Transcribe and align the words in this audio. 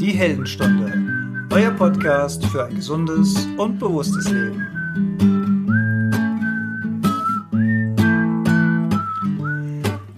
Die 0.00 0.12
Heldenstunde, 0.12 0.92
euer 1.50 1.70
Podcast 1.72 2.44
für 2.46 2.64
ein 2.64 2.74
gesundes 2.74 3.46
und 3.56 3.78
bewusstes 3.78 4.28
Leben. 4.30 4.66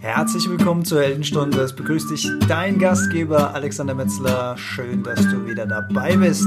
Herzlich 0.01 0.49
willkommen 0.49 0.85
zur 0.85 1.03
Heldenstunde. 1.03 1.61
Es 1.61 1.75
begrüßt 1.75 2.11
dich 2.11 2.31
dein 2.49 2.79
Gastgeber 2.79 3.55
Alexander 3.55 3.95
Metzler. 3.95 4.57
Schön, 4.57 5.03
dass 5.03 5.21
du 5.29 5.47
wieder 5.47 5.67
dabei 5.67 6.17
bist. 6.17 6.47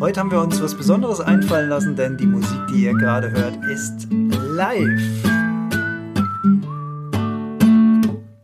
Heute 0.00 0.20
haben 0.20 0.30
wir 0.30 0.40
uns 0.40 0.62
was 0.62 0.74
Besonderes 0.74 1.20
einfallen 1.20 1.68
lassen, 1.68 1.96
denn 1.96 2.16
die 2.16 2.26
Musik, 2.26 2.60
die 2.70 2.84
ihr 2.84 2.94
gerade 2.94 3.30
hört, 3.32 3.56
ist 3.68 4.06
live. 4.58 5.00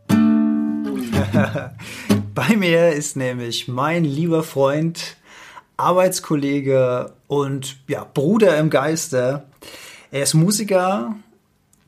Bei 2.33 2.55
mir 2.55 2.93
ist 2.93 3.17
nämlich 3.17 3.67
mein 3.67 4.05
lieber 4.05 4.43
Freund, 4.43 5.17
Arbeitskollege 5.75 7.11
und 7.27 7.75
ja, 7.89 8.07
Bruder 8.13 8.57
im 8.59 8.69
Geiste. 8.69 9.43
Er 10.09 10.23
ist 10.23 10.35
Musiker, 10.35 11.17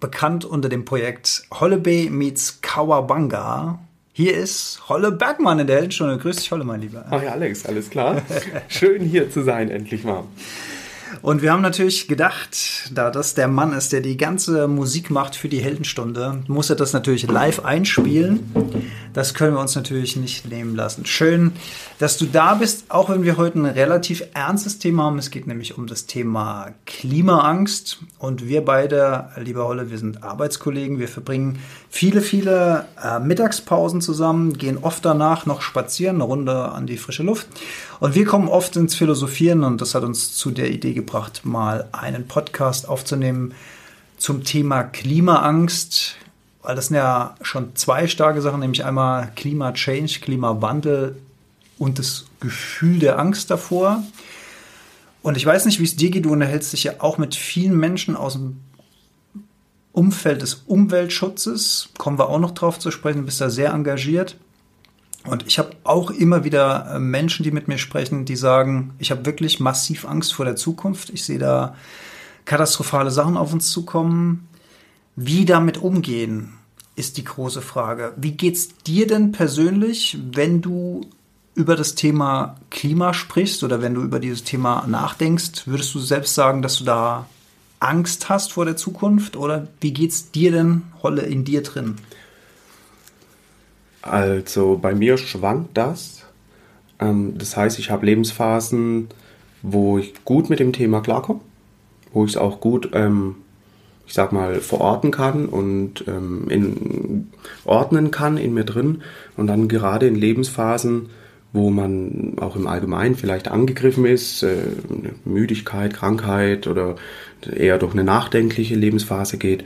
bekannt 0.01 0.43
unter 0.43 0.67
dem 0.67 0.83
Projekt 0.83 1.43
Hollebay 1.57 2.09
meets 2.09 2.59
Kawabanga. 2.59 3.79
Hier 4.11 4.35
ist 4.35 4.89
Holle 4.89 5.13
Bergmann 5.13 5.59
in 5.59 5.67
der 5.67 5.77
Heldenstunde. 5.77 6.17
Grüß 6.17 6.35
dich, 6.35 6.51
Holle, 6.51 6.65
mein 6.65 6.81
Lieber. 6.81 7.05
Ach 7.09 7.23
ja, 7.23 7.31
Alex, 7.31 7.65
alles 7.65 7.89
klar. 7.89 8.21
Schön 8.67 9.03
hier 9.03 9.31
zu 9.31 9.43
sein, 9.43 9.69
endlich 9.69 10.03
mal. 10.03 10.25
Und 11.21 11.41
wir 11.41 11.51
haben 11.51 11.61
natürlich 11.61 12.07
gedacht, 12.07 12.91
da 12.93 13.09
das 13.09 13.33
der 13.33 13.47
Mann 13.47 13.73
ist, 13.73 13.93
der 13.93 14.01
die 14.01 14.17
ganze 14.17 14.67
Musik 14.67 15.09
macht 15.09 15.35
für 15.35 15.49
die 15.49 15.59
Heldenstunde, 15.59 16.43
muss 16.47 16.69
er 16.69 16.75
das 16.75 16.93
natürlich 16.93 17.27
live 17.27 17.63
einspielen. 17.65 18.51
Das 19.13 19.33
können 19.33 19.55
wir 19.55 19.61
uns 19.61 19.75
natürlich 19.75 20.15
nicht 20.15 20.47
nehmen 20.47 20.75
lassen. 20.75 21.05
Schön, 21.05 21.53
dass 21.97 22.17
du 22.17 22.25
da 22.25 22.53
bist, 22.53 22.85
auch 22.89 23.09
wenn 23.09 23.23
wir 23.23 23.37
heute 23.37 23.59
ein 23.59 23.65
relativ 23.65 24.23
ernstes 24.33 24.77
Thema 24.77 25.05
haben. 25.05 25.17
Es 25.17 25.31
geht 25.31 25.47
nämlich 25.47 25.77
um 25.77 25.87
das 25.87 26.05
Thema 26.05 26.67
Klimaangst. 26.85 27.99
Und 28.19 28.47
wir 28.47 28.63
beide, 28.63 29.29
lieber 29.37 29.67
Holle, 29.67 29.89
wir 29.89 29.97
sind 29.97 30.23
Arbeitskollegen. 30.23 30.99
Wir 30.99 31.07
verbringen 31.07 31.59
viele, 31.89 32.21
viele 32.21 32.85
äh, 33.03 33.19
Mittagspausen 33.19 34.01
zusammen, 34.01 34.53
gehen 34.53 34.77
oft 34.79 35.03
danach 35.03 35.47
noch 35.47 35.61
spazieren, 35.61 36.17
eine 36.17 36.25
Runde 36.25 36.69
an 36.69 36.85
die 36.85 36.97
frische 36.97 37.23
Luft. 37.23 37.47
Und 37.99 38.13
wir 38.13 38.25
kommen 38.25 38.47
oft 38.47 38.75
ins 38.75 38.95
Philosophieren 38.95 39.63
und 39.63 39.81
das 39.81 39.95
hat 39.95 40.03
uns 40.03 40.35
zu 40.35 40.51
der 40.51 40.69
Idee 40.69 40.93
gebracht, 40.93 41.41
mal 41.45 41.87
einen 41.91 42.27
Podcast 42.27 42.87
aufzunehmen 42.87 43.53
zum 44.17 44.43
Thema 44.43 44.83
Klimaangst, 44.83 46.15
weil 46.61 46.75
das 46.75 46.87
sind 46.87 46.97
ja 46.97 47.35
schon 47.41 47.75
zwei 47.75 48.07
starke 48.07 48.41
Sachen, 48.41 48.59
nämlich 48.59 48.85
einmal 48.85 49.31
Klimachange, 49.35 50.19
Klimawandel 50.21 51.17
und 51.79 51.97
das 51.97 52.25
Gefühl 52.39 52.99
der 52.99 53.17
Angst 53.19 53.49
davor. 53.49 54.03
Und 55.23 55.35
ich 55.35 55.45
weiß 55.45 55.65
nicht, 55.65 55.79
wie 55.79 55.85
es 55.85 55.95
dir 55.95 56.11
geht, 56.11 56.25
du 56.25 56.31
unterhältst 56.31 56.73
dich 56.73 56.83
ja 56.83 56.93
auch 56.99 57.17
mit 57.17 57.35
vielen 57.35 57.77
Menschen 57.77 58.15
aus 58.15 58.33
dem 58.33 58.59
Umfeld 59.91 60.43
des 60.43 60.63
Umweltschutzes, 60.67 61.89
kommen 61.97 62.19
wir 62.19 62.29
auch 62.29 62.39
noch 62.39 62.51
drauf 62.51 62.77
zu 62.77 62.91
sprechen, 62.91 63.21
du 63.21 63.25
bist 63.25 63.41
da 63.41 63.49
sehr 63.49 63.71
engagiert. 63.71 64.35
Und 65.27 65.45
ich 65.45 65.59
habe 65.59 65.71
auch 65.83 66.09
immer 66.09 66.43
wieder 66.43 66.95
äh, 66.95 66.99
Menschen, 66.99 67.43
die 67.43 67.51
mit 67.51 67.67
mir 67.67 67.77
sprechen, 67.77 68.25
die 68.25 68.35
sagen, 68.35 68.93
ich 68.97 69.11
habe 69.11 69.25
wirklich 69.25 69.59
massiv 69.59 70.05
Angst 70.05 70.33
vor 70.33 70.45
der 70.45 70.55
Zukunft. 70.55 71.09
Ich 71.09 71.23
sehe 71.25 71.39
da 71.39 71.75
katastrophale 72.45 73.11
Sachen 73.11 73.37
auf 73.37 73.53
uns 73.53 73.69
zukommen. 73.69 74.47
Wie 75.15 75.45
damit 75.45 75.77
umgehen, 75.77 76.53
ist 76.95 77.17
die 77.17 77.23
große 77.23 77.61
Frage. 77.61 78.13
Wie 78.15 78.31
geht's 78.31 78.69
dir 78.85 79.05
denn 79.05 79.31
persönlich, 79.31 80.17
wenn 80.31 80.61
du 80.61 81.01
über 81.55 81.75
das 81.75 81.95
Thema 81.95 82.55
Klima 82.69 83.13
sprichst 83.13 83.63
oder 83.63 83.81
wenn 83.81 83.95
du 83.95 84.01
über 84.01 84.19
dieses 84.19 84.43
Thema 84.43 84.85
nachdenkst? 84.87 85.67
Würdest 85.67 85.93
du 85.93 85.99
selbst 85.99 86.35
sagen, 86.35 86.61
dass 86.61 86.77
du 86.77 86.85
da 86.85 87.27
Angst 87.79 88.29
hast 88.29 88.53
vor 88.53 88.65
der 88.65 88.77
Zukunft 88.77 89.35
oder 89.35 89.67
wie 89.81 89.91
geht's 89.91 90.31
dir 90.31 90.51
denn, 90.51 90.83
Holle, 91.03 91.23
in 91.23 91.43
dir 91.43 91.63
drin? 91.63 91.95
Also 94.07 94.77
bei 94.81 94.95
mir 94.95 95.17
schwankt 95.17 95.77
das. 95.77 96.25
Ähm, 96.99 97.37
das 97.37 97.55
heißt, 97.55 97.79
ich 97.79 97.91
habe 97.91 98.05
Lebensphasen, 98.05 99.09
wo 99.61 99.97
ich 99.97 100.13
gut 100.25 100.49
mit 100.49 100.59
dem 100.59 100.73
Thema 100.73 101.01
klarkomme, 101.01 101.41
wo 102.13 102.25
ich 102.25 102.31
es 102.31 102.37
auch 102.37 102.59
gut, 102.59 102.89
ähm, 102.93 103.35
ich 104.05 104.13
sag 104.13 104.31
mal, 104.31 104.61
verorten 104.61 105.11
kann 105.11 105.47
und 105.47 106.05
ähm, 106.07 106.49
in, 106.49 107.31
ordnen 107.65 108.11
kann 108.11 108.37
in 108.37 108.53
mir 108.53 108.63
drin. 108.63 109.01
Und 109.35 109.47
dann 109.47 109.67
gerade 109.67 110.07
in 110.07 110.15
Lebensphasen, 110.15 111.09
wo 111.53 111.69
man 111.69 112.35
auch 112.39 112.55
im 112.55 112.67
Allgemeinen 112.67 113.15
vielleicht 113.15 113.49
angegriffen 113.49 114.05
ist, 114.05 114.43
äh, 114.43 114.57
Müdigkeit, 115.25 115.93
Krankheit 115.93 116.67
oder 116.67 116.95
eher 117.53 117.77
durch 117.77 117.93
eine 117.93 118.03
nachdenkliche 118.03 118.75
Lebensphase 118.75 119.37
geht, 119.37 119.63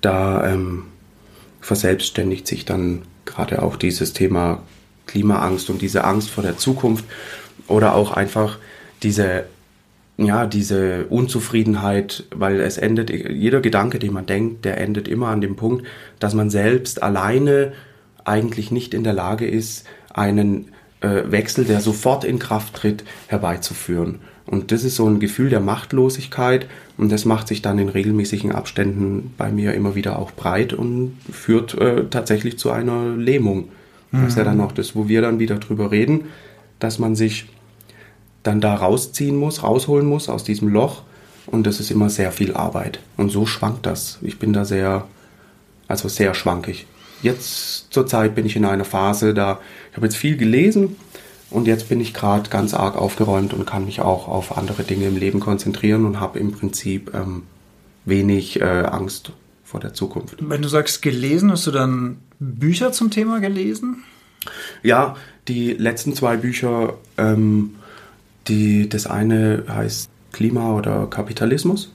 da 0.00 0.58
verselbstständigt 1.60 2.48
sich 2.48 2.64
dann 2.64 3.02
gerade 3.24 3.62
auch 3.62 3.76
dieses 3.76 4.12
Thema 4.12 4.62
Klimaangst 5.06 5.70
und 5.70 5.82
diese 5.82 6.04
Angst 6.04 6.30
vor 6.30 6.42
der 6.42 6.56
Zukunft 6.56 7.04
oder 7.68 7.94
auch 7.94 8.12
einfach 8.12 8.58
diese 9.02 9.44
ja, 10.18 10.46
diese 10.46 11.06
Unzufriedenheit, 11.06 12.24
weil 12.34 12.60
es 12.60 12.78
endet, 12.78 13.10
jeder 13.10 13.60
Gedanke, 13.60 13.98
den 13.98 14.12
man 14.12 14.26
denkt, 14.26 14.64
der 14.64 14.78
endet 14.78 15.08
immer 15.08 15.28
an 15.28 15.40
dem 15.40 15.56
Punkt, 15.56 15.86
dass 16.18 16.34
man 16.34 16.50
selbst 16.50 17.02
alleine 17.02 17.72
eigentlich 18.24 18.70
nicht 18.70 18.94
in 18.94 19.04
der 19.04 19.14
Lage 19.14 19.46
ist, 19.46 19.86
einen 20.12 20.68
äh, 21.00 21.22
Wechsel, 21.26 21.64
der 21.64 21.80
sofort 21.80 22.24
in 22.24 22.38
Kraft 22.38 22.74
tritt, 22.74 23.04
herbeizuführen. 23.26 24.20
Und 24.46 24.70
das 24.70 24.84
ist 24.84 24.96
so 24.96 25.06
ein 25.06 25.20
Gefühl 25.20 25.50
der 25.50 25.60
Machtlosigkeit 25.60 26.66
und 26.98 27.10
das 27.10 27.24
macht 27.24 27.48
sich 27.48 27.62
dann 27.62 27.78
in 27.78 27.88
regelmäßigen 27.88 28.52
Abständen 28.52 29.34
bei 29.38 29.50
mir 29.50 29.74
immer 29.74 29.94
wieder 29.94 30.18
auch 30.18 30.30
breit 30.32 30.72
und 30.72 31.16
führt 31.30 31.74
äh, 31.74 32.04
tatsächlich 32.10 32.58
zu 32.58 32.70
einer 32.70 33.16
Lähmung. 33.16 33.68
Mhm. 34.10 34.22
Das 34.22 34.28
ist 34.28 34.38
ja 34.38 34.44
dann 34.44 34.60
auch 34.60 34.72
das, 34.72 34.94
wo 34.94 35.08
wir 35.08 35.22
dann 35.22 35.38
wieder 35.38 35.56
drüber 35.56 35.90
reden, 35.90 36.26
dass 36.78 36.98
man 36.98 37.16
sich 37.16 37.46
dann 38.42 38.60
da 38.60 38.74
rausziehen 38.74 39.36
muss, 39.36 39.62
rausholen 39.62 40.06
muss 40.06 40.28
aus 40.28 40.44
diesem 40.44 40.68
Loch 40.68 41.02
und 41.46 41.66
das 41.66 41.80
ist 41.80 41.90
immer 41.90 42.10
sehr 42.10 42.32
viel 42.32 42.54
Arbeit. 42.54 43.00
Und 43.16 43.30
so 43.30 43.46
schwankt 43.46 43.86
das. 43.86 44.18
Ich 44.22 44.38
bin 44.38 44.52
da 44.52 44.64
sehr, 44.64 45.06
also 45.88 46.08
sehr 46.08 46.34
schwankig. 46.34 46.86
Jetzt 47.22 47.92
zur 47.92 48.06
Zeit 48.06 48.34
bin 48.34 48.46
ich 48.46 48.56
in 48.56 48.64
einer 48.64 48.84
Phase, 48.84 49.32
da 49.32 49.60
ich 49.90 49.96
habe 49.96 50.06
jetzt 50.06 50.16
viel 50.16 50.36
gelesen, 50.36 50.96
und 51.52 51.66
jetzt 51.66 51.88
bin 51.88 52.00
ich 52.00 52.14
gerade 52.14 52.48
ganz 52.48 52.74
arg 52.74 52.96
aufgeräumt 52.96 53.52
und 53.52 53.66
kann 53.66 53.84
mich 53.84 54.00
auch 54.00 54.26
auf 54.26 54.56
andere 54.56 54.82
Dinge 54.82 55.06
im 55.06 55.16
Leben 55.16 55.40
konzentrieren 55.40 56.04
und 56.06 56.18
habe 56.18 56.38
im 56.38 56.52
Prinzip 56.52 57.12
ähm, 57.14 57.42
wenig 58.04 58.60
äh, 58.60 58.64
Angst 58.64 59.32
vor 59.62 59.80
der 59.80 59.94
Zukunft. 59.94 60.36
Wenn 60.40 60.62
du 60.62 60.68
sagst 60.68 61.02
gelesen, 61.02 61.50
hast 61.50 61.66
du 61.66 61.70
dann 61.70 62.18
Bücher 62.38 62.92
zum 62.92 63.10
Thema 63.10 63.40
gelesen? 63.40 64.02
Ja, 64.82 65.16
die 65.48 65.72
letzten 65.72 66.14
zwei 66.14 66.36
Bücher, 66.36 66.94
ähm, 67.16 67.76
die, 68.48 68.88
das 68.88 69.06
eine 69.06 69.64
heißt 69.68 70.10
Klima 70.32 70.72
oder 70.74 71.06
Kapitalismus 71.06 71.92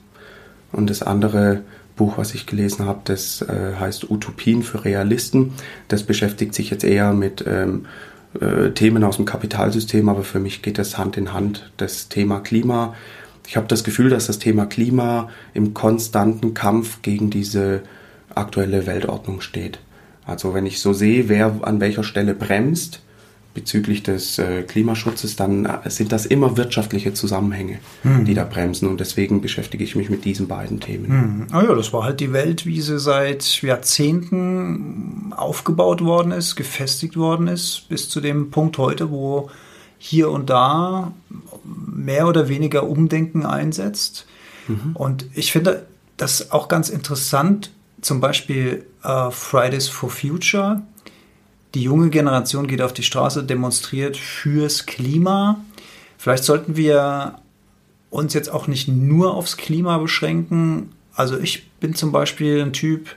und 0.72 0.88
das 0.88 1.02
andere 1.02 1.62
Buch, 1.96 2.16
was 2.16 2.34
ich 2.34 2.46
gelesen 2.46 2.86
habe, 2.86 3.00
das 3.04 3.42
äh, 3.42 3.74
heißt 3.78 4.08
Utopien 4.10 4.62
für 4.62 4.84
Realisten. 4.84 5.52
Das 5.88 6.04
beschäftigt 6.04 6.54
sich 6.54 6.70
jetzt 6.70 6.84
eher 6.84 7.12
mit 7.12 7.44
ähm, 7.46 7.86
äh, 8.40 8.70
Themen 8.70 9.04
aus 9.04 9.16
dem 9.16 9.24
Kapitalsystem, 9.24 10.08
aber 10.08 10.22
für 10.22 10.40
mich 10.40 10.62
geht 10.62 10.78
das 10.78 10.98
Hand 10.98 11.16
in 11.16 11.32
Hand, 11.32 11.70
das 11.76 12.08
Thema 12.08 12.40
Klima. 12.40 12.94
Ich 13.46 13.56
habe 13.56 13.66
das 13.66 13.84
Gefühl, 13.84 14.10
dass 14.10 14.26
das 14.26 14.38
Thema 14.38 14.66
Klima 14.66 15.30
im 15.54 15.72
konstanten 15.74 16.54
Kampf 16.54 17.00
gegen 17.02 17.30
diese 17.30 17.82
aktuelle 18.34 18.86
Weltordnung 18.86 19.40
steht. 19.40 19.78
Also 20.26 20.52
wenn 20.52 20.66
ich 20.66 20.80
so 20.80 20.92
sehe, 20.92 21.28
wer 21.30 21.60
an 21.62 21.80
welcher 21.80 22.04
Stelle 22.04 22.34
bremst, 22.34 23.00
bezüglich 23.58 24.04
des 24.04 24.38
äh, 24.38 24.62
Klimaschutzes, 24.62 25.34
dann 25.34 25.66
äh, 25.66 25.90
sind 25.90 26.12
das 26.12 26.26
immer 26.26 26.56
wirtschaftliche 26.56 27.12
Zusammenhänge, 27.12 27.80
mhm. 28.04 28.24
die 28.24 28.34
da 28.34 28.44
bremsen. 28.44 28.86
Und 28.86 29.00
deswegen 29.00 29.40
beschäftige 29.40 29.82
ich 29.82 29.96
mich 29.96 30.10
mit 30.10 30.24
diesen 30.24 30.46
beiden 30.46 30.78
Themen. 30.78 31.08
Mhm. 31.08 31.46
Ah 31.50 31.64
ja, 31.64 31.74
das 31.74 31.92
war 31.92 32.04
halt 32.04 32.20
die 32.20 32.32
Welt, 32.32 32.66
wie 32.66 32.80
sie 32.80 33.00
seit 33.00 33.60
Jahrzehnten 33.62 35.32
aufgebaut 35.36 36.04
worden 36.04 36.30
ist, 36.30 36.54
gefestigt 36.54 37.16
worden 37.16 37.48
ist, 37.48 37.88
bis 37.88 38.08
zu 38.08 38.20
dem 38.20 38.52
Punkt 38.52 38.78
heute, 38.78 39.10
wo 39.10 39.50
hier 39.98 40.30
und 40.30 40.50
da 40.50 41.12
mehr 41.64 42.28
oder 42.28 42.48
weniger 42.48 42.88
Umdenken 42.88 43.44
einsetzt. 43.44 44.24
Mhm. 44.68 44.94
Und 44.94 45.26
ich 45.34 45.50
finde 45.50 45.86
das 46.16 46.52
auch 46.52 46.68
ganz 46.68 46.90
interessant, 46.90 47.72
zum 48.02 48.20
Beispiel 48.20 48.86
äh, 49.02 49.32
Fridays 49.32 49.88
for 49.88 50.10
Future 50.10 50.82
die 51.78 51.84
junge 51.84 52.10
Generation 52.10 52.66
geht 52.66 52.82
auf 52.82 52.92
die 52.92 53.04
Straße, 53.04 53.44
demonstriert 53.44 54.16
fürs 54.16 54.84
Klima. 54.84 55.60
Vielleicht 56.18 56.42
sollten 56.42 56.76
wir 56.76 57.38
uns 58.10 58.34
jetzt 58.34 58.50
auch 58.50 58.66
nicht 58.66 58.88
nur 58.88 59.34
aufs 59.34 59.56
Klima 59.56 59.96
beschränken. 59.98 60.90
Also 61.14 61.38
ich 61.38 61.70
bin 61.78 61.94
zum 61.94 62.10
Beispiel 62.10 62.60
ein 62.60 62.72
Typ, 62.72 63.14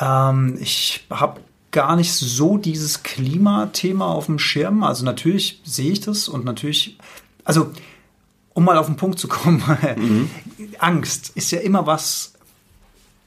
ähm, 0.00 0.56
ich 0.62 1.04
habe 1.10 1.40
gar 1.70 1.94
nicht 1.94 2.14
so 2.14 2.56
dieses 2.56 3.02
Klimathema 3.02 4.06
auf 4.06 4.26
dem 4.26 4.38
Schirm. 4.38 4.82
Also 4.82 5.04
natürlich 5.04 5.60
sehe 5.62 5.92
ich 5.92 6.00
das 6.00 6.26
und 6.26 6.46
natürlich, 6.46 6.96
also 7.44 7.70
um 8.54 8.64
mal 8.64 8.78
auf 8.78 8.86
den 8.86 8.96
Punkt 8.96 9.18
zu 9.18 9.28
kommen, 9.28 9.62
mhm. 9.98 10.30
Angst 10.78 11.32
ist 11.34 11.50
ja 11.50 11.60
immer 11.60 11.86
was, 11.86 12.32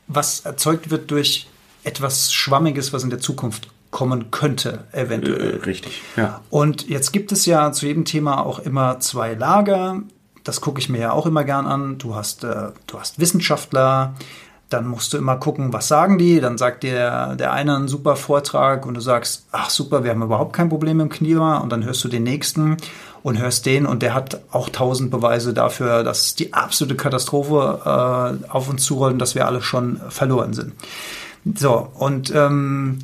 was 0.08 0.40
erzeugt 0.40 0.90
wird 0.90 1.12
durch 1.12 1.48
etwas 1.84 2.34
Schwammiges, 2.34 2.92
was 2.92 3.04
in 3.04 3.12
der 3.12 3.20
Zukunft 3.20 3.68
kommen 3.92 4.32
könnte, 4.32 4.86
eventuell. 4.94 5.60
Äh, 5.60 5.66
richtig, 5.66 6.02
ja. 6.16 6.42
Und 6.50 6.88
jetzt 6.90 7.12
gibt 7.12 7.32
es 7.32 7.46
ja 7.46 7.72
zu 7.72 7.86
jedem 7.86 8.06
Thema 8.06 8.46
auch 8.46 8.60
immer 8.60 9.00
zwei 9.00 9.34
Lager. 9.34 10.02
Das 10.44 10.62
gucke 10.62 10.80
ich 10.80 10.90
mir 10.90 11.00
ja 11.00 11.12
auch 11.12 11.26
immer 11.26 11.44
gern 11.44 11.68
an. 11.68 11.98
Du 11.98 12.16
hast, 12.16 12.44
äh, 12.44 12.70
du 12.88 13.00
hast 13.00 13.20
Wissenschaftler, 13.20 14.16
dann 14.70 14.88
musst 14.88 15.12
du 15.14 15.18
immer 15.18 15.36
gucken, 15.36 15.74
was 15.74 15.90
sagen 15.90 16.18
die. 16.18 16.40
Dann 16.40 16.58
sagt 16.58 16.84
dir 16.84 17.36
der 17.38 17.52
eine 17.52 17.76
einen 17.76 17.88
super 17.90 18.16
Vortrag 18.16 18.86
und 18.86 18.94
du 18.94 19.02
sagst, 19.02 19.46
ach 19.52 19.70
super, 19.70 20.04
wir 20.04 20.12
haben 20.12 20.24
überhaupt 20.24 20.54
kein 20.54 20.70
Problem 20.70 21.00
im 21.02 21.10
Klima. 21.10 21.58
Und 21.58 21.72
dann 21.72 21.84
hörst 21.84 22.04
du 22.04 22.08
den 22.08 22.24
nächsten 22.24 22.78
und 23.24 23.40
hörst 23.40 23.66
den 23.66 23.86
und 23.86 24.02
der 24.02 24.14
hat 24.14 24.42
auch 24.52 24.70
tausend 24.70 25.12
Beweise 25.12 25.54
dafür, 25.54 26.04
dass 26.04 26.34
die 26.34 26.54
absolute 26.54 26.96
Katastrophe 26.96 27.82
äh, 27.84 28.50
auf 28.50 28.70
uns 28.70 28.84
zurollt 28.84 29.14
und 29.14 29.20
dass 29.20 29.36
wir 29.36 29.46
alle 29.46 29.62
schon 29.62 30.00
verloren 30.10 30.54
sind. 30.54 30.74
So, 31.56 31.90
und 31.96 32.34
ähm, 32.34 33.00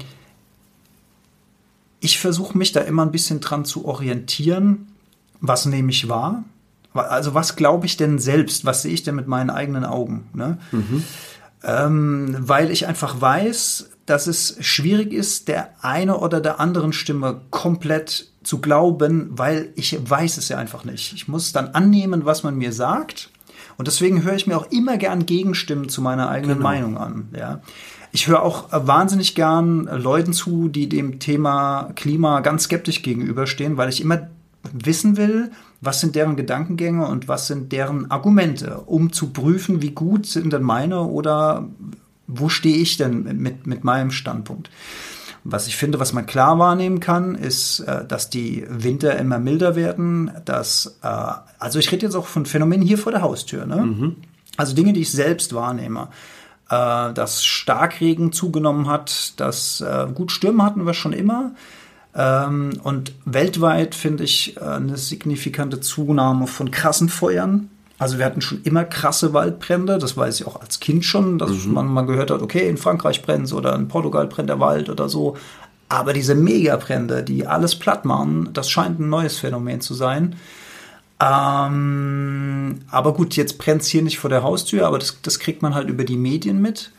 ich 2.07 2.19
versuche 2.19 2.57
mich 2.57 2.71
da 2.71 2.79
immer 2.79 3.03
ein 3.03 3.11
bisschen 3.11 3.41
dran 3.41 3.65
zu 3.65 3.83
orientieren, 3.83 4.87
was 5.41 5.65
nehme 5.65 5.91
ich 5.91 6.07
wahr. 6.07 6.45
Also 6.93 7.33
was 7.33 7.57
glaube 7.57 7.85
ich 7.85 7.97
denn 7.97 8.17
selbst, 8.17 8.63
was 8.63 8.81
sehe 8.81 8.93
ich 8.93 9.03
denn 9.03 9.15
mit 9.15 9.27
meinen 9.27 9.49
eigenen 9.49 9.83
Augen? 9.83 10.29
Ne? 10.33 10.57
Mhm. 10.71 11.03
Ähm, 11.63 12.37
weil 12.39 12.71
ich 12.71 12.87
einfach 12.87 13.19
weiß, 13.19 13.89
dass 14.05 14.27
es 14.27 14.55
schwierig 14.61 15.11
ist, 15.11 15.49
der 15.49 15.71
eine 15.81 16.19
oder 16.19 16.39
der 16.39 16.61
anderen 16.61 16.93
Stimme 16.93 17.41
komplett 17.49 18.31
zu 18.41 18.59
glauben, 18.59 19.27
weil 19.31 19.73
ich 19.75 19.99
weiß 20.09 20.37
es 20.37 20.47
ja 20.47 20.57
einfach 20.57 20.85
nicht. 20.85 21.11
Ich 21.11 21.27
muss 21.27 21.51
dann 21.51 21.67
annehmen, 21.69 22.23
was 22.23 22.41
man 22.41 22.55
mir 22.55 22.71
sagt. 22.71 23.31
Und 23.77 23.89
deswegen 23.89 24.23
höre 24.23 24.35
ich 24.35 24.47
mir 24.47 24.55
auch 24.55 24.71
immer 24.71 24.95
gern 24.95 25.25
Gegenstimmen 25.25 25.89
zu 25.89 26.01
meiner 26.01 26.29
eigenen 26.29 26.59
genau. 26.59 26.69
Meinung 26.69 26.97
an. 26.97 27.27
Ja. 27.37 27.59
Ich 28.11 28.27
höre 28.27 28.41
auch 28.41 28.69
wahnsinnig 28.71 29.35
gern 29.35 29.85
Leuten 29.85 30.33
zu, 30.33 30.69
die 30.69 30.89
dem 30.89 31.19
Thema 31.19 31.91
Klima 31.95 32.39
ganz 32.39 32.63
skeptisch 32.63 33.01
gegenüberstehen, 33.01 33.77
weil 33.77 33.89
ich 33.89 34.01
immer 34.01 34.29
wissen 34.73 35.17
will, 35.17 35.51
was 35.81 36.01
sind 36.01 36.15
deren 36.15 36.35
Gedankengänge 36.35 37.05
und 37.07 37.27
was 37.27 37.47
sind 37.47 37.71
deren 37.71 38.09
Argumente, 38.09 38.81
um 38.85 39.13
zu 39.13 39.29
prüfen, 39.29 39.81
wie 39.81 39.91
gut 39.91 40.25
sind 40.25 40.53
denn 40.53 40.63
meine 40.63 41.01
oder 41.01 41.67
wo 42.27 42.49
stehe 42.49 42.77
ich 42.77 42.97
denn 42.97 43.23
mit, 43.41 43.67
mit 43.67 43.83
meinem 43.83 44.11
Standpunkt. 44.11 44.69
Was 45.43 45.67
ich 45.67 45.77
finde, 45.77 45.99
was 45.99 46.11
man 46.11 46.25
klar 46.25 46.59
wahrnehmen 46.59 46.99
kann, 46.99 47.35
ist, 47.35 47.79
äh, 47.79 48.05
dass 48.05 48.29
die 48.29 48.65
Winter 48.69 49.17
immer 49.17 49.39
milder 49.39 49.77
werden. 49.77 50.31
Dass, 50.43 50.97
äh, 51.03 51.07
also 51.57 51.79
ich 51.79 51.89
rede 51.89 52.05
jetzt 52.05 52.15
auch 52.15 52.25
von 52.25 52.45
Phänomenen 52.45 52.85
hier 52.85 52.97
vor 52.97 53.13
der 53.13 53.21
Haustür. 53.21 53.65
Ne? 53.65 53.77
Mhm. 53.77 54.15
Also 54.57 54.75
Dinge, 54.75 54.91
die 54.91 55.01
ich 55.01 55.11
selbst 55.11 55.53
wahrnehme. 55.53 56.09
Äh, 56.69 57.13
dass 57.13 57.45
Starkregen 57.45 58.31
zugenommen 58.31 58.87
hat, 58.87 59.39
dass 59.39 59.83
gut 60.13 60.31
Stürme 60.31 60.63
hatten 60.63 60.85
wir 60.85 60.93
schon 60.93 61.13
immer. 61.13 61.51
Ähm, 62.13 62.73
und 62.83 63.13
weltweit 63.25 63.95
finde 63.95 64.23
ich 64.23 64.61
eine 64.61 64.97
signifikante 64.97 65.79
Zunahme 65.79 66.47
von 66.47 66.71
krassen 66.71 67.09
Feuern. 67.09 67.69
Also 67.99 68.19
wir 68.19 68.25
hatten 68.25 68.41
schon 68.41 68.61
immer 68.63 68.83
krasse 68.83 69.33
Waldbrände, 69.33 69.97
das 69.97 70.15
weiß 70.15 70.39
ich 70.39 70.47
auch 70.47 70.61
als 70.61 70.79
Kind 70.79 71.03
schon, 71.03 71.39
dass 71.39 71.65
mhm. 71.65 71.73
man 71.73 71.87
mal 71.87 72.05
gehört 72.05 72.29
hat, 72.29 72.41
okay, 72.41 72.69
in 72.69 72.77
Frankreich 72.77 73.23
brennt 73.23 73.51
oder 73.53 73.75
in 73.75 73.87
Portugal 73.87 74.27
brennt 74.27 74.49
der 74.49 74.59
Wald 74.59 74.89
oder 74.89 75.09
so. 75.09 75.35
Aber 75.89 76.13
diese 76.13 76.35
Megabrände, 76.35 77.23
die 77.23 77.47
alles 77.47 77.75
platt 77.75 78.05
machen, 78.05 78.49
das 78.53 78.69
scheint 78.69 78.99
ein 78.99 79.09
neues 79.09 79.39
Phänomen 79.39 79.81
zu 79.81 79.93
sein. 79.93 80.35
Ähm, 81.19 82.79
aber 82.91 83.13
gut, 83.13 83.35
jetzt 83.35 83.57
brennt 83.57 83.81
es 83.81 83.87
hier 83.87 84.03
nicht 84.03 84.19
vor 84.19 84.29
der 84.29 84.43
Haustür, 84.43 84.85
aber 84.85 84.99
das, 84.99 85.19
das 85.21 85.39
kriegt 85.39 85.61
man 85.61 85.73
halt 85.73 85.89
über 85.89 86.03
die 86.03 86.17
Medien 86.17 86.61
mit. 86.61 86.91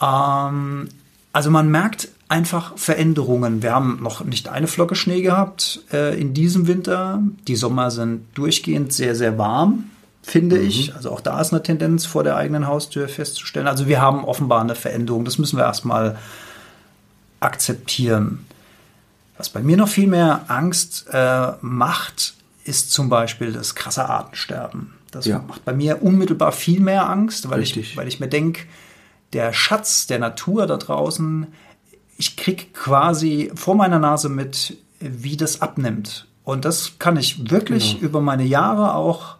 Ähm, 0.00 0.88
also 1.32 1.50
man 1.50 1.70
merkt 1.70 2.08
einfach 2.28 2.76
Veränderungen. 2.76 3.62
Wir 3.62 3.74
haben 3.74 4.00
noch 4.02 4.24
nicht 4.24 4.48
eine 4.48 4.66
Flocke 4.66 4.94
Schnee 4.94 5.22
gehabt 5.22 5.80
äh, 5.92 6.18
in 6.18 6.34
diesem 6.34 6.66
Winter. 6.66 7.22
Die 7.46 7.56
Sommer 7.56 7.90
sind 7.90 8.26
durchgehend 8.34 8.92
sehr, 8.92 9.14
sehr 9.14 9.38
warm 9.38 9.90
finde 10.28 10.56
mhm. 10.56 10.66
ich. 10.66 10.94
Also 10.94 11.10
auch 11.10 11.20
da 11.20 11.40
ist 11.40 11.52
eine 11.52 11.62
Tendenz 11.62 12.06
vor 12.06 12.22
der 12.22 12.36
eigenen 12.36 12.66
Haustür 12.66 13.08
festzustellen. 13.08 13.66
Also 13.66 13.88
wir 13.88 14.00
haben 14.00 14.24
offenbar 14.24 14.60
eine 14.60 14.74
Veränderung. 14.74 15.24
Das 15.24 15.38
müssen 15.38 15.56
wir 15.56 15.64
erstmal 15.64 16.18
akzeptieren. 17.40 18.46
Was 19.36 19.48
bei 19.48 19.60
mir 19.60 19.76
noch 19.76 19.88
viel 19.88 20.08
mehr 20.08 20.44
Angst 20.48 21.06
äh, 21.12 21.52
macht, 21.60 22.34
ist 22.68 22.92
zum 22.92 23.08
Beispiel 23.08 23.52
das 23.52 23.74
krasse 23.74 24.08
Artensterben. 24.08 24.92
Das 25.10 25.24
ja. 25.24 25.38
macht 25.38 25.64
bei 25.64 25.72
mir 25.72 26.02
unmittelbar 26.02 26.52
viel 26.52 26.80
mehr 26.80 27.08
Angst, 27.08 27.48
weil 27.48 27.62
ich, 27.62 27.96
weil 27.96 28.06
ich 28.06 28.20
mir 28.20 28.28
denke, 28.28 28.66
der 29.32 29.52
Schatz 29.52 30.06
der 30.06 30.18
Natur 30.18 30.66
da 30.66 30.76
draußen, 30.76 31.46
ich 32.18 32.36
kriege 32.36 32.66
quasi 32.74 33.50
vor 33.54 33.74
meiner 33.74 33.98
Nase 33.98 34.28
mit, 34.28 34.76
wie 35.00 35.36
das 35.36 35.62
abnimmt. 35.62 36.26
Und 36.44 36.64
das 36.64 36.98
kann 36.98 37.16
ich 37.16 37.50
wirklich 37.50 37.94
genau. 37.94 38.04
über 38.04 38.20
meine 38.20 38.44
Jahre 38.44 38.94
auch 38.94 39.36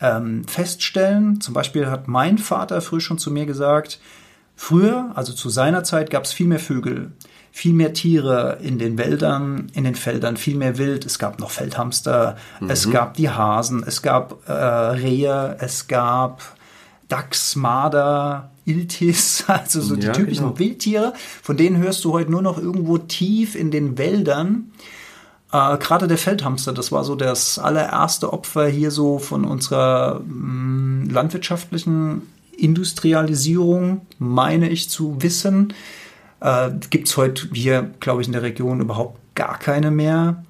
ähm, 0.00 0.44
feststellen. 0.46 1.40
Zum 1.40 1.54
Beispiel 1.54 1.88
hat 1.88 2.08
mein 2.08 2.38
Vater 2.38 2.80
früh 2.80 3.00
schon 3.00 3.18
zu 3.18 3.30
mir 3.30 3.46
gesagt, 3.46 4.00
früher, 4.56 5.12
also 5.14 5.32
zu 5.32 5.48
seiner 5.48 5.84
Zeit, 5.84 6.10
gab 6.10 6.24
es 6.24 6.32
viel 6.32 6.46
mehr 6.46 6.60
Vögel, 6.60 7.12
viel 7.58 7.72
mehr 7.72 7.92
Tiere 7.92 8.60
in 8.62 8.78
den 8.78 8.98
Wäldern, 8.98 9.66
in 9.74 9.82
den 9.82 9.96
Feldern, 9.96 10.36
viel 10.36 10.54
mehr 10.54 10.78
Wild. 10.78 11.04
Es 11.04 11.18
gab 11.18 11.40
noch 11.40 11.50
Feldhamster, 11.50 12.36
mhm. 12.60 12.70
es 12.70 12.88
gab 12.88 13.14
die 13.14 13.30
Hasen, 13.30 13.82
es 13.84 14.00
gab 14.00 14.48
äh, 14.48 14.52
Rehe, 14.52 15.56
es 15.58 15.88
gab 15.88 16.40
Dachs, 17.08 17.56
Marder, 17.56 18.52
Iltis, 18.64 19.42
also 19.48 19.80
so 19.80 19.96
ja, 19.96 20.12
die 20.12 20.20
typischen 20.20 20.44
genau. 20.44 20.58
Wildtiere. 20.60 21.14
Von 21.42 21.56
denen 21.56 21.78
hörst 21.78 22.04
du 22.04 22.12
heute 22.12 22.30
nur 22.30 22.42
noch 22.42 22.58
irgendwo 22.58 22.96
tief 22.96 23.56
in 23.56 23.72
den 23.72 23.98
Wäldern. 23.98 24.70
Äh, 25.50 25.78
Gerade 25.78 26.06
der 26.06 26.18
Feldhamster, 26.18 26.72
das 26.72 26.92
war 26.92 27.02
so 27.02 27.16
das 27.16 27.58
allererste 27.58 28.32
Opfer 28.32 28.68
hier 28.68 28.92
so 28.92 29.18
von 29.18 29.44
unserer 29.44 30.20
mh, 30.20 30.26
mm, 30.26 31.10
landwirtschaftlichen 31.10 32.22
Industrialisierung, 32.56 34.02
meine 34.20 34.68
ich 34.68 34.88
zu 34.90 35.20
wissen. 35.20 35.74
Äh, 36.40 36.70
Gibt 36.90 37.08
es 37.08 37.16
heute 37.16 37.48
hier, 37.52 37.90
glaube 38.00 38.22
ich, 38.22 38.28
in 38.28 38.32
der 38.32 38.42
Region 38.42 38.80
überhaupt 38.80 39.18
gar 39.34 39.58
keine 39.58 39.90
mehr. 39.90 40.44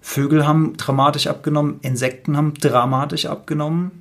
Vögel 0.00 0.46
haben 0.46 0.76
dramatisch 0.76 1.28
abgenommen, 1.28 1.78
Insekten 1.82 2.36
haben 2.36 2.54
dramatisch 2.54 3.26
abgenommen. 3.26 3.92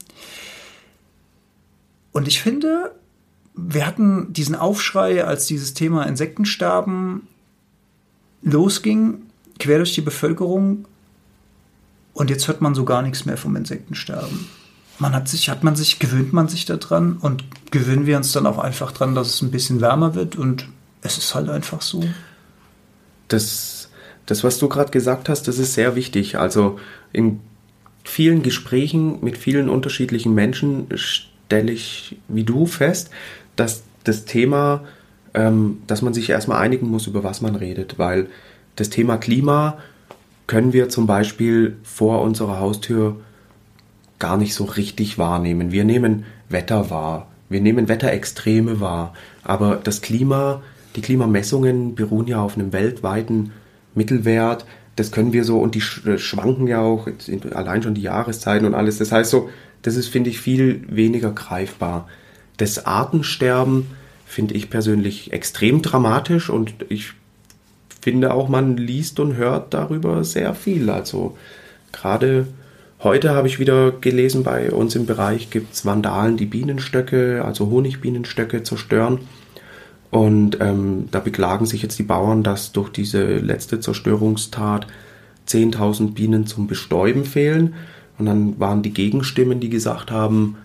Und 2.11 2.27
ich 2.27 2.41
finde, 2.41 2.91
wir 3.53 3.85
hatten 3.85 4.33
diesen 4.33 4.55
Aufschrei, 4.55 5.23
als 5.23 5.45
dieses 5.45 5.73
Thema 5.73 6.03
Insektensterben 6.03 7.27
losging 8.41 9.21
quer 9.59 9.77
durch 9.77 9.93
die 9.93 10.01
Bevölkerung 10.01 10.85
und 12.13 12.29
jetzt 12.29 12.47
hört 12.47 12.61
man 12.61 12.75
so 12.75 12.83
gar 12.83 13.01
nichts 13.01 13.25
mehr 13.25 13.37
vom 13.37 13.55
Insektensterben. 13.55 14.47
Man 14.99 15.13
hat 15.13 15.27
sich, 15.27 15.49
hat 15.49 15.63
man 15.63 15.75
sich, 15.75 15.99
gewöhnt 15.99 16.33
man 16.33 16.47
sich 16.47 16.65
daran 16.65 17.17
und 17.17 17.43
gewöhnen 17.71 18.05
wir 18.05 18.17
uns 18.17 18.31
dann 18.31 18.45
auch 18.45 18.57
einfach 18.57 18.91
dran, 18.91 19.15
dass 19.15 19.27
es 19.27 19.41
ein 19.41 19.51
bisschen 19.51 19.81
wärmer 19.81 20.15
wird 20.15 20.35
und 20.35 20.67
es 21.01 21.17
ist 21.17 21.33
halt 21.35 21.49
einfach 21.49 21.81
so. 21.81 22.03
Das, 23.27 23.89
das 24.25 24.43
was 24.43 24.59
du 24.59 24.69
gerade 24.69 24.91
gesagt 24.91 25.29
hast, 25.29 25.47
das 25.47 25.57
ist 25.57 25.73
sehr 25.73 25.95
wichtig. 25.95 26.37
Also 26.37 26.79
in 27.13 27.39
vielen 28.03 28.43
Gesprächen 28.43 29.19
mit 29.23 29.37
vielen 29.37 29.69
unterschiedlichen 29.69 30.33
Menschen 30.33 30.87
stelle 30.95 31.71
ich, 31.71 32.17
wie 32.27 32.43
du, 32.43 32.65
fest, 32.65 33.09
dass 33.55 33.83
das 34.03 34.25
Thema, 34.25 34.83
ähm, 35.33 35.81
dass 35.87 36.01
man 36.01 36.13
sich 36.13 36.29
erstmal 36.29 36.61
einigen 36.61 36.87
muss, 36.89 37.07
über 37.07 37.23
was 37.23 37.41
man 37.41 37.55
redet, 37.55 37.99
weil 37.99 38.27
das 38.75 38.89
Thema 38.89 39.17
Klima 39.17 39.77
können 40.47 40.73
wir 40.73 40.89
zum 40.89 41.07
Beispiel 41.07 41.77
vor 41.83 42.21
unserer 42.21 42.59
Haustür 42.59 43.17
gar 44.19 44.37
nicht 44.37 44.53
so 44.53 44.65
richtig 44.65 45.17
wahrnehmen. 45.17 45.71
Wir 45.71 45.83
nehmen 45.83 46.25
Wetter 46.49 46.89
wahr, 46.89 47.27
wir 47.49 47.61
nehmen 47.61 47.87
Wetterextreme 47.87 48.79
wahr, 48.79 49.13
aber 49.43 49.79
das 49.83 50.01
Klima, 50.01 50.61
die 50.95 51.01
Klimamessungen 51.01 51.95
beruhen 51.95 52.27
ja 52.27 52.41
auf 52.41 52.55
einem 52.55 52.73
weltweiten 52.73 53.51
Mittelwert. 53.95 54.65
Das 54.95 55.11
können 55.11 55.33
wir 55.33 55.43
so 55.43 55.59
und 55.59 55.75
die 55.75 55.81
schwanken 55.81 56.67
ja 56.67 56.81
auch 56.81 57.07
allein 57.53 57.81
schon 57.81 57.93
die 57.93 58.01
Jahreszeiten 58.01 58.65
und 58.65 58.73
alles. 58.73 58.97
Das 58.97 59.11
heißt 59.11 59.29
so, 59.29 59.49
das 59.81 59.95
ist 59.95 60.07
finde 60.07 60.29
ich 60.29 60.39
viel 60.39 60.83
weniger 60.87 61.31
greifbar. 61.31 62.07
Das 62.57 62.85
Artensterben 62.85 63.87
finde 64.25 64.53
ich 64.53 64.69
persönlich 64.69 65.33
extrem 65.33 65.81
dramatisch 65.81 66.49
und 66.49 66.73
ich 66.89 67.13
finde 68.01 68.33
auch, 68.33 68.49
man 68.49 68.77
liest 68.77 69.19
und 69.19 69.35
hört 69.35 69.73
darüber 69.73 70.23
sehr 70.23 70.53
viel. 70.53 70.89
Also 70.89 71.37
gerade 71.91 72.47
Heute 73.03 73.31
habe 73.31 73.47
ich 73.47 73.57
wieder 73.57 73.91
gelesen, 73.91 74.43
bei 74.43 74.71
uns 74.71 74.95
im 74.95 75.07
Bereich 75.07 75.49
gibt 75.49 75.73
es 75.73 75.87
Vandalen, 75.87 76.37
die 76.37 76.45
Bienenstöcke, 76.45 77.43
also 77.43 77.71
Honigbienenstöcke 77.71 78.61
zerstören. 78.61 79.21
Und 80.11 80.59
ähm, 80.59 81.07
da 81.09 81.19
beklagen 81.19 81.65
sich 81.65 81.81
jetzt 81.81 81.97
die 81.97 82.03
Bauern, 82.03 82.43
dass 82.43 82.73
durch 82.73 82.89
diese 82.89 83.37
letzte 83.37 83.79
Zerstörungstat 83.79 84.85
10.000 85.47 86.13
Bienen 86.13 86.45
zum 86.45 86.67
Bestäuben 86.67 87.23
fehlen. 87.25 87.73
Und 88.17 88.25
dann 88.25 88.59
waren 88.59 88.83
die 88.83 88.93
Gegenstimmen, 88.93 89.61
die 89.61 89.69
gesagt 89.69 90.11
haben, 90.11 90.57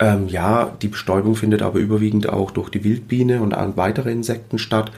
ähm, 0.00 0.26
ja, 0.28 0.76
die 0.82 0.88
Bestäubung 0.88 1.36
findet 1.36 1.62
aber 1.62 1.78
überwiegend 1.78 2.28
auch 2.28 2.50
durch 2.50 2.68
die 2.68 2.82
Wildbiene 2.82 3.40
und 3.40 3.54
weitere 3.76 4.10
Insekten 4.10 4.58
statt, 4.58 4.90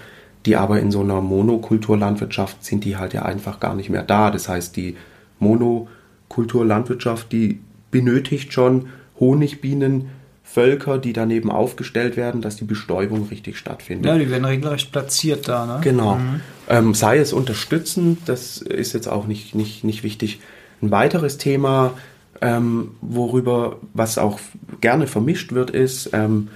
die 0.47 0.57
aber 0.57 0.81
in 0.81 0.91
so 0.91 1.03
einer 1.03 1.21
Monokulturlandwirtschaft 1.21 2.65
sind 2.65 2.85
die 2.85 2.97
halt 2.97 3.13
ja 3.13 3.23
einfach 3.23 3.61
gar 3.61 3.75
nicht 3.75 3.91
mehr 3.91 4.03
da. 4.03 4.31
Das 4.31 4.49
heißt, 4.49 4.75
die 4.77 4.97
Monokulturlandwirtschaft, 5.39 7.31
die 7.31 7.61
benötigt 7.91 8.53
schon 8.53 8.87
Honigbienen, 9.21 10.07
Völker, 10.47 10.97
die 10.97 11.13
daneben 11.13 11.51
aufgestellt 11.51 12.17
werden, 12.17 12.41
dass 12.41 12.57
die 12.57 12.65
Bestäubung 12.65 13.29
richtig 13.29 13.59
stattfindet. 13.59 14.07
Ja, 14.07 14.17
die 14.17 14.31
werden 14.31 14.45
regelrecht 14.45 14.93
platziert 14.93 15.49
da, 15.49 15.67
ne? 15.67 15.81
Genau. 15.83 16.15
Mhm. 16.15 16.41
Ähm, 16.69 16.95
sei 16.95 17.19
es 17.19 17.33
unterstützend, 17.33 18.21
das 18.27 18.59
ist 18.59 18.95
jetzt 18.95 19.09
auch 19.09 19.27
nicht, 19.27 19.55
nicht, 19.55 19.85
nicht 19.85 20.03
wichtig. 20.03 20.41
Ein 20.81 20.91
weiteres 20.91 21.37
Thema, 21.37 21.95
ähm, 22.41 22.93
worüber, 23.03 23.77
was 23.93 24.19
auch 24.19 24.39
gerne 24.81 25.07
vermischt 25.07 25.53
wird, 25.53 25.71
ist, 25.71 26.11
ähm, 26.13 26.49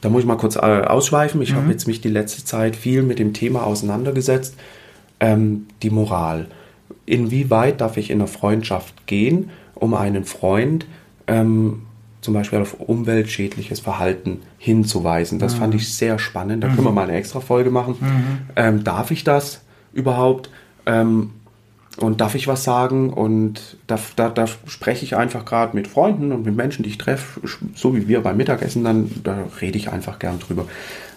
da 0.00 0.10
muss 0.10 0.20
ich 0.20 0.26
mal 0.26 0.36
kurz 0.36 0.56
äh, 0.56 0.60
ausschweifen. 0.60 1.40
Ich 1.42 1.52
mhm. 1.52 1.56
habe 1.56 1.72
jetzt 1.72 1.88
mich 1.88 2.00
die 2.00 2.08
letzte 2.08 2.44
Zeit 2.44 2.76
viel 2.76 3.02
mit 3.02 3.18
dem 3.18 3.32
Thema 3.32 3.64
auseinandergesetzt. 3.64 4.54
Ähm, 5.18 5.66
die 5.82 5.90
Moral. 5.90 6.46
Inwieweit 7.06 7.80
darf 7.80 7.96
ich 7.96 8.10
in 8.10 8.20
einer 8.20 8.28
Freundschaft 8.28 9.06
gehen, 9.06 9.50
um 9.74 9.94
einen 9.94 10.24
Freund 10.24 10.86
ähm, 11.26 11.82
zum 12.26 12.34
Beispiel 12.34 12.58
auf 12.58 12.74
umweltschädliches 12.80 13.80
Verhalten 13.80 14.42
hinzuweisen? 14.58 15.38
Das 15.38 15.54
mhm. 15.54 15.58
fand 15.60 15.74
ich 15.76 15.94
sehr 15.94 16.18
spannend. 16.18 16.62
Da 16.62 16.68
mhm. 16.68 16.74
können 16.74 16.86
wir 16.88 16.92
mal 16.92 17.04
eine 17.04 17.16
extra 17.16 17.40
Folge 17.40 17.70
machen. 17.70 17.94
Mhm. 18.00 18.38
Ähm, 18.56 18.84
darf 18.84 19.12
ich 19.12 19.24
das 19.24 19.62
überhaupt? 19.92 20.50
Ähm, 20.84 21.30
und 21.98 22.20
darf 22.20 22.34
ich 22.34 22.48
was 22.48 22.64
sagen? 22.64 23.12
Und 23.12 23.78
da, 23.86 23.98
da, 24.16 24.28
da 24.28 24.46
spreche 24.66 25.04
ich 25.04 25.16
einfach 25.16 25.44
gerade 25.44 25.74
mit 25.76 25.86
Freunden 25.86 26.32
und 26.32 26.44
mit 26.44 26.56
Menschen, 26.56 26.82
die 26.82 26.90
ich 26.90 26.98
treffe, 26.98 27.40
so 27.74 27.96
wie 27.96 28.08
wir 28.08 28.20
beim 28.20 28.36
Mittagessen, 28.36 28.82
dann 28.82 29.10
da 29.22 29.44
rede 29.62 29.78
ich 29.78 29.90
einfach 29.90 30.18
gern 30.18 30.40
drüber. 30.40 30.66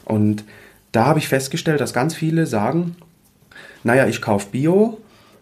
Und 0.05 0.45
da 0.91 1.05
habe 1.05 1.19
ich 1.19 1.27
festgestellt, 1.27 1.81
dass 1.81 1.91
ganz 1.91 2.13
viele 2.13 2.45
sagen, 2.45 2.95
naja, 3.83 4.07
ich 4.07 4.21
kaufe 4.21 4.47
Bio, 4.51 4.99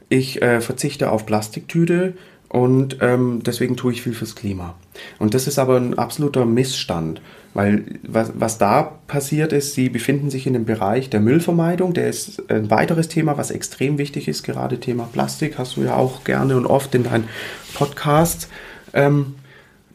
ich 0.10 0.42
äh, 0.42 0.62
verzichte 0.62 1.12
auf 1.12 1.26
Plastiktüte 1.26 2.14
und 2.50 2.98
ähm, 3.02 3.42
deswegen 3.46 3.76
tue 3.76 3.92
ich 3.92 4.02
viel 4.02 4.14
fürs 4.14 4.36
Klima. 4.36 4.76
Und 5.20 5.34
das 5.34 5.48
ist 5.48 5.60
aber 5.60 5.78
ein 5.78 5.98
absoluter 5.98 6.46
Missstand. 6.46 7.22
Weil 7.54 8.00
was, 8.04 8.34
was 8.36 8.58
da 8.58 8.84
passiert 9.08 9.52
ist, 9.52 9.74
sie 9.74 9.90
befinden 9.90 10.30
sich 10.30 10.46
in 10.46 10.54
dem 10.54 10.66
Bereich 10.66 11.10
der 11.10 11.20
Müllvermeidung. 11.20 11.94
Der 11.94 12.08
ist 12.08 12.50
ein 12.52 12.70
weiteres 12.70 13.08
Thema, 13.08 13.38
was 13.38 13.52
extrem 13.52 13.98
wichtig 13.98 14.28
ist. 14.28 14.44
Gerade 14.44 14.80
Thema 14.80 15.10
Plastik 15.12 15.58
hast 15.58 15.76
du 15.76 15.82
ja 15.82 15.96
auch 15.96 16.24
gerne 16.24 16.56
und 16.56 16.66
oft 16.66 16.94
in 16.94 17.04
deinen 17.04 17.28
Podcasts. 17.74 18.48
Ähm, 18.94 19.36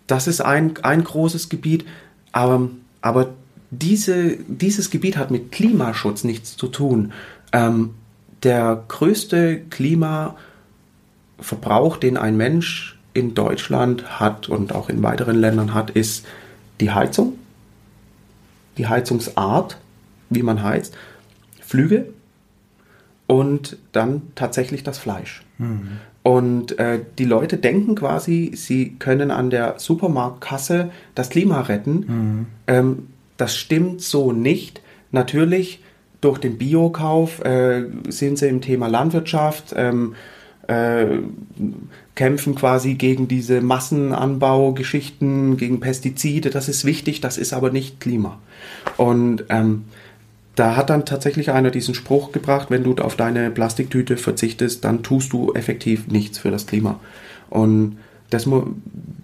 das 0.06 0.26
ist 0.26 0.40
ein, 0.40 0.74
ein 0.82 1.04
großes 1.04 1.48
Gebiet. 1.48 1.86
Aber, 2.32 2.68
aber 3.00 3.28
diese, 3.70 4.36
dieses 4.48 4.90
Gebiet 4.90 5.16
hat 5.16 5.30
mit 5.30 5.52
Klimaschutz 5.52 6.24
nichts 6.24 6.56
zu 6.56 6.66
tun. 6.68 7.12
Ähm, 7.52 7.90
der 8.42 8.82
größte 8.88 9.62
Klimaverbrauch, 11.42 11.96
den 11.96 12.16
ein 12.16 12.36
Mensch 12.36 12.98
in 13.14 13.34
Deutschland 13.34 14.20
hat 14.20 14.48
und 14.48 14.74
auch 14.74 14.88
in 14.88 15.02
weiteren 15.02 15.36
Ländern 15.36 15.74
hat, 15.74 15.90
ist 15.90 16.26
die 16.80 16.90
Heizung 16.90 17.34
die 18.78 18.86
Heizungsart, 18.86 19.78
wie 20.30 20.42
man 20.42 20.62
heizt, 20.62 20.96
Flüge 21.60 22.06
und 23.26 23.76
dann 23.92 24.22
tatsächlich 24.34 24.82
das 24.82 24.98
Fleisch. 24.98 25.44
Mhm. 25.58 25.98
Und 26.22 26.78
äh, 26.78 27.00
die 27.18 27.24
Leute 27.24 27.56
denken 27.56 27.96
quasi, 27.96 28.52
sie 28.54 28.94
können 28.98 29.30
an 29.30 29.50
der 29.50 29.74
Supermarktkasse 29.78 30.90
das 31.14 31.30
Klima 31.30 31.62
retten. 31.62 32.04
Mhm. 32.06 32.46
Ähm, 32.66 33.06
das 33.36 33.56
stimmt 33.56 34.02
so 34.02 34.32
nicht. 34.32 34.80
Natürlich, 35.10 35.82
durch 36.20 36.38
den 36.38 36.58
Biokauf 36.58 37.44
äh, 37.44 37.86
sind 38.08 38.38
sie 38.38 38.46
im 38.46 38.60
Thema 38.60 38.86
Landwirtschaft. 38.86 39.74
Ähm, 39.76 40.14
äh, 40.68 41.06
kämpfen 42.14 42.54
quasi 42.54 42.94
gegen 42.94 43.28
diese 43.28 43.60
Massenanbaugeschichten, 43.60 45.56
gegen 45.56 45.80
Pestizide. 45.80 46.50
Das 46.50 46.68
ist 46.68 46.84
wichtig, 46.84 47.20
das 47.20 47.38
ist 47.38 47.52
aber 47.52 47.70
nicht 47.70 48.00
Klima. 48.00 48.38
Und 48.96 49.44
ähm, 49.48 49.84
da 50.54 50.76
hat 50.76 50.90
dann 50.90 51.06
tatsächlich 51.06 51.50
einer 51.50 51.70
diesen 51.70 51.94
Spruch 51.94 52.32
gebracht, 52.32 52.70
wenn 52.70 52.84
du 52.84 52.94
auf 52.96 53.16
deine 53.16 53.50
Plastiktüte 53.50 54.16
verzichtest, 54.16 54.84
dann 54.84 55.02
tust 55.02 55.32
du 55.32 55.52
effektiv 55.54 56.08
nichts 56.08 56.38
für 56.38 56.50
das 56.50 56.66
Klima. 56.66 57.00
Und 57.48 57.96
das, 58.28 58.48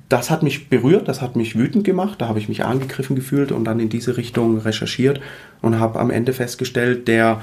das 0.09 0.31
hat 0.31 0.43
mich 0.43 0.69
berührt, 0.69 1.09
das 1.09 1.21
hat 1.21 1.37
mich 1.37 1.57
wütend 1.57 1.85
gemacht, 1.85 2.21
da 2.21 2.29
habe 2.29 2.39
ich 2.39 2.49
mich 2.49 2.65
angegriffen 2.65 3.17
gefühlt 3.17 3.53
und 3.53 3.65
dann 3.65 3.81
in 3.81 3.91
diese 3.91 4.17
Richtung 4.17 4.59
recherchiert 4.59 5.21
und 5.61 5.79
habe 5.79 5.99
am 6.01 6.11
Ende 6.11 6.33
festgestellt, 6.33 7.09
der 7.09 7.43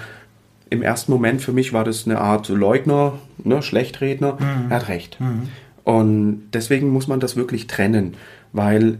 im 0.70 0.82
ersten 0.82 1.12
Moment 1.12 1.42
für 1.42 1.52
mich 1.52 1.74
war 1.74 1.84
das 1.84 2.06
eine 2.06 2.20
Art 2.20 2.50
Leugner, 2.50 3.14
ne, 3.44 3.62
Schlechtredner. 3.62 4.34
Mhm. 4.34 4.70
Er 4.72 4.78
hat 4.78 4.88
recht. 4.90 5.20
Mhm. 5.20 5.50
Und 5.84 6.44
deswegen 6.54 6.90
muss 6.90 7.08
man 7.08 7.20
das 7.20 7.36
wirklich 7.36 7.68
trennen, 7.68 8.16
weil 8.52 9.00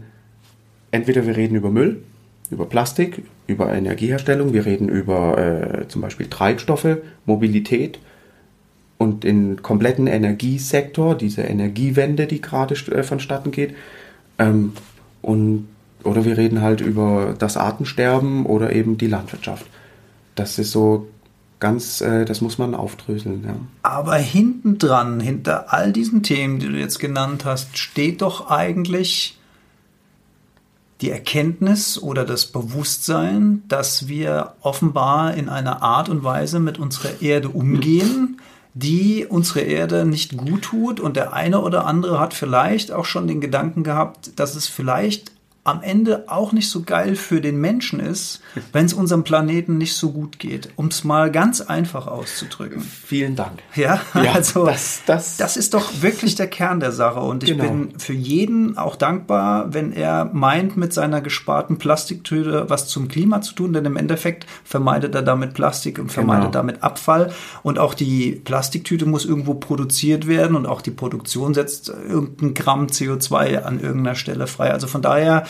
entweder 0.92 1.26
wir 1.26 1.36
reden 1.36 1.56
über 1.56 1.70
Müll, 1.70 2.02
über 2.50 2.66
Plastik, 2.66 3.22
über 3.48 3.72
Energieherstellung, 3.72 4.52
wir 4.52 4.64
reden 4.66 4.88
über 4.88 5.38
äh, 5.38 5.88
zum 5.88 6.02
Beispiel 6.02 6.28
Treibstoffe, 6.28 6.98
Mobilität 7.24 7.98
und 8.98 9.24
den 9.24 9.62
kompletten 9.62 10.06
Energiesektor, 10.06 11.16
diese 11.16 11.42
Energiewende, 11.42 12.26
die 12.26 12.40
gerade 12.40 12.74
äh, 12.74 13.02
vonstatten 13.02 13.50
geht. 13.50 13.74
Ähm, 14.38 14.72
und, 15.22 15.66
oder 16.04 16.24
wir 16.24 16.38
reden 16.38 16.62
halt 16.62 16.80
über 16.80 17.34
das 17.36 17.56
Artensterben 17.56 18.46
oder 18.46 18.72
eben 18.72 18.96
die 18.96 19.08
Landwirtschaft. 19.08 19.66
Das 20.36 20.58
ist 20.60 20.70
so 20.70 21.08
ganz, 21.60 22.00
äh, 22.00 22.24
das 22.24 22.40
muss 22.40 22.58
man 22.58 22.74
aufdröseln. 22.74 23.44
Ja. 23.46 23.54
Aber 23.82 24.16
hinten 24.16 24.78
dran, 24.78 25.20
hinter 25.20 25.72
all 25.72 25.92
diesen 25.92 26.22
Themen, 26.22 26.58
die 26.58 26.68
du 26.68 26.78
jetzt 26.78 26.98
genannt 26.98 27.44
hast, 27.44 27.78
steht 27.78 28.22
doch 28.22 28.50
eigentlich 28.50 29.38
die 31.00 31.10
Erkenntnis 31.10 32.00
oder 32.00 32.24
das 32.24 32.46
Bewusstsein, 32.46 33.62
dass 33.68 34.08
wir 34.08 34.54
offenbar 34.62 35.34
in 35.34 35.48
einer 35.48 35.82
Art 35.82 36.08
und 36.08 36.24
Weise 36.24 36.58
mit 36.58 36.78
unserer 36.78 37.20
Erde 37.20 37.50
umgehen, 37.50 38.40
die 38.72 39.26
unsere 39.26 39.60
Erde 39.60 40.06
nicht 40.06 40.36
gut 40.36 40.62
tut. 40.62 41.00
Und 41.00 41.16
der 41.16 41.34
eine 41.34 41.60
oder 41.60 41.86
andere 41.86 42.18
hat 42.18 42.32
vielleicht 42.32 42.92
auch 42.92 43.04
schon 43.04 43.26
den 43.26 43.40
Gedanken 43.40 43.84
gehabt, 43.84 44.38
dass 44.38 44.54
es 44.54 44.66
vielleicht 44.66 45.32
am 45.66 45.82
Ende 45.82 46.24
auch 46.28 46.52
nicht 46.52 46.70
so 46.70 46.82
geil 46.82 47.16
für 47.16 47.40
den 47.40 47.60
Menschen 47.60 48.00
ist, 48.00 48.40
wenn 48.72 48.86
es 48.86 48.94
unserem 48.94 49.24
Planeten 49.24 49.78
nicht 49.78 49.94
so 49.94 50.12
gut 50.12 50.38
geht, 50.38 50.70
um 50.76 50.86
es 50.86 51.04
mal 51.04 51.30
ganz 51.30 51.60
einfach 51.60 52.06
auszudrücken. 52.06 52.80
Vielen 52.80 53.36
Dank. 53.36 53.62
Ja, 53.74 54.00
ja 54.14 54.32
also 54.34 54.66
das, 54.66 55.02
das, 55.06 55.36
das, 55.36 55.56
ist 55.56 55.74
doch 55.74 56.02
wirklich 56.02 56.34
der 56.36 56.46
Kern 56.46 56.80
der 56.80 56.92
Sache 56.92 57.20
und 57.20 57.42
ich 57.42 57.50
genau. 57.50 57.64
bin 57.64 57.98
für 57.98 58.12
jeden 58.12 58.78
auch 58.78 58.96
dankbar, 58.96 59.74
wenn 59.74 59.92
er 59.92 60.26
meint, 60.32 60.76
mit 60.76 60.92
seiner 60.92 61.20
gesparten 61.20 61.78
Plastiktüte 61.78 62.68
was 62.68 62.88
zum 62.88 63.08
Klima 63.08 63.40
zu 63.40 63.54
tun, 63.54 63.72
denn 63.72 63.84
im 63.84 63.96
Endeffekt 63.96 64.46
vermeidet 64.64 65.14
er 65.14 65.22
damit 65.22 65.54
Plastik 65.54 65.98
und 65.98 66.12
vermeidet 66.12 66.52
genau. 66.52 66.52
damit 66.52 66.82
Abfall 66.82 67.32
und 67.62 67.78
auch 67.78 67.94
die 67.94 68.32
Plastiktüte 68.32 69.06
muss 69.06 69.24
irgendwo 69.24 69.54
produziert 69.54 70.26
werden 70.28 70.56
und 70.56 70.66
auch 70.66 70.80
die 70.80 70.90
Produktion 70.90 71.54
setzt 71.54 71.88
irgendein 71.88 72.54
Gramm 72.54 72.86
CO2 72.86 73.62
an 73.62 73.80
irgendeiner 73.80 74.14
Stelle 74.14 74.46
frei. 74.46 74.70
Also 74.70 74.86
von 74.86 75.02
daher 75.02 75.44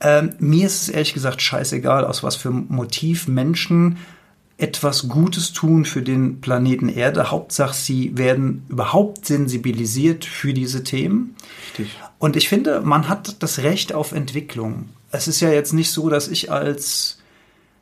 ähm, 0.00 0.34
mir 0.38 0.66
ist 0.66 0.82
es 0.82 0.88
ehrlich 0.88 1.14
gesagt 1.14 1.42
scheißegal, 1.42 2.04
aus 2.04 2.22
was 2.22 2.36
für 2.36 2.50
Motiv 2.50 3.28
Menschen 3.28 3.98
etwas 4.56 5.08
Gutes 5.08 5.52
tun 5.52 5.84
für 5.84 6.02
den 6.02 6.40
Planeten 6.40 6.88
Erde. 6.88 7.30
Hauptsache, 7.30 7.74
sie 7.74 8.16
werden 8.16 8.64
überhaupt 8.68 9.26
sensibilisiert 9.26 10.24
für 10.24 10.52
diese 10.52 10.84
Themen. 10.84 11.34
Richtig. 11.78 11.98
Und 12.18 12.36
ich 12.36 12.48
finde, 12.48 12.80
man 12.82 13.08
hat 13.08 13.42
das 13.42 13.60
Recht 13.60 13.94
auf 13.94 14.12
Entwicklung. 14.12 14.90
Es 15.10 15.28
ist 15.28 15.40
ja 15.40 15.50
jetzt 15.50 15.72
nicht 15.72 15.90
so, 15.90 16.10
dass 16.10 16.28
ich 16.28 16.52
als 16.52 17.18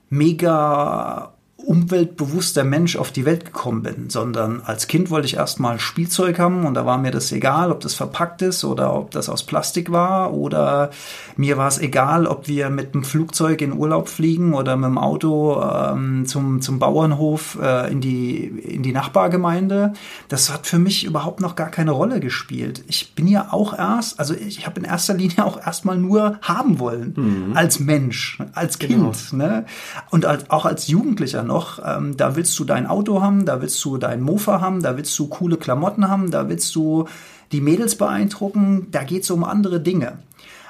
mega 0.08 1.32
umweltbewusster 1.58 2.62
Mensch 2.62 2.96
auf 2.96 3.10
die 3.10 3.24
Welt 3.24 3.44
gekommen 3.44 3.82
bin, 3.82 4.10
sondern 4.10 4.62
als 4.64 4.86
Kind 4.86 5.10
wollte 5.10 5.26
ich 5.26 5.34
erstmal 5.34 5.80
Spielzeug 5.80 6.38
haben 6.38 6.64
und 6.64 6.74
da 6.74 6.86
war 6.86 6.98
mir 6.98 7.10
das 7.10 7.32
egal, 7.32 7.72
ob 7.72 7.80
das 7.80 7.94
verpackt 7.94 8.42
ist 8.42 8.64
oder 8.64 8.94
ob 8.94 9.10
das 9.10 9.28
aus 9.28 9.42
Plastik 9.42 9.90
war 9.90 10.32
oder 10.32 10.90
mir 11.36 11.56
war 11.56 11.66
es 11.66 11.78
egal, 11.78 12.26
ob 12.26 12.46
wir 12.46 12.70
mit 12.70 12.94
dem 12.94 13.02
Flugzeug 13.02 13.60
in 13.60 13.72
Urlaub 13.72 14.08
fliegen 14.08 14.54
oder 14.54 14.76
mit 14.76 14.86
dem 14.86 14.98
Auto 14.98 15.60
ähm, 15.60 16.26
zum, 16.26 16.62
zum 16.62 16.78
Bauernhof 16.78 17.58
äh, 17.60 17.90
in, 17.90 18.00
die, 18.00 18.44
in 18.44 18.84
die 18.84 18.92
Nachbargemeinde. 18.92 19.94
Das 20.28 20.52
hat 20.52 20.66
für 20.66 20.78
mich 20.78 21.04
überhaupt 21.04 21.40
noch 21.40 21.56
gar 21.56 21.70
keine 21.70 21.90
Rolle 21.90 22.20
gespielt. 22.20 22.84
Ich 22.86 23.14
bin 23.14 23.26
ja 23.26 23.48
auch 23.50 23.76
erst, 23.76 24.20
also 24.20 24.32
ich 24.32 24.64
habe 24.64 24.78
in 24.78 24.86
erster 24.86 25.14
Linie 25.14 25.44
auch 25.44 25.58
erstmal 25.58 25.98
nur 25.98 26.38
haben 26.40 26.78
wollen 26.78 27.14
mhm. 27.16 27.56
als 27.56 27.80
Mensch, 27.80 28.38
als 28.54 28.78
genau. 28.78 29.10
Kind 29.10 29.30
genau. 29.30 29.44
ne? 29.44 29.66
und 30.10 30.24
als, 30.24 30.50
auch 30.50 30.64
als 30.64 30.86
Jugendlicher 30.86 31.47
noch 31.48 31.80
ähm, 31.84 32.16
da 32.16 32.36
willst 32.36 32.56
du 32.58 32.64
dein 32.64 32.86
Auto 32.86 33.20
haben, 33.20 33.44
da 33.44 33.60
willst 33.60 33.84
du 33.84 33.96
dein 33.96 34.20
Mofa 34.20 34.60
haben, 34.60 34.82
da 34.82 34.96
willst 34.96 35.18
du 35.18 35.26
coole 35.26 35.56
Klamotten 35.56 36.08
haben, 36.08 36.30
da 36.30 36.48
willst 36.48 36.74
du 36.76 37.08
die 37.50 37.60
Mädels 37.60 37.96
beeindrucken, 37.96 38.86
da 38.92 39.02
geht 39.02 39.24
es 39.24 39.30
um 39.30 39.42
andere 39.42 39.80
Dinge. 39.80 40.18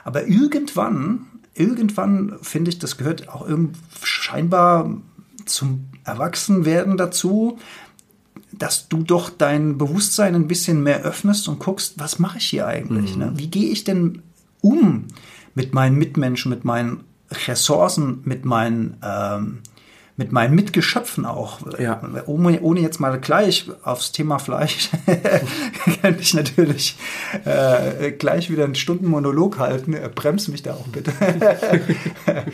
Aber 0.04 0.26
irgendwann, 0.26 1.26
irgendwann 1.52 2.38
finde 2.40 2.70
ich, 2.70 2.78
das 2.78 2.96
gehört 2.96 3.28
auch 3.28 3.46
scheinbar 4.02 4.90
zum 5.44 5.86
Erwachsenwerden 6.04 6.96
dazu, 6.96 7.58
dass 8.52 8.88
du 8.88 9.02
doch 9.02 9.30
dein 9.30 9.76
Bewusstsein 9.76 10.34
ein 10.34 10.48
bisschen 10.48 10.82
mehr 10.82 11.02
öffnest 11.02 11.48
und 11.48 11.58
guckst, 11.58 11.94
was 11.98 12.18
mache 12.18 12.38
ich 12.38 12.46
hier 12.46 12.66
eigentlich? 12.66 13.14
Mhm. 13.14 13.22
Ne? 13.22 13.32
Wie 13.34 13.48
gehe 13.48 13.70
ich 13.70 13.84
denn 13.84 14.22
um 14.60 15.04
mit 15.54 15.74
meinen 15.74 15.96
Mitmenschen, 15.96 16.50
mit 16.50 16.64
meinen 16.64 17.04
Ressourcen, 17.46 18.20
mit 18.24 18.44
meinen 18.44 18.96
ähm, 19.02 19.58
mit 20.18 20.32
meinen 20.32 20.54
Mitgeschöpfen 20.56 21.24
auch. 21.24 21.60
Ja. 21.78 22.02
Ohne, 22.26 22.60
ohne 22.60 22.80
jetzt 22.80 22.98
mal 22.98 23.18
gleich 23.20 23.70
aufs 23.84 24.10
Thema 24.10 24.40
Fleisch 24.40 24.90
kann 26.02 26.18
ich 26.18 26.34
natürlich 26.34 26.96
äh, 27.44 28.10
gleich 28.10 28.50
wieder 28.50 28.64
einen 28.64 28.74
Stundenmonolog 28.74 29.58
halten. 29.58 29.94
Äh, 29.94 30.10
Bremst 30.12 30.48
mich 30.48 30.64
da 30.64 30.74
auch 30.74 30.88
bitte. 30.88 31.12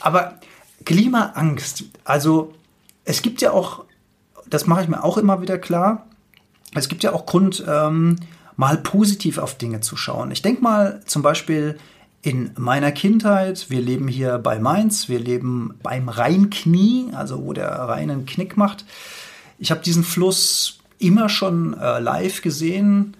Aber 0.00 0.38
Klimaangst, 0.84 1.84
also 2.04 2.52
es 3.06 3.22
gibt 3.22 3.40
ja 3.40 3.52
auch, 3.52 3.84
das 4.46 4.66
mache 4.66 4.82
ich 4.82 4.88
mir 4.88 5.02
auch 5.02 5.16
immer 5.16 5.40
wieder 5.40 5.56
klar, 5.56 6.06
es 6.74 6.90
gibt 6.90 7.02
ja 7.04 7.14
auch 7.14 7.24
Grund, 7.24 7.64
ähm, 7.66 8.16
mal 8.56 8.76
positiv 8.76 9.38
auf 9.38 9.56
Dinge 9.56 9.80
zu 9.80 9.96
schauen. 9.96 10.30
Ich 10.30 10.42
denke 10.42 10.62
mal 10.62 11.00
zum 11.06 11.22
Beispiel, 11.22 11.78
in 12.24 12.52
meiner 12.56 12.90
Kindheit, 12.90 13.66
wir 13.68 13.82
leben 13.82 14.08
hier 14.08 14.38
bei 14.38 14.58
Mainz, 14.58 15.10
wir 15.10 15.18
leben 15.18 15.74
beim 15.82 16.08
Rheinknie, 16.08 17.10
also 17.12 17.44
wo 17.44 17.52
der 17.52 17.68
Rhein 17.68 18.10
einen 18.10 18.24
Knick 18.24 18.56
macht. 18.56 18.86
Ich 19.58 19.70
habe 19.70 19.82
diesen 19.82 20.04
Fluss 20.04 20.78
immer 20.98 21.28
schon 21.28 21.78
äh, 21.78 22.00
live 22.00 22.40
gesehen 22.40 23.14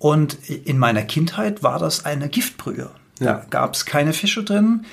und 0.00 0.48
in 0.48 0.76
meiner 0.76 1.02
Kindheit 1.02 1.62
war 1.62 1.78
das 1.78 2.04
eine 2.04 2.28
Giftbrühe. 2.28 2.90
Ja. 3.20 3.34
Da 3.34 3.46
gab 3.48 3.74
es 3.74 3.86
keine 3.86 4.12
Fische 4.12 4.42
drin. 4.42 4.86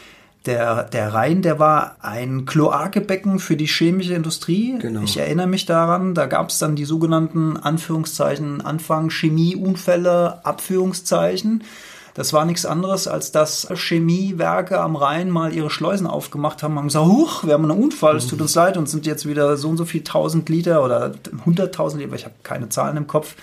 Der, 0.45 0.83
der 0.83 1.15
Rhein, 1.15 1.41
der 1.41 1.57
war 1.57 1.97
ein 2.01 2.45
Kloakebecken 2.45 3.39
für 3.39 3.57
die 3.57 3.65
chemische 3.65 4.13
Industrie. 4.13 4.77
Genau. 4.79 5.01
Ich 5.01 5.17
erinnere 5.17 5.47
mich 5.47 5.65
daran, 5.65 6.13
da 6.13 6.27
gab 6.27 6.49
es 6.49 6.59
dann 6.59 6.75
die 6.75 6.85
sogenannten 6.85 7.57
Anführungszeichen 7.57 8.61
Anfang 8.61 9.09
Chemieunfälle, 9.09 10.45
Abführungszeichen. 10.45 11.63
Das 12.13 12.33
war 12.33 12.45
nichts 12.45 12.65
anderes, 12.65 13.07
als 13.07 13.31
dass 13.31 13.67
Chemiewerke 13.73 14.79
am 14.79 14.95
Rhein 14.95 15.29
mal 15.29 15.53
ihre 15.53 15.69
Schleusen 15.69 16.07
aufgemacht 16.07 16.63
haben 16.63 16.73
und 16.73 16.79
haben 16.79 16.87
gesagt, 16.87 17.05
huch, 17.05 17.43
wir 17.45 17.53
haben 17.53 17.69
einen 17.69 17.81
Unfall, 17.81 18.17
es 18.17 18.27
tut 18.27 18.41
uns 18.41 18.55
leid 18.55 18.77
und 18.77 18.89
sind 18.89 19.05
jetzt 19.05 19.27
wieder 19.27 19.57
so 19.57 19.69
und 19.69 19.77
so 19.77 19.85
viel 19.85 20.03
tausend 20.03 20.49
Liter 20.49 20.83
oder 20.83 21.13
hunderttausend 21.45 22.01
Liter, 22.01 22.15
ich 22.15 22.25
habe 22.25 22.35
keine 22.43 22.69
Zahlen 22.69 22.97
im 22.97 23.07
Kopf, 23.07 23.35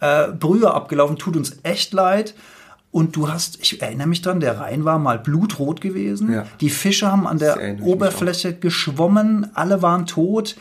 äh, 0.00 0.28
Brühe 0.28 0.72
abgelaufen, 0.72 1.16
tut 1.16 1.36
uns 1.36 1.56
echt 1.62 1.92
leid. 1.92 2.34
Und 2.90 3.16
du 3.16 3.28
hast, 3.28 3.58
ich 3.60 3.82
erinnere 3.82 4.06
mich 4.06 4.22
dran, 4.22 4.38
der 4.38 4.60
Rhein 4.60 4.84
war 4.84 5.00
mal 5.00 5.18
blutrot 5.18 5.80
gewesen. 5.80 6.32
Ja. 6.32 6.46
Die 6.60 6.70
Fische 6.70 7.10
haben 7.10 7.26
an 7.26 7.38
der 7.38 7.78
Oberfläche 7.82 8.54
geschwommen, 8.54 9.50
alle 9.54 9.82
waren 9.82 10.06
tot. 10.06 10.54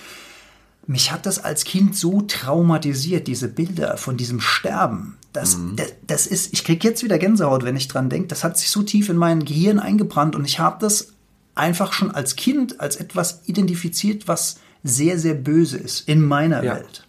Mich 0.85 1.11
hat 1.11 1.25
das 1.25 1.43
als 1.43 1.63
Kind 1.63 1.95
so 1.95 2.21
traumatisiert, 2.21 3.27
diese 3.27 3.47
Bilder 3.47 3.97
von 3.97 4.17
diesem 4.17 4.41
Sterben. 4.41 5.17
Das, 5.31 5.57
mhm. 5.57 5.75
das, 5.77 5.93
das, 6.05 6.27
ist, 6.27 6.53
ich 6.53 6.63
kriege 6.63 6.87
jetzt 6.87 7.03
wieder 7.03 7.17
Gänsehaut, 7.17 7.63
wenn 7.63 7.75
ich 7.75 7.87
dran 7.87 8.09
denke. 8.09 8.27
Das 8.27 8.43
hat 8.43 8.57
sich 8.57 8.69
so 8.69 8.83
tief 8.83 9.09
in 9.09 9.17
mein 9.17 9.45
Gehirn 9.45 9.79
eingebrannt 9.79 10.35
und 10.35 10.45
ich 10.45 10.59
habe 10.59 10.77
das 10.79 11.13
einfach 11.55 11.93
schon 11.93 12.11
als 12.11 12.35
Kind 12.35 12.79
als 12.79 12.95
etwas 12.97 13.41
identifiziert, 13.45 14.27
was 14.27 14.57
sehr, 14.83 15.17
sehr 15.17 15.33
böse 15.33 15.77
ist 15.77 16.07
in 16.07 16.21
meiner 16.21 16.63
ja. 16.63 16.75
Welt. 16.75 17.07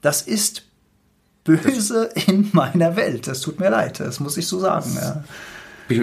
Das 0.00 0.22
ist 0.22 0.64
böse 1.44 2.10
das 2.14 2.24
in 2.26 2.48
meiner 2.52 2.96
Welt. 2.96 3.26
Das 3.26 3.40
tut 3.40 3.60
mir 3.60 3.70
leid, 3.70 4.00
das 4.00 4.20
muss 4.20 4.36
ich 4.36 4.46
so 4.46 4.58
sagen. 4.58 4.90
Ja. 4.94 5.24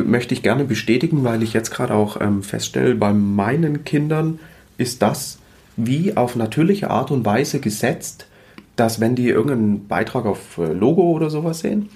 Möchte 0.04 0.34
ich 0.34 0.44
gerne 0.44 0.66
bestätigen, 0.66 1.24
weil 1.24 1.42
ich 1.42 1.54
jetzt 1.54 1.72
gerade 1.72 1.96
auch 1.96 2.22
ähm, 2.22 2.44
feststelle, 2.44 2.94
bei 2.96 3.12
meinen 3.12 3.86
Kindern 3.86 4.40
ist 4.78 5.02
das 5.02 5.40
wie 5.86 6.16
auf 6.18 6.36
natürliche 6.36 6.90
Art 6.90 7.12
und 7.12 7.26
Weise 7.26 7.60
gesetzt, 7.60 8.28
dass 8.76 9.00
wenn 9.00 9.16
die 9.16 9.30
irgendeinen 9.30 9.88
Beitrag 9.88 10.26
auf 10.26 10.58
äh, 10.58 10.74
Logo 10.74 11.12
oder 11.12 11.30
sowas 11.30 11.60
sehen 11.60 11.90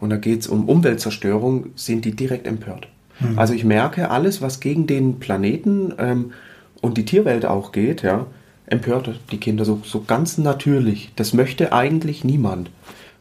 und 0.00 0.10
da 0.10 0.16
geht 0.16 0.40
es 0.40 0.46
um 0.46 0.68
Umweltzerstörung, 0.68 1.70
sind 1.74 2.04
die 2.04 2.14
direkt 2.14 2.46
empört. 2.46 2.88
Hm. 3.18 3.38
Also 3.38 3.54
ich 3.54 3.64
merke, 3.64 4.10
alles, 4.10 4.42
was 4.42 4.60
gegen 4.60 4.86
den 4.86 5.18
Planeten 5.18 5.92
ähm, 5.98 6.32
und 6.80 6.98
die 6.98 7.04
Tierwelt 7.04 7.46
auch 7.46 7.72
geht, 7.72 8.02
ja, 8.02 8.26
empört 8.66 9.20
die 9.30 9.38
Kinder 9.38 9.64
so, 9.64 9.80
so 9.84 10.02
ganz 10.02 10.38
natürlich. 10.38 11.12
Das 11.16 11.32
möchte 11.32 11.72
eigentlich 11.72 12.24
niemand. 12.24 12.70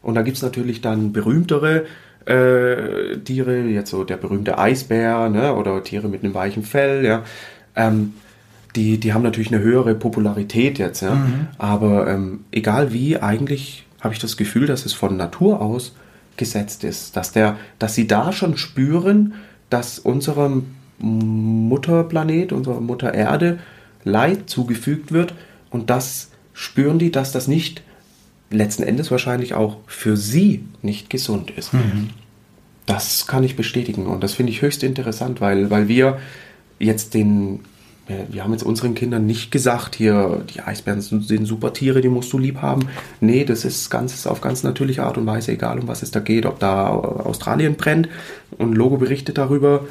Und 0.02 0.16
da 0.16 0.22
gibt 0.22 0.38
es 0.38 0.44
natürlich 0.44 0.82
dann 0.82 1.14
berühmtere 1.14 1.86
äh, 2.26 3.18
Tiere, 3.24 3.62
jetzt 3.62 3.92
so 3.92 4.04
der 4.04 4.18
berühmte 4.18 4.58
Eisbär 4.58 5.30
ne, 5.30 5.56
oder 5.56 5.84
Tiere 5.84 6.10
mit 6.10 6.24
einem 6.24 6.34
weichen 6.34 6.64
Fell, 6.64 7.06
ja. 7.06 7.24
Ähm, 7.76 8.14
die, 8.76 9.00
die 9.00 9.14
haben 9.14 9.24
natürlich 9.24 9.54
eine 9.54 9.62
höhere 9.62 9.96
Popularität 9.96 10.80
jetzt, 10.80 11.02
ja. 11.02 11.16
Mhm. 11.16 11.48
Aber 11.58 12.08
ähm, 12.08 12.42
egal 12.52 12.94
wie, 12.94 13.18
eigentlich 13.18 13.86
habe 14.02 14.14
ich 14.14 14.20
das 14.20 14.38
Gefühl, 14.38 14.68
dass 14.68 14.86
es 14.86 14.94
von 14.94 15.18
Natur 15.18 15.62
aus 15.62 15.96
gesetzt 16.38 16.84
ist. 16.84 17.16
Dass, 17.16 17.32
der, 17.32 17.58
dass 17.80 17.96
sie 17.96 18.08
da 18.08 18.32
schon 18.32 18.58
spüren, 18.58 19.34
dass 19.70 20.00
unserem 20.00 20.68
Mutterplanet, 21.00 22.52
unserer 22.52 22.82
Mutter 22.82 23.14
Erde 23.14 23.60
Leid 24.04 24.50
zugefügt 24.50 25.12
wird 25.12 25.34
und 25.70 25.90
das 25.90 26.30
spüren 26.54 27.00
die, 27.00 27.12
dass 27.12 27.32
das 27.32 27.48
nicht 27.48 27.84
letzten 28.52 28.84
Endes 28.84 29.12
wahrscheinlich 29.12 29.56
auch 29.56 29.78
für 29.88 30.16
sie 30.16 30.64
nicht 30.82 31.10
gesund 31.10 31.52
ist. 31.52 31.74
Mhm. 31.74 32.12
Das 32.86 33.26
kann 33.26 33.44
ich 33.44 33.56
bestätigen 33.56 34.06
und 34.06 34.24
das 34.24 34.34
finde 34.34 34.52
ich 34.52 34.62
höchst 34.62 34.84
interessant, 34.84 35.42
weil, 35.42 35.72
weil 35.72 35.88
wir 35.88 36.20
jetzt 36.78 37.16
den 37.16 37.62
wir 38.08 38.44
haben 38.44 38.52
jetzt 38.52 38.64
unseren 38.64 38.94
Kindern 38.94 39.26
nicht 39.26 39.52
gesagt, 39.52 39.96
hier, 39.96 40.44
die 40.54 40.62
Eisbären 40.62 41.02
sind 41.02 41.46
super 41.46 41.74
Tiere, 41.74 42.02
die 42.02 42.10
musst 42.10 42.32
du 42.34 42.38
lieb 42.38 42.62
haben. 42.62 42.88
Nee, 43.20 43.46
das 43.46 43.66
ist 43.66 43.90
ganz, 43.90 44.28
auf 44.28 44.42
ganz 44.42 44.62
natürliche 44.62 45.04
Art 45.04 45.18
und 45.18 45.26
Weise, 45.26 45.54
egal 45.54 45.80
um 45.80 45.88
was 45.88 46.04
es 46.04 46.12
da 46.12 46.20
geht, 46.20 46.46
ob 46.46 46.60
da 46.60 46.90
Australien 46.90 47.76
brennt 47.76 48.08
und 48.58 48.76
Logo 48.76 48.98
berichtet 48.98 49.40
darüber. 49.40 49.86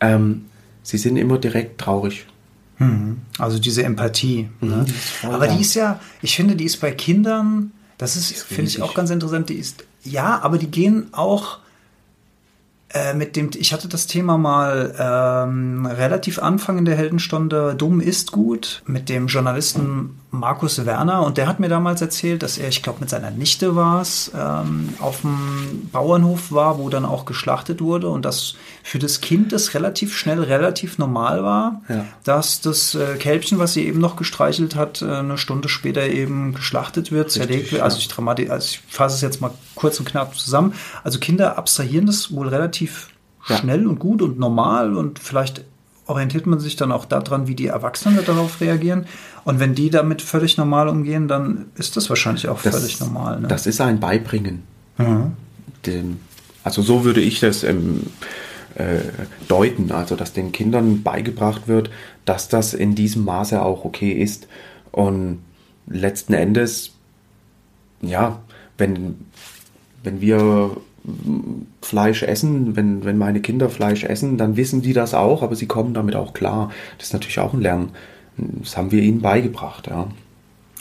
Ähm, 0.00 0.46
sie 0.84 0.98
sind 0.98 1.16
immer 1.16 1.38
direkt 1.38 1.80
traurig. 1.80 2.26
Mhm. 2.78 3.18
Also 3.38 3.58
diese 3.58 3.82
Empathie. 3.82 4.48
Mhm, 4.60 4.68
ne? 4.68 4.86
Aber 5.24 5.48
die 5.48 5.60
ist 5.60 5.74
ja, 5.74 5.98
ich 6.22 6.36
finde, 6.36 6.54
die 6.54 6.64
ist 6.64 6.80
bei 6.80 6.92
Kindern, 6.92 7.72
das 7.98 8.14
ist, 8.14 8.30
ist 8.30 8.42
finde 8.44 8.70
ich 8.70 8.80
auch 8.82 8.94
ganz 8.94 9.10
interessant, 9.10 9.48
die 9.48 9.54
ist, 9.54 9.84
ja, 10.04 10.38
aber 10.42 10.58
die 10.58 10.70
gehen 10.70 11.08
auch 11.10 11.58
äh, 12.94 13.12
mit 13.12 13.36
dem, 13.36 13.50
ich 13.54 13.72
hatte 13.72 13.86
das 13.86 14.06
Thema 14.06 14.38
mal 14.38 14.94
ähm, 14.98 15.84
relativ 15.84 16.38
Anfang 16.38 16.78
in 16.78 16.84
der 16.86 16.96
Heldenstunde, 16.96 17.74
dumm 17.74 18.00
ist 18.00 18.32
gut, 18.32 18.82
mit 18.86 19.08
dem 19.08 19.26
Journalisten 19.26 20.18
Markus 20.30 20.84
Werner 20.84 21.22
und 21.22 21.38
der 21.38 21.46
hat 21.46 21.58
mir 21.58 21.68
damals 21.68 22.02
erzählt, 22.02 22.42
dass 22.42 22.58
er, 22.58 22.68
ich 22.68 22.82
glaube 22.82 23.00
mit 23.00 23.08
seiner 23.08 23.30
Nichte 23.30 23.74
war 23.76 24.02
es, 24.02 24.30
ähm, 24.36 24.94
auf 25.00 25.22
dem 25.22 25.88
Bauernhof 25.90 26.52
war, 26.52 26.78
wo 26.78 26.90
dann 26.90 27.06
auch 27.06 27.24
geschlachtet 27.24 27.80
wurde 27.80 28.10
und 28.10 28.24
dass 28.24 28.54
für 28.82 28.98
das 28.98 29.22
Kind 29.22 29.52
das 29.52 29.72
relativ 29.72 30.16
schnell 30.16 30.42
relativ 30.42 30.98
normal 30.98 31.42
war, 31.42 31.82
ja. 31.88 32.04
dass 32.24 32.60
das 32.60 32.94
äh, 32.94 33.16
Kälbchen, 33.16 33.58
was 33.58 33.72
sie 33.72 33.86
eben 33.86 34.00
noch 34.00 34.16
gestreichelt 34.16 34.76
hat, 34.76 35.00
äh, 35.00 35.10
eine 35.10 35.38
Stunde 35.38 35.70
später 35.70 36.06
eben 36.06 36.52
geschlachtet 36.52 37.10
wird, 37.10 37.26
Richtig, 37.26 37.42
zerlegt 37.42 37.72
wird. 37.72 37.82
Also 37.82 37.98
ich, 37.98 38.50
also 38.50 38.66
ich 38.66 38.80
fasse 38.88 39.14
es 39.16 39.22
jetzt 39.22 39.40
mal 39.40 39.50
kurz 39.74 39.98
und 39.98 40.06
knapp 40.06 40.36
zusammen. 40.36 40.74
Also 41.04 41.20
Kinder 41.20 41.56
abstrahieren 41.56 42.06
das 42.06 42.34
wohl 42.34 42.48
relativ 42.48 42.77
ja. 42.80 43.56
schnell 43.56 43.86
und 43.86 43.98
gut 43.98 44.22
und 44.22 44.38
normal 44.38 44.94
und 44.94 45.18
vielleicht 45.18 45.64
orientiert 46.06 46.46
man 46.46 46.58
sich 46.58 46.76
dann 46.76 46.90
auch 46.90 47.04
daran, 47.04 47.46
wie 47.46 47.54
die 47.54 47.66
Erwachsenen 47.66 48.24
darauf 48.24 48.60
reagieren. 48.60 49.06
Und 49.44 49.60
wenn 49.60 49.74
die 49.74 49.90
damit 49.90 50.22
völlig 50.22 50.56
normal 50.56 50.88
umgehen, 50.88 51.28
dann 51.28 51.66
ist 51.74 51.96
das 51.96 52.08
wahrscheinlich 52.08 52.48
auch 52.48 52.62
das, 52.62 52.74
völlig 52.74 52.98
normal. 53.00 53.40
Ne? 53.40 53.48
Das 53.48 53.66
ist 53.66 53.80
ein 53.80 54.00
Beibringen. 54.00 54.62
Mhm. 54.96 55.32
Den, 55.84 56.20
also 56.64 56.82
so 56.82 57.04
würde 57.04 57.20
ich 57.20 57.40
das 57.40 57.62
ähm, 57.62 58.06
äh, 58.74 59.00
deuten, 59.48 59.92
also 59.92 60.16
dass 60.16 60.32
den 60.32 60.50
Kindern 60.50 61.02
beigebracht 61.02 61.68
wird, 61.68 61.90
dass 62.24 62.48
das 62.48 62.74
in 62.74 62.94
diesem 62.94 63.24
Maße 63.24 63.60
auch 63.60 63.84
okay 63.84 64.12
ist. 64.12 64.48
Und 64.92 65.40
letzten 65.86 66.32
Endes, 66.32 66.92
ja, 68.00 68.40
wenn, 68.78 69.26
wenn 70.02 70.20
wir 70.20 70.76
Fleisch 71.82 72.22
essen, 72.22 72.76
wenn, 72.76 73.04
wenn 73.04 73.18
meine 73.18 73.40
Kinder 73.40 73.70
Fleisch 73.70 74.04
essen, 74.04 74.36
dann 74.38 74.56
wissen 74.56 74.82
die 74.82 74.92
das 74.92 75.14
auch, 75.14 75.42
aber 75.42 75.54
sie 75.54 75.66
kommen 75.66 75.94
damit 75.94 76.16
auch 76.16 76.34
klar. 76.34 76.70
Das 76.98 77.08
ist 77.08 77.12
natürlich 77.12 77.38
auch 77.38 77.52
ein 77.52 77.60
Lernen. 77.60 77.90
Das 78.36 78.76
haben 78.76 78.90
wir 78.92 79.02
ihnen 79.02 79.20
beigebracht, 79.20 79.88
ja. 79.88 80.08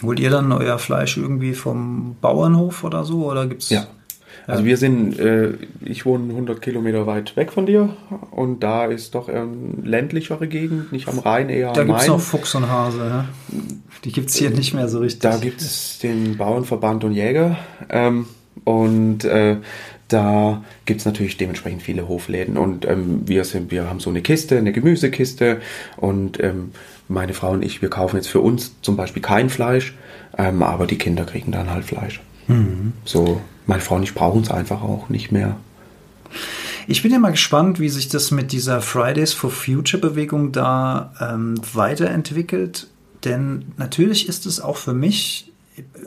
Holt 0.04 0.20
ihr 0.20 0.30
dann 0.30 0.52
euer 0.52 0.78
Fleisch 0.78 1.18
irgendwie 1.18 1.54
vom 1.54 2.16
Bauernhof 2.22 2.84
oder 2.84 3.04
so? 3.04 3.30
Oder 3.30 3.48
gibt's 3.48 3.70
ja. 3.70 3.88
Also 4.46 4.64
wir 4.64 4.78
sind, 4.78 5.20
äh, 5.20 5.54
ich 5.84 6.06
wohne 6.06 6.30
100 6.30 6.62
Kilometer 6.62 7.06
weit 7.06 7.36
weg 7.36 7.52
von 7.52 7.66
dir 7.66 7.90
und 8.32 8.64
da 8.64 8.86
ist 8.86 9.14
doch 9.14 9.28
eine 9.28 9.48
ländlichere 9.84 10.48
Gegend, 10.48 10.94
nicht 10.94 11.10
am 11.10 11.20
Rhein, 11.20 11.50
eher 11.50 11.74
da 11.74 11.82
am 11.82 11.88
Main. 11.88 11.88
Da 11.88 11.94
gibt 11.94 12.02
es 12.04 12.08
noch 12.08 12.20
Fuchs 12.22 12.56
und 12.56 12.70
Hase, 12.70 13.00
ne? 13.00 13.26
Die 14.06 14.12
gibt 14.12 14.30
es 14.30 14.36
hier 14.38 14.50
nicht 14.50 14.74
mehr 14.74 14.88
so 14.88 15.00
richtig. 15.00 15.22
Da 15.22 15.38
gibt 15.38 15.60
es 15.60 16.00
den 16.00 16.38
Bauernverband 16.38 17.04
und 17.04 17.12
Jäger 17.12 17.58
ähm, 17.90 18.28
und 18.64 19.26
äh, 19.26 19.58
da 20.08 20.64
gibt 20.86 21.02
es 21.02 21.06
natürlich 21.06 21.38
dementsprechend 21.38 21.82
viele 21.82 22.08
Hofläden 22.08 22.58
und 22.58 22.86
ähm, 22.86 23.28
wir, 23.28 23.44
sind, 23.44 23.72
wir 23.72 23.90
haben 23.90 24.00
so 24.00 24.10
eine 24.10 24.22
Kiste, 24.22 24.58
eine 24.58 24.72
Gemüsekiste 24.72 25.62
und 25.98 26.42
ähm, 26.42 26.72
meine 27.10 27.34
Frau 27.34 27.52
und 27.52 27.64
ich, 27.64 27.82
wir 27.82 27.90
kaufen 27.90 28.18
jetzt 28.18 28.28
für 28.28 28.42
uns 28.42 28.76
zum 28.82 28.96
Beispiel 28.96 29.22
kein 29.22 29.50
Fleisch, 29.50 29.96
ähm, 30.38 30.64
aber 30.64 30.88
die 30.88 30.98
Kinder 30.98 31.26
kriegen 31.26 31.52
dann 31.52 31.70
halt 31.70 31.86
Fleisch. 31.86 32.22
Mhm. 32.48 32.94
So 33.06 33.42
meine 33.66 33.82
Frau 33.82 33.96
und 33.96 34.04
ich 34.04 34.14
brauchen 34.14 34.42
es 34.42 34.52
einfach 34.52 34.82
auch 34.82 35.10
nicht 35.10 35.32
mehr. 35.32 35.58
Ich 36.88 37.04
bin 37.04 37.12
ja 37.12 37.20
mal 37.20 37.32
gespannt, 37.32 37.80
wie 37.80 37.90
sich 37.90 38.08
das 38.08 38.32
mit 38.32 38.54
dieser 38.54 38.82
Fridays 38.82 39.34
for 39.34 39.50
Future 39.50 40.02
Bewegung 40.02 40.54
da 40.54 41.14
ähm, 41.20 41.56
weiterentwickelt. 41.74 42.88
Denn 43.26 43.66
natürlich 43.78 44.30
ist 44.30 44.46
es 44.46 44.62
auch 44.62 44.78
für 44.78 44.94
mich 44.94 45.47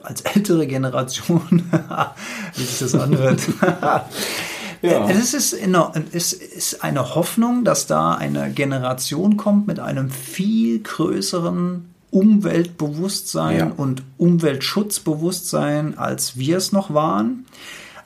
als 0.03 0.23
ältere 0.23 0.67
Generation, 0.67 1.63
wie 2.57 2.63
sich 2.63 2.79
das 2.79 2.95
anhört, 2.95 3.41
ja. 4.83 5.09
es, 5.09 5.35
ist 5.35 5.61
eine, 5.61 5.93
es 6.13 6.33
ist 6.33 6.83
eine 6.83 7.15
Hoffnung, 7.15 7.65
dass 7.65 7.87
da 7.87 8.15
eine 8.15 8.51
Generation 8.51 9.37
kommt 9.37 9.67
mit 9.67 9.81
einem 9.81 10.11
viel 10.11 10.81
größeren 10.81 11.91
Umweltbewusstsein 12.11 13.59
ja. 13.59 13.73
und 13.77 14.03
Umweltschutzbewusstsein, 14.19 15.97
als 15.97 16.37
wir 16.37 16.57
es 16.57 16.73
noch 16.73 16.93
waren. 16.93 17.47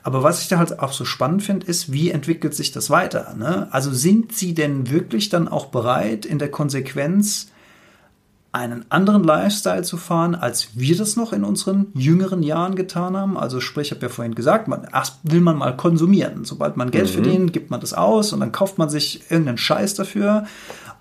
Aber 0.03 0.21
was 0.21 0.43
ich 0.43 0.47
da 0.49 0.59
halt 0.59 0.79
auch 0.79 0.93
so 0.93 1.03
spannend 1.03 1.41
finde, 1.41 1.65
ist, 1.65 1.91
wie 1.91 2.11
entwickelt 2.11 2.53
sich 2.53 2.71
das 2.71 2.91
weiter? 2.91 3.33
Ne? 3.35 3.67
Also 3.71 3.91
sind 3.91 4.33
sie 4.33 4.53
denn 4.53 4.91
wirklich 4.91 5.29
dann 5.29 5.47
auch 5.47 5.65
bereit, 5.67 6.27
in 6.27 6.37
der 6.37 6.51
Konsequenz 6.51 7.47
einen 8.55 8.85
anderen 8.89 9.23
Lifestyle 9.23 9.83
zu 9.83 9.97
fahren, 9.97 10.33
als 10.33 10.69
wir 10.75 10.95
das 10.95 11.17
noch 11.17 11.33
in 11.33 11.43
unseren 11.43 11.87
jüngeren 11.93 12.41
Jahren 12.41 12.75
getan 12.75 13.17
haben. 13.17 13.37
Also 13.37 13.59
sprich, 13.59 13.87
ich 13.87 13.91
habe 13.91 14.03
ja 14.05 14.09
vorhin 14.09 14.33
gesagt, 14.33 14.69
man, 14.69 14.87
erst 14.91 15.17
will 15.23 15.41
man 15.41 15.57
mal 15.57 15.75
konsumieren. 15.75 16.45
Sobald 16.45 16.77
man 16.77 16.89
Geld 16.89 17.09
mhm. 17.09 17.13
verdient, 17.13 17.53
gibt 17.53 17.69
man 17.69 17.81
das 17.81 17.93
aus 17.93 18.31
und 18.31 18.39
dann 18.39 18.53
kauft 18.53 18.77
man 18.77 18.89
sich 18.89 19.29
irgendeinen 19.29 19.57
Scheiß 19.57 19.95
dafür. 19.95 20.45